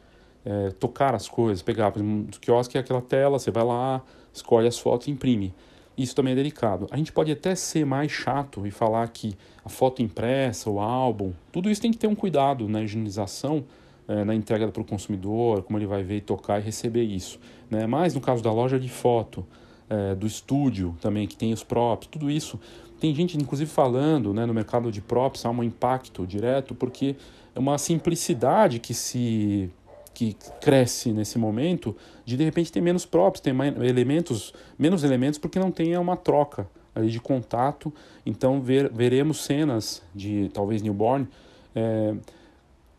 É, 0.45 0.71
tocar 0.71 1.15
as 1.15 1.29
coisas, 1.29 1.63
pegar, 1.63 1.93
por 1.93 2.01
exemplo, 2.01 2.37
o 2.37 2.41
quiosque 2.41 2.77
é 2.77 2.81
aquela 2.81 3.03
tela, 3.03 3.39
você 3.39 3.51
vai 3.51 3.65
lá, 3.65 4.03
escolhe 4.33 4.67
as 4.67 4.79
fotos 4.79 5.07
e 5.07 5.13
imprime. 5.13 5.55
Isso 5.97 6.15
também 6.15 6.33
é 6.33 6.37
delicado. 6.37 6.87
A 6.91 6.97
gente 6.97 7.13
pode 7.13 7.31
até 7.31 7.55
ser 7.55 7.85
mais 7.85 8.11
chato 8.11 8.67
e 8.67 8.71
falar 8.71 9.07
que 9.09 9.37
a 9.65 9.69
foto 9.69 10.03
impressa, 10.03 10.69
o 10.69 10.81
álbum, 10.81 11.33
tudo 11.53 11.71
isso 11.71 11.81
tem 11.81 11.93
que 11.93 11.99
ter 11.99 12.07
um 12.07 12.15
cuidado 12.15 12.69
na 12.69 12.83
higienização, 12.83 13.65
é, 14.09 14.25
na 14.25 14.35
entrega 14.35 14.67
para 14.69 14.81
o 14.81 14.85
consumidor, 14.85 15.63
como 15.63 15.79
ele 15.79 15.87
vai 15.87 16.03
ver, 16.03 16.23
tocar 16.23 16.59
e 16.59 16.63
receber 16.63 17.03
isso. 17.03 17.39
Né? 17.71 17.87
Mas 17.87 18.15
no 18.15 18.21
caso 18.21 18.43
da 18.43 18.51
loja 18.51 18.81
de 18.81 18.89
foto, 18.89 19.47
é, 19.89 20.15
do 20.15 20.27
estúdio 20.27 20.97
também, 21.01 21.27
que 21.27 21.37
tem 21.37 21.53
os 21.53 21.63
props, 21.63 22.09
tudo 22.09 22.31
isso, 22.31 22.59
tem 22.99 23.15
gente 23.15 23.37
inclusive 23.37 23.71
falando 23.71 24.35
né, 24.35 24.45
no 24.45 24.53
mercado 24.53 24.91
de 24.91 25.01
props 25.01 25.45
há 25.45 25.51
um 25.51 25.63
impacto 25.63 26.27
direto, 26.27 26.75
porque 26.75 27.17
é 27.55 27.59
uma 27.59 27.79
simplicidade 27.79 28.79
que 28.79 28.95
se 28.95 29.71
que 30.15 30.37
cresce 30.61 31.13
nesse 31.13 31.39
momento 31.39 31.95
de 32.25 32.37
de 32.37 32.43
repente 32.43 32.73
ter 32.73 32.81
menos 32.81 33.07
props, 33.07 33.41
ter 33.41 33.53
mais 33.53 33.73
elementos, 33.81 34.53
menos 34.77 35.05
elementos 35.05 35.39
porque 35.39 35.61
não 35.61 35.71
tem 35.71 35.97
uma 35.97 36.17
troca 36.17 36.69
ali 36.93 37.09
de 37.09 37.21
contato. 37.21 37.95
Então 38.27 38.61
ver, 38.61 38.91
veremos 38.93 39.45
cenas 39.45 40.03
de 40.13 40.51
talvez 40.53 40.83
newborn 40.83 41.29
é, 41.73 42.15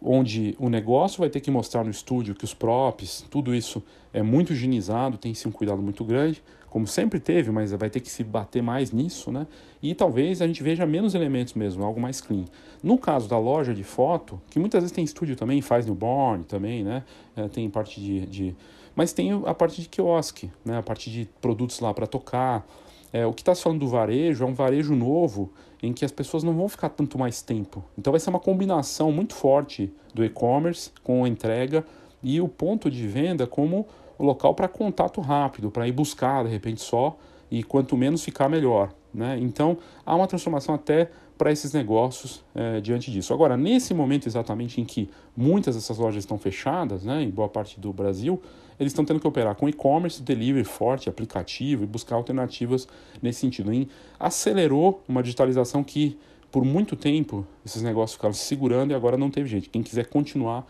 onde 0.02 0.56
o 0.60 0.70
negócio 0.70 1.20
vai 1.20 1.30
ter 1.30 1.39
que 1.41 1.52
mostrar 1.52 1.84
no 1.84 1.91
estúdio 1.91 2.34
que 2.34 2.45
os 2.45 2.54
props, 2.54 3.26
tudo 3.30 3.54
isso 3.54 3.84
é 4.14 4.22
muito 4.22 4.54
higienizado, 4.54 5.18
tem 5.18 5.34
sim 5.34 5.50
um 5.50 5.52
cuidado 5.52 5.82
muito 5.82 6.04
grande, 6.06 6.41
como 6.70 6.86
sempre 6.86 7.20
teve, 7.20 7.52
mas 7.52 7.72
vai 7.72 7.89
ter 7.89 8.00
que 8.00 8.10
se 8.10 8.24
bater 8.24 8.62
mais 8.62 8.91
nisso, 8.91 9.32
né? 9.32 9.47
E 9.82 9.95
talvez 9.95 10.41
a 10.41 10.47
gente 10.47 10.62
veja 10.62 10.86
menos 10.86 11.16
elementos 11.16 11.56
mesmo, 11.56 11.84
algo 11.84 12.00
mais 12.00 12.22
clean. 12.22 12.45
No 12.84 12.97
caso 12.97 13.28
da 13.28 13.39
loja 13.39 13.74
de 13.74 13.84
foto, 13.84 14.39
que 14.50 14.60
muitas 14.60 14.84
vezes 14.84 14.95
tem 14.95 15.04
estúdio 15.04 15.36
também, 15.36 15.62
faz 15.62 15.86
newborn 15.86 16.43
também, 16.43 16.84
né? 16.84 17.04
É, 17.36 17.47
tem 17.47 17.68
parte 17.70 18.00
de, 18.00 18.26
de, 18.28 18.56
Mas 18.95 19.12
tem 19.12 19.32
a 19.45 19.54
parte 19.54 19.82
de 19.82 19.89
quiosque, 19.89 20.52
né? 20.64 20.78
A 20.78 20.84
parte 20.84 21.10
de 21.10 21.28
produtos 21.41 21.80
lá 21.80 21.93
para 21.93 22.08
tocar, 22.08 22.66
É, 23.12 23.26
o 23.26 23.34
que 23.34 23.41
está 23.41 23.56
falando 23.56 23.80
do 23.80 23.88
varejo 23.88 24.43
é 24.43 24.47
um 24.47 24.54
varejo 24.54 24.95
novo 24.95 25.50
em 25.82 25.94
que 25.94 26.04
as 26.04 26.12
pessoas 26.12 26.44
não 26.44 26.54
vão 26.54 26.68
ficar 26.68 26.90
tanto 26.90 27.18
mais 27.18 27.42
tempo. 27.42 27.84
Então 27.98 28.12
vai 28.12 28.20
ser 28.20 28.30
uma 28.30 28.40
combinação 28.40 29.12
muito 29.12 29.34
forte 29.34 29.92
do 30.14 30.24
e-commerce 30.24 30.92
com 31.04 31.24
a 31.24 31.30
entrega 31.30 31.86
e 32.22 32.42
o 32.42 32.48
ponto 32.48 32.90
de 32.90 33.08
venda 33.08 33.48
como 33.48 33.88
o 34.18 34.24
local 34.24 34.54
para 34.54 34.68
contato 34.68 35.22
rápido, 35.22 35.72
para 35.72 35.88
ir 35.88 35.92
buscar 35.92 36.44
de 36.44 36.50
repente 36.50 36.82
só 36.82 37.18
e 37.50 37.64
quanto 37.64 37.96
menos 37.96 38.24
ficar 38.24 38.50
melhor. 38.50 38.94
Né? 39.14 39.40
Então 39.42 39.78
há 40.06 40.16
uma 40.16 40.28
transformação 40.28 40.76
até 40.76 41.10
para 41.38 41.54
esses 41.54 41.72
negócios 41.72 42.44
é, 42.54 42.82
diante 42.82 43.10
disso. 43.10 43.34
Agora, 43.34 43.56
nesse 43.56 43.94
momento 43.94 44.28
exatamente 44.28 44.82
em 44.82 44.84
que 44.84 45.10
muitas 45.36 45.76
dessas 45.76 45.98
lojas 45.98 46.24
estão 46.24 46.38
fechadas, 46.38 47.06
né, 47.06 47.24
em 47.24 47.30
boa 47.30 47.48
parte 47.48 47.80
do 47.80 47.94
Brasil, 47.94 48.42
eles 48.80 48.92
estão 48.92 49.04
tendo 49.04 49.20
que 49.20 49.28
operar 49.28 49.56
com 49.56 49.68
e-commerce, 49.68 50.22
delivery 50.22 50.64
forte, 50.64 51.10
aplicativo 51.10 51.84
e 51.84 51.88
buscar 51.88 52.16
alternativas 52.16 52.88
nesse 53.22 53.42
sentido. 53.42 53.74
E 53.74 53.90
acelerou 54.20 55.04
uma 55.08 55.22
digitalização 55.22 55.84
que, 55.84 56.18
por 56.50 56.64
muito 56.64 56.96
tempo, 56.96 57.46
esses 57.66 57.82
negócios 57.82 58.16
ficaram 58.16 58.34
se 58.34 58.46
segurando 58.46 58.92
e 58.92 58.96
agora 58.96 59.18
não 59.18 59.30
teve 59.30 59.50
jeito. 59.50 59.70
Quem 59.70 59.84
quiser 59.84 60.06
continuar 60.08 60.66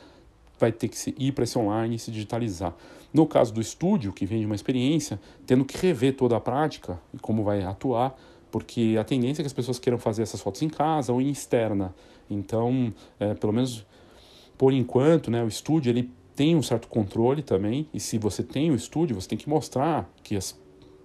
vai 0.60 0.72
ter 0.72 0.88
que 0.88 1.16
ir 1.18 1.32
para 1.32 1.43
esse 1.43 1.57
online 1.57 1.95
e 1.95 1.99
se 1.99 2.12
digitalizar. 2.12 2.74
No 3.14 3.26
caso 3.26 3.53
do 3.53 3.62
estúdio, 3.62 4.12
que 4.12 4.26
vem 4.26 4.39
de 4.39 4.45
uma 4.45 4.55
experiência, 4.55 5.20
tendo 5.45 5.64
que 5.64 5.78
rever 5.78 6.16
toda 6.16 6.36
a 6.36 6.39
prática 6.39 6.99
e 7.14 7.18
como 7.18 7.43
vai 7.43 7.64
atuar, 7.64 8.16
porque 8.51 8.97
a 8.99 9.03
tendência 9.03 9.41
é 9.41 9.43
que 9.43 9.47
as 9.47 9.53
pessoas 9.53 9.80
queiram 9.80 9.99
fazer 9.99 10.24
essas 10.24 10.41
fotos 10.41 10.62
em 10.62 10.70
casa 10.70 11.14
ou 11.14 11.22
em 11.22 11.30
externa. 11.30 11.93
Então, 12.30 12.93
é, 13.20 13.34
pelo 13.36 13.53
menos 13.53 13.86
por 14.57 14.74
enquanto, 14.74 15.32
né, 15.32 15.41
o 15.41 15.47
estúdio 15.47 15.89
ele 15.89 16.12
tem 16.39 16.55
um 16.55 16.63
certo 16.63 16.87
controle 16.87 17.43
também, 17.43 17.85
e 17.93 17.99
se 17.99 18.17
você 18.17 18.41
tem 18.41 18.71
o 18.71 18.75
estúdio, 18.75 19.19
você 19.19 19.27
tem 19.27 19.37
que 19.37 19.49
mostrar 19.49 20.09
que 20.23 20.37
as 20.37 20.57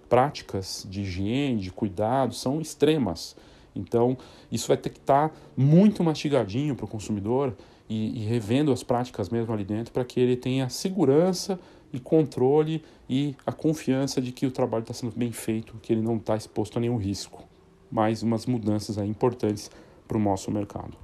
práticas 0.08 0.86
de 0.88 1.00
higiene, 1.00 1.60
de 1.60 1.72
cuidado 1.72 2.32
são 2.32 2.60
extremas. 2.60 3.34
Então, 3.74 4.16
isso 4.52 4.68
vai 4.68 4.76
ter 4.76 4.90
que 4.90 5.00
estar 5.00 5.30
tá 5.30 5.34
muito 5.56 6.04
mastigadinho 6.04 6.76
para 6.76 6.84
o 6.84 6.88
consumidor 6.88 7.52
e, 7.90 8.22
e, 8.22 8.24
revendo 8.26 8.70
as 8.70 8.84
práticas 8.84 9.28
mesmo 9.28 9.52
ali 9.52 9.64
dentro 9.64 9.92
para 9.92 10.04
que 10.04 10.20
ele 10.20 10.36
tenha 10.36 10.68
segurança 10.68 11.58
e 11.92 11.98
controle 11.98 12.84
e 13.10 13.34
a 13.44 13.50
confiança 13.50 14.22
de 14.22 14.30
que 14.30 14.46
o 14.46 14.52
trabalho 14.52 14.82
está 14.82 14.94
sendo 14.94 15.16
bem 15.16 15.32
feito, 15.32 15.74
que 15.82 15.92
ele 15.92 16.00
não 16.00 16.14
está 16.14 16.36
exposto 16.36 16.76
a 16.76 16.80
nenhum 16.80 16.96
risco. 16.96 17.42
Mais 17.90 18.22
umas 18.22 18.46
mudanças 18.46 18.98
importantes 18.98 19.68
para 20.06 20.16
o 20.16 20.20
nosso 20.20 20.52
mercado. 20.52 20.96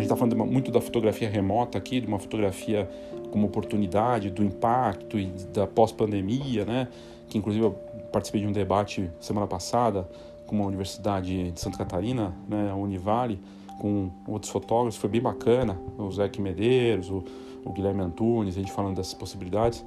Gente 0.00 0.12
está 0.12 0.16
falando 0.16 0.36
muito 0.46 0.70
da 0.70 0.80
fotografia 0.80 1.28
remota 1.28 1.78
aqui, 1.78 2.00
de 2.00 2.06
uma 2.06 2.18
fotografia 2.18 2.88
como 3.30 3.46
oportunidade, 3.46 4.30
do 4.30 4.42
impacto 4.42 5.18
e 5.18 5.26
da 5.52 5.66
pós-pandemia, 5.66 6.64
né? 6.64 6.88
Que 7.28 7.38
inclusive 7.38 7.64
eu 7.64 7.72
participei 8.12 8.40
de 8.40 8.46
um 8.46 8.52
debate 8.52 9.10
semana 9.20 9.46
passada 9.46 10.08
com 10.46 10.56
uma 10.56 10.66
universidade 10.66 11.52
de 11.52 11.60
Santa 11.60 11.78
Catarina, 11.78 12.34
né, 12.48 12.70
a 12.72 12.74
Univale, 12.74 13.40
com 13.78 14.10
outros 14.26 14.50
fotógrafos, 14.50 14.96
foi 14.96 15.08
bem 15.08 15.20
bacana, 15.20 15.78
o 15.96 16.10
Zé 16.10 16.28
Medeiros, 16.40 17.08
o, 17.08 17.24
o 17.64 17.72
Guilherme 17.72 18.02
Antunes, 18.02 18.56
a 18.56 18.60
gente 18.60 18.72
falando 18.72 18.96
dessas 18.96 19.14
possibilidades. 19.14 19.84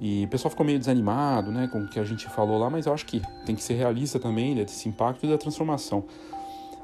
E 0.00 0.24
o 0.24 0.28
pessoal 0.28 0.50
ficou 0.50 0.66
meio 0.66 0.80
desanimado 0.80 1.52
né, 1.52 1.68
com 1.68 1.82
o 1.82 1.88
que 1.88 2.00
a 2.00 2.04
gente 2.04 2.28
falou 2.28 2.58
lá, 2.58 2.68
mas 2.68 2.86
eu 2.86 2.92
acho 2.92 3.06
que 3.06 3.22
tem 3.46 3.54
que 3.54 3.62
ser 3.62 3.74
realista 3.74 4.18
também 4.18 4.54
né, 4.54 4.64
desse 4.64 4.88
impacto 4.88 5.24
e 5.24 5.28
da 5.28 5.38
transformação. 5.38 6.02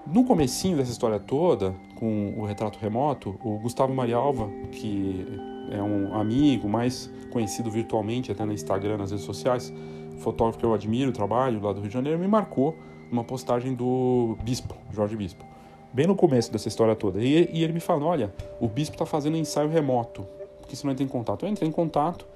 No 0.07 0.24
comecinho 0.24 0.76
dessa 0.76 0.92
história 0.92 1.18
toda, 1.18 1.74
com 1.96 2.34
o 2.36 2.44
retrato 2.44 2.78
remoto, 2.78 3.38
o 3.42 3.59
Gustavo 3.59 3.92
Marialva, 3.92 4.48
que 4.70 5.26
é 5.70 5.82
um 5.82 6.14
amigo 6.14 6.68
mais 6.68 7.11
conhecido 7.30 7.70
virtualmente 7.70 8.30
até 8.30 8.44
no 8.44 8.52
Instagram, 8.52 8.98
nas 8.98 9.11
redes 9.11 9.26
sociais, 9.26 9.72
fotógrafo 10.18 10.59
que 10.59 10.64
eu 10.64 10.72
admiro 10.72 11.12
trabalho 11.12 11.61
lá 11.61 11.72
do 11.72 11.80
Rio 11.80 11.88
de 11.88 11.94
Janeiro, 11.94 12.18
me 12.18 12.28
marcou 12.28 12.76
uma 13.11 13.24
postagem 13.24 13.74
do 13.74 14.36
Bispo, 14.42 14.76
Jorge 14.92 15.16
Bispo 15.16 15.44
bem 15.96 16.07
no 16.07 16.14
começo 16.14 16.52
dessa 16.52 16.68
história 16.68 16.94
toda. 16.94 17.22
E, 17.22 17.48
e 17.50 17.64
ele 17.64 17.72
me 17.72 17.80
falou: 17.80 18.11
olha, 18.11 18.30
o 18.61 18.68
bispo 18.68 18.94
está 18.94 19.07
fazendo 19.07 19.34
ensaio 19.38 19.70
remoto, 19.70 20.26
porque 20.61 20.76
você 20.76 20.86
não 20.86 20.92
entra 20.92 21.02
em 21.02 21.09
contato. 21.09 21.46
Eu 21.46 21.48
entrei 21.48 21.66
em 21.66 21.72
contato, 21.72 22.26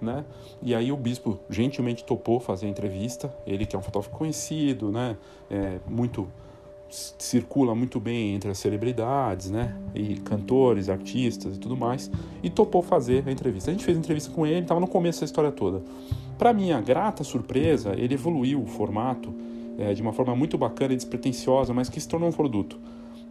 né? 0.00 0.24
E 0.62 0.74
aí 0.74 0.90
o 0.90 0.96
bispo 0.96 1.38
gentilmente 1.50 2.02
topou 2.02 2.40
fazer 2.40 2.64
a 2.64 2.70
entrevista. 2.70 3.30
Ele 3.46 3.66
que 3.66 3.76
é 3.76 3.78
um 3.78 3.82
fotógrafo 3.82 4.16
conhecido, 4.16 4.90
né? 4.90 5.18
É, 5.50 5.78
muito 5.86 6.26
circula 6.90 7.74
muito 7.74 8.00
bem 8.00 8.34
entre 8.34 8.50
as 8.50 8.58
celebridades, 8.58 9.50
né? 9.50 9.76
E 9.94 10.16
cantores, 10.16 10.88
artistas 10.88 11.56
e 11.56 11.58
tudo 11.58 11.76
mais. 11.76 12.10
E 12.42 12.50
topou 12.50 12.82
fazer 12.82 13.24
a 13.26 13.32
entrevista. 13.32 13.70
A 13.70 13.72
gente 13.72 13.84
fez 13.84 13.96
a 13.96 14.00
entrevista 14.00 14.30
com 14.30 14.46
ele, 14.46 14.60
estava 14.60 14.80
no 14.80 14.88
começo 14.88 15.20
da 15.20 15.24
história 15.24 15.52
toda. 15.52 15.82
Para 16.36 16.52
minha 16.52 16.80
grata 16.80 17.22
surpresa, 17.22 17.94
ele 17.96 18.14
evoluiu 18.14 18.62
o 18.62 18.66
formato 18.66 19.32
é, 19.78 19.94
de 19.94 20.02
uma 20.02 20.12
forma 20.12 20.34
muito 20.34 20.58
bacana 20.58 20.92
e 20.92 20.96
despretensiosa, 20.96 21.72
mas 21.72 21.88
que 21.88 22.00
se 22.00 22.08
tornou 22.08 22.28
um 22.28 22.32
produto 22.32 22.78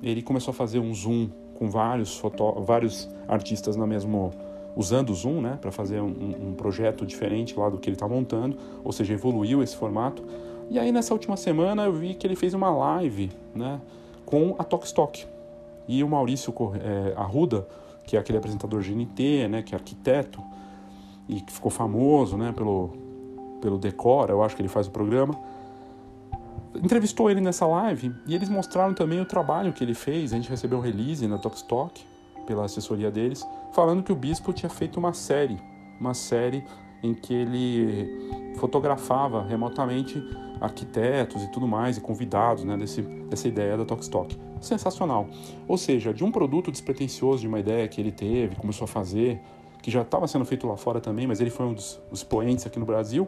ele 0.01 0.21
começou 0.21 0.51
a 0.51 0.55
fazer 0.55 0.79
um 0.79 0.93
zoom 0.93 1.29
com 1.55 1.69
vários, 1.69 2.17
foto, 2.17 2.61
vários 2.61 3.09
artistas 3.27 3.75
na 3.75 3.85
mesmo 3.85 4.31
usando 4.75 5.09
o 5.09 5.13
Zoom, 5.13 5.41
né, 5.41 5.57
para 5.59 5.71
fazer 5.71 5.99
um, 5.99 6.51
um, 6.51 6.53
projeto 6.53 7.05
diferente 7.05 7.57
lá 7.59 7.69
do 7.69 7.77
que 7.77 7.89
ele 7.89 7.95
está 7.95 8.07
montando, 8.07 8.55
ou 8.81 8.93
seja, 8.93 9.13
evoluiu 9.13 9.61
esse 9.61 9.75
formato. 9.75 10.23
E 10.69 10.77
aí 10.77 10.91
nessa 10.91 11.13
última 11.13 11.35
semana 11.35 11.83
eu 11.83 11.93
vi 11.93 12.13
que 12.13 12.25
ele 12.27 12.35
fez 12.35 12.53
uma 12.53 12.69
live, 12.69 13.31
né, 13.55 13.79
com 14.25 14.55
a 14.59 14.63
Tokstok 14.63 15.25
e 15.87 16.03
o 16.03 16.09
Maurício 16.09 16.53
é, 16.75 17.13
Arruda, 17.15 17.67
que 18.05 18.15
é 18.15 18.19
aquele 18.19 18.37
apresentador 18.37 18.81
GNT, 18.81 19.47
né, 19.47 19.61
que 19.63 19.73
é 19.73 19.77
arquiteto 19.77 20.43
e 21.27 21.41
que 21.41 21.51
ficou 21.51 21.71
famoso, 21.71 22.37
né, 22.37 22.51
pelo 22.51 22.91
pelo 23.61 23.77
Decora, 23.77 24.31
eu 24.31 24.41
acho 24.41 24.55
que 24.55 24.61
ele 24.61 24.69
faz 24.69 24.87
o 24.87 24.91
programa 24.91 25.37
entrevistou 26.75 27.29
ele 27.29 27.41
nessa 27.41 27.65
live 27.65 28.13
e 28.27 28.35
eles 28.35 28.49
mostraram 28.49 28.93
também 28.93 29.19
o 29.19 29.25
trabalho 29.25 29.73
que 29.73 29.83
ele 29.83 29.93
fez. 29.93 30.33
A 30.33 30.35
gente 30.35 30.49
recebeu 30.49 30.77
um 30.77 30.81
release 30.81 31.25
na 31.27 31.37
Talkstock 31.37 32.01
pela 32.45 32.65
assessoria 32.65 33.11
deles, 33.11 33.45
falando 33.73 34.03
que 34.03 34.11
o 34.11 34.15
bispo 34.15 34.51
tinha 34.53 34.69
feito 34.69 34.97
uma 34.97 35.13
série, 35.13 35.59
uma 35.99 36.13
série 36.13 36.63
em 37.03 37.13
que 37.13 37.33
ele 37.33 38.53
fotografava 38.57 39.43
remotamente 39.43 40.21
arquitetos 40.59 41.43
e 41.43 41.51
tudo 41.51 41.67
mais 41.67 41.97
e 41.97 42.01
convidados, 42.01 42.63
né, 42.63 42.77
desse, 42.77 43.01
dessa 43.01 43.47
ideia 43.47 43.77
da 43.77 43.85
Talkstock. 43.85 44.37
Sensacional. 44.61 45.27
Ou 45.67 45.77
seja, 45.77 46.13
de 46.13 46.23
um 46.23 46.31
produto 46.31 46.71
despretensioso, 46.71 47.41
de 47.41 47.47
uma 47.47 47.59
ideia 47.59 47.87
que 47.87 48.01
ele 48.01 48.11
teve, 48.11 48.55
começou 48.55 48.85
a 48.85 48.87
fazer, 48.87 49.39
que 49.81 49.89
já 49.89 50.01
estava 50.01 50.27
sendo 50.27 50.45
feito 50.45 50.67
lá 50.67 50.75
fora 50.75 50.99
também, 50.99 51.25
mas 51.25 51.39
ele 51.39 51.49
foi 51.49 51.65
um 51.65 51.73
dos 51.73 51.99
expoentes 52.11 52.65
aqui 52.65 52.77
no 52.77 52.85
Brasil, 52.85 53.27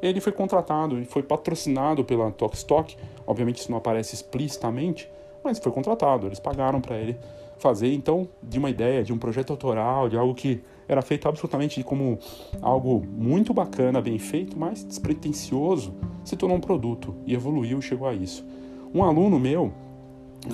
ele 0.00 0.20
foi 0.20 0.32
contratado 0.32 0.98
e 0.98 1.04
foi 1.04 1.22
patrocinado 1.22 2.04
pela 2.04 2.30
Talkstock. 2.30 2.96
Obviamente 3.26 3.58
isso 3.58 3.70
não 3.70 3.78
aparece 3.78 4.14
explicitamente, 4.14 5.10
mas 5.44 5.58
foi 5.58 5.70
contratado. 5.70 6.26
Eles 6.26 6.40
pagaram 6.40 6.80
para 6.80 6.96
ele 6.96 7.18
fazer, 7.58 7.92
então, 7.92 8.26
de 8.42 8.58
uma 8.58 8.70
ideia, 8.70 9.04
de 9.04 9.12
um 9.12 9.18
projeto 9.18 9.50
autoral, 9.50 10.08
de 10.08 10.16
algo 10.16 10.34
que 10.34 10.62
era 10.90 11.02
feito 11.02 11.28
absolutamente 11.28 11.84
como 11.84 12.18
algo 12.60 13.00
muito 13.16 13.54
bacana, 13.54 14.00
bem 14.00 14.18
feito, 14.18 14.58
mas 14.58 14.82
despretensioso, 14.82 15.94
se 16.24 16.36
tornou 16.36 16.58
um 16.58 16.60
produto 16.60 17.14
e 17.24 17.32
evoluiu 17.32 17.78
e 17.78 17.82
chegou 17.82 18.08
a 18.08 18.12
isso. 18.12 18.44
Um 18.92 19.04
aluno 19.04 19.38
meu, 19.38 19.72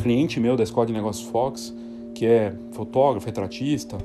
cliente 0.02 0.38
meu 0.38 0.54
da 0.54 0.62
Escola 0.62 0.86
de 0.86 0.92
Negócios 0.92 1.26
Fox, 1.26 1.74
que 2.14 2.26
é 2.26 2.54
fotógrafo, 2.72 3.24
retratista, 3.24 3.96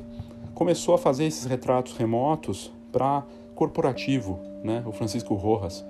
começou 0.53 0.95
a 0.95 0.97
fazer 0.97 1.25
esses 1.25 1.43
retratos 1.43 1.97
remotos 1.97 2.71
para 2.93 3.25
corporativo, 3.53 4.39
né? 4.63 4.81
O 4.85 4.93
Francisco 4.93 5.35
Rojas. 5.35 5.83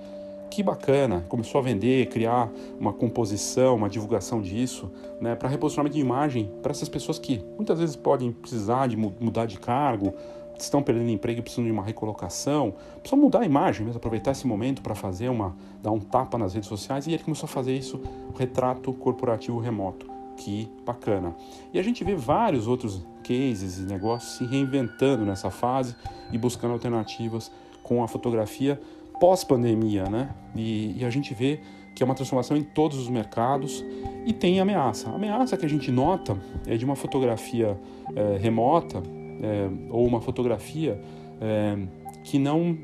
Que 0.52 0.62
bacana, 0.62 1.24
começou 1.30 1.58
a 1.58 1.62
vender, 1.62 2.10
criar 2.10 2.52
uma 2.78 2.92
composição, 2.92 3.74
uma 3.74 3.88
divulgação 3.88 4.42
disso, 4.42 4.92
né, 5.18 5.34
para 5.34 5.48
reposicionamento 5.48 5.96
de 5.96 6.02
imagem 6.02 6.52
para 6.62 6.72
essas 6.72 6.90
pessoas 6.90 7.18
que 7.18 7.42
muitas 7.56 7.78
vezes 7.78 7.96
podem 7.96 8.30
precisar 8.32 8.86
de 8.86 8.94
mudar 8.94 9.46
de 9.46 9.58
cargo, 9.58 10.12
estão 10.58 10.82
perdendo 10.82 11.08
emprego 11.08 11.38
e 11.38 11.42
precisam 11.42 11.64
de 11.64 11.70
uma 11.70 11.82
recolocação, 11.82 12.74
precisam 13.00 13.18
mudar 13.18 13.40
a 13.40 13.46
imagem 13.46 13.86
mesmo, 13.86 13.96
aproveitar 13.96 14.32
esse 14.32 14.46
momento 14.46 14.82
para 14.82 14.94
fazer 14.94 15.30
uma, 15.30 15.56
dar 15.82 15.90
um 15.90 15.98
tapa 15.98 16.36
nas 16.36 16.52
redes 16.52 16.68
sociais 16.68 17.06
e 17.06 17.14
ele 17.14 17.22
começou 17.22 17.46
a 17.46 17.48
fazer 17.48 17.74
isso, 17.74 17.98
o 18.28 18.36
retrato 18.36 18.92
corporativo 18.92 19.58
remoto. 19.58 20.06
Que 20.36 20.70
bacana. 20.84 21.34
E 21.72 21.78
a 21.78 21.82
gente 21.82 22.04
vê 22.04 22.14
vários 22.14 22.66
outros 22.66 23.02
cases 23.24 23.78
e 23.78 23.82
negócios 23.84 24.36
se 24.36 24.44
reinventando 24.44 25.24
nessa 25.24 25.50
fase 25.50 25.96
e 26.30 26.36
buscando 26.36 26.72
alternativas 26.74 27.50
com 27.82 28.02
a 28.02 28.08
fotografia 28.08 28.78
pós-pandemia, 29.22 30.06
né? 30.06 30.30
E, 30.52 30.98
e, 30.98 31.04
a 31.04 31.10
gente 31.10 31.32
vê 31.32 31.60
que 31.94 32.02
é 32.02 32.04
uma 32.04 32.14
transformação 32.16 32.56
em 32.56 32.64
todos 32.64 32.98
os 32.98 33.08
mercados 33.08 33.84
e 34.26 34.32
tem 34.32 34.58
ameaça. 34.58 35.10
A 35.10 35.14
ameaça 35.14 35.56
que 35.56 35.64
a 35.64 35.68
gente 35.68 35.92
nota 35.92 36.36
é 36.66 36.76
de 36.76 36.84
uma 36.84 36.96
fotografia 36.96 37.78
é, 38.16 38.36
remota 38.38 39.00
é, 39.40 39.68
ou 39.90 40.04
uma 40.04 40.20
fotografia 40.20 41.00
é, 41.40 41.78
que 42.24 42.36
não 42.36 42.76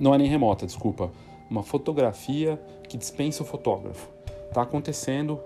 não 0.00 0.14
é 0.14 0.18
nem 0.18 0.26
remota, 0.26 0.64
desculpa, 0.64 1.12
uma 1.50 1.62
fotografia 1.62 2.58
que 2.88 2.96
dispensa 2.96 3.42
o 3.42 3.46
fotógrafo. 3.46 4.08
Está 4.48 4.62
acontecendo 4.62 5.38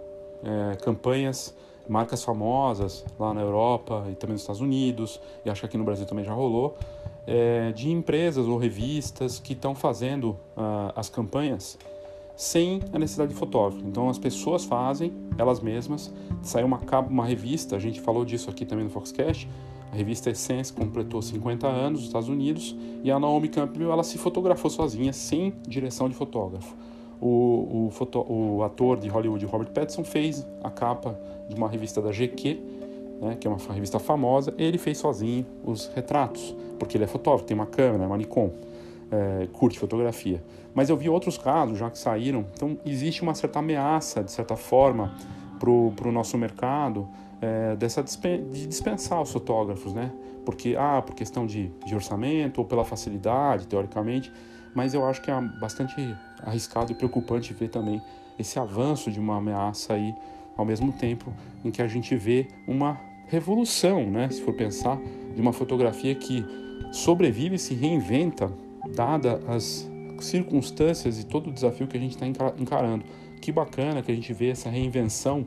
campanhas 0.82 1.54
marcas 1.88 2.22
famosas 2.22 3.04
lá 3.18 3.34
na 3.34 3.40
Europa 3.40 4.06
e 4.10 4.14
também 4.14 4.34
nos 4.34 4.42
Estados 4.42 4.60
Unidos, 4.60 5.20
e 5.44 5.50
acho 5.50 5.60
que 5.62 5.66
aqui 5.66 5.76
no 5.76 5.84
Brasil 5.84 6.06
também 6.06 6.24
já 6.24 6.32
rolou, 6.32 6.76
é, 7.28 7.72
de 7.72 7.90
empresas 7.90 8.46
ou 8.46 8.56
revistas 8.56 9.38
que 9.38 9.52
estão 9.52 9.74
fazendo 9.74 10.30
uh, 10.56 10.92
as 10.96 11.10
campanhas 11.10 11.78
sem 12.34 12.80
a 12.90 12.98
necessidade 12.98 13.34
de 13.34 13.38
fotógrafo. 13.38 13.84
Então 13.86 14.08
as 14.08 14.16
pessoas 14.16 14.64
fazem 14.64 15.12
elas 15.36 15.60
mesmas. 15.60 16.10
Saiu 16.42 16.66
uma, 16.66 16.80
uma 17.10 17.26
revista, 17.26 17.76
a 17.76 17.78
gente 17.78 18.00
falou 18.00 18.24
disso 18.24 18.48
aqui 18.48 18.64
também 18.64 18.84
no 18.84 18.90
Foxcast, 18.90 19.46
a 19.92 19.96
revista 19.96 20.30
Essence 20.30 20.72
completou 20.72 21.20
50 21.20 21.66
anos 21.66 22.00
nos 22.00 22.08
Estados 22.08 22.28
Unidos 22.30 22.74
e 23.04 23.10
a 23.10 23.18
Naomi 23.18 23.48
Campbell 23.48 23.92
ela 23.92 24.04
se 24.04 24.16
fotografou 24.16 24.70
sozinha, 24.70 25.12
sem 25.12 25.52
direção 25.66 26.08
de 26.08 26.14
fotógrafo. 26.14 26.74
O, 27.20 27.88
o, 27.88 27.90
foto, 27.90 28.24
o 28.26 28.62
ator 28.62 28.98
de 28.98 29.08
Hollywood, 29.08 29.44
Robert 29.44 29.70
Pattinson, 29.72 30.04
fez 30.04 30.46
a 30.62 30.70
capa 30.70 31.18
de 31.48 31.54
uma 31.56 31.68
revista 31.68 32.00
da 32.00 32.10
GQ, 32.10 32.77
né, 33.20 33.36
que 33.40 33.46
é 33.46 33.50
uma 33.50 33.58
revista 33.72 33.98
famosa. 33.98 34.54
Ele 34.58 34.78
fez 34.78 34.98
sozinho 34.98 35.46
os 35.64 35.90
retratos, 35.94 36.54
porque 36.78 36.96
ele 36.96 37.04
é 37.04 37.06
fotógrafo, 37.06 37.44
tem 37.44 37.54
uma 37.54 37.66
câmera, 37.66 38.04
é 38.04 38.06
uma 38.06 38.16
Nikon, 38.16 38.52
é, 39.10 39.48
curte 39.52 39.78
fotografia. 39.78 40.42
Mas 40.74 40.88
eu 40.88 40.96
vi 40.96 41.08
outros 41.08 41.36
casos 41.36 41.78
já 41.78 41.90
que 41.90 41.98
saíram, 41.98 42.46
então 42.54 42.78
existe 42.84 43.22
uma 43.22 43.34
certa 43.34 43.58
ameaça, 43.58 44.22
de 44.22 44.30
certa 44.30 44.56
forma, 44.56 45.14
para 45.58 45.70
o 46.08 46.12
nosso 46.12 46.38
mercado 46.38 47.08
é, 47.40 47.76
dessa 47.76 48.02
de 48.02 48.66
dispensar 48.66 49.20
os 49.20 49.32
fotógrafos, 49.32 49.92
né? 49.92 50.12
Porque, 50.44 50.76
ah, 50.78 51.02
por 51.04 51.14
questão 51.14 51.46
de, 51.46 51.68
de 51.84 51.94
orçamento 51.94 52.58
ou 52.58 52.64
pela 52.64 52.84
facilidade, 52.84 53.66
teoricamente, 53.66 54.32
mas 54.74 54.94
eu 54.94 55.04
acho 55.04 55.20
que 55.20 55.30
é 55.30 55.40
bastante 55.60 56.16
arriscado 56.42 56.92
e 56.92 56.94
preocupante 56.94 57.52
ver 57.52 57.68
também 57.68 58.00
esse 58.38 58.58
avanço 58.58 59.10
de 59.10 59.18
uma 59.18 59.36
ameaça 59.36 59.94
aí, 59.94 60.14
ao 60.56 60.64
mesmo 60.64 60.92
tempo 60.92 61.32
em 61.64 61.70
que 61.70 61.82
a 61.82 61.88
gente 61.88 62.14
vê 62.16 62.48
uma 62.66 62.98
revolução, 63.28 64.10
né? 64.10 64.28
Se 64.30 64.42
for 64.42 64.54
pensar, 64.54 65.00
de 65.34 65.40
uma 65.40 65.52
fotografia 65.52 66.14
que 66.14 66.44
sobrevive 66.92 67.56
e 67.56 67.58
se 67.58 67.74
reinventa, 67.74 68.50
dada 68.94 69.40
as 69.46 69.88
circunstâncias 70.18 71.20
e 71.20 71.26
todo 71.26 71.48
o 71.48 71.52
desafio 71.52 71.86
que 71.86 71.96
a 71.96 72.00
gente 72.00 72.12
está 72.12 72.26
encarando. 72.58 73.04
Que 73.40 73.52
bacana 73.52 74.02
que 74.02 74.10
a 74.10 74.14
gente 74.14 74.32
vê 74.32 74.50
essa 74.50 74.68
reinvenção 74.68 75.46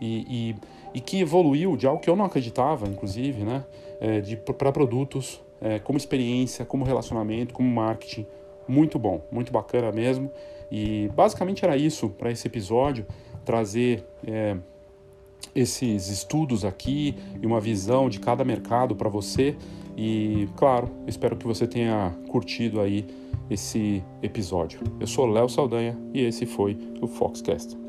e, 0.00 0.26
e, 0.28 0.56
e 0.94 1.00
que 1.00 1.20
evoluiu 1.20 1.76
de 1.76 1.86
algo 1.86 2.00
que 2.00 2.08
eu 2.08 2.16
não 2.16 2.24
acreditava, 2.24 2.86
inclusive, 2.86 3.42
né? 3.42 3.64
É, 4.00 4.20
para 4.52 4.70
produtos, 4.72 5.40
é, 5.60 5.78
como 5.78 5.96
experiência, 5.96 6.64
como 6.64 6.84
relacionamento, 6.84 7.54
como 7.54 7.68
marketing. 7.68 8.26
Muito 8.68 8.98
bom, 8.98 9.24
muito 9.30 9.52
bacana 9.52 9.90
mesmo. 9.90 10.30
E 10.70 11.10
basicamente 11.14 11.64
era 11.64 11.76
isso 11.76 12.08
para 12.08 12.30
esse 12.30 12.46
episódio, 12.46 13.06
trazer 13.44 14.04
é, 14.26 14.56
esses 15.54 16.08
estudos 16.08 16.64
aqui 16.64 17.14
e 17.40 17.46
uma 17.46 17.60
visão 17.60 18.08
de 18.08 18.20
cada 18.20 18.44
mercado 18.44 18.94
para 18.94 19.08
você. 19.08 19.56
E 19.96 20.48
claro, 20.56 20.90
espero 21.06 21.36
que 21.36 21.46
você 21.46 21.66
tenha 21.66 22.14
curtido 22.28 22.80
aí 22.80 23.06
esse 23.50 24.02
episódio. 24.22 24.80
Eu 24.98 25.06
sou 25.06 25.26
Léo 25.26 25.48
Saldanha 25.48 25.98
e 26.14 26.20
esse 26.20 26.46
foi 26.46 26.78
o 27.00 27.06
Foxcast. 27.06 27.81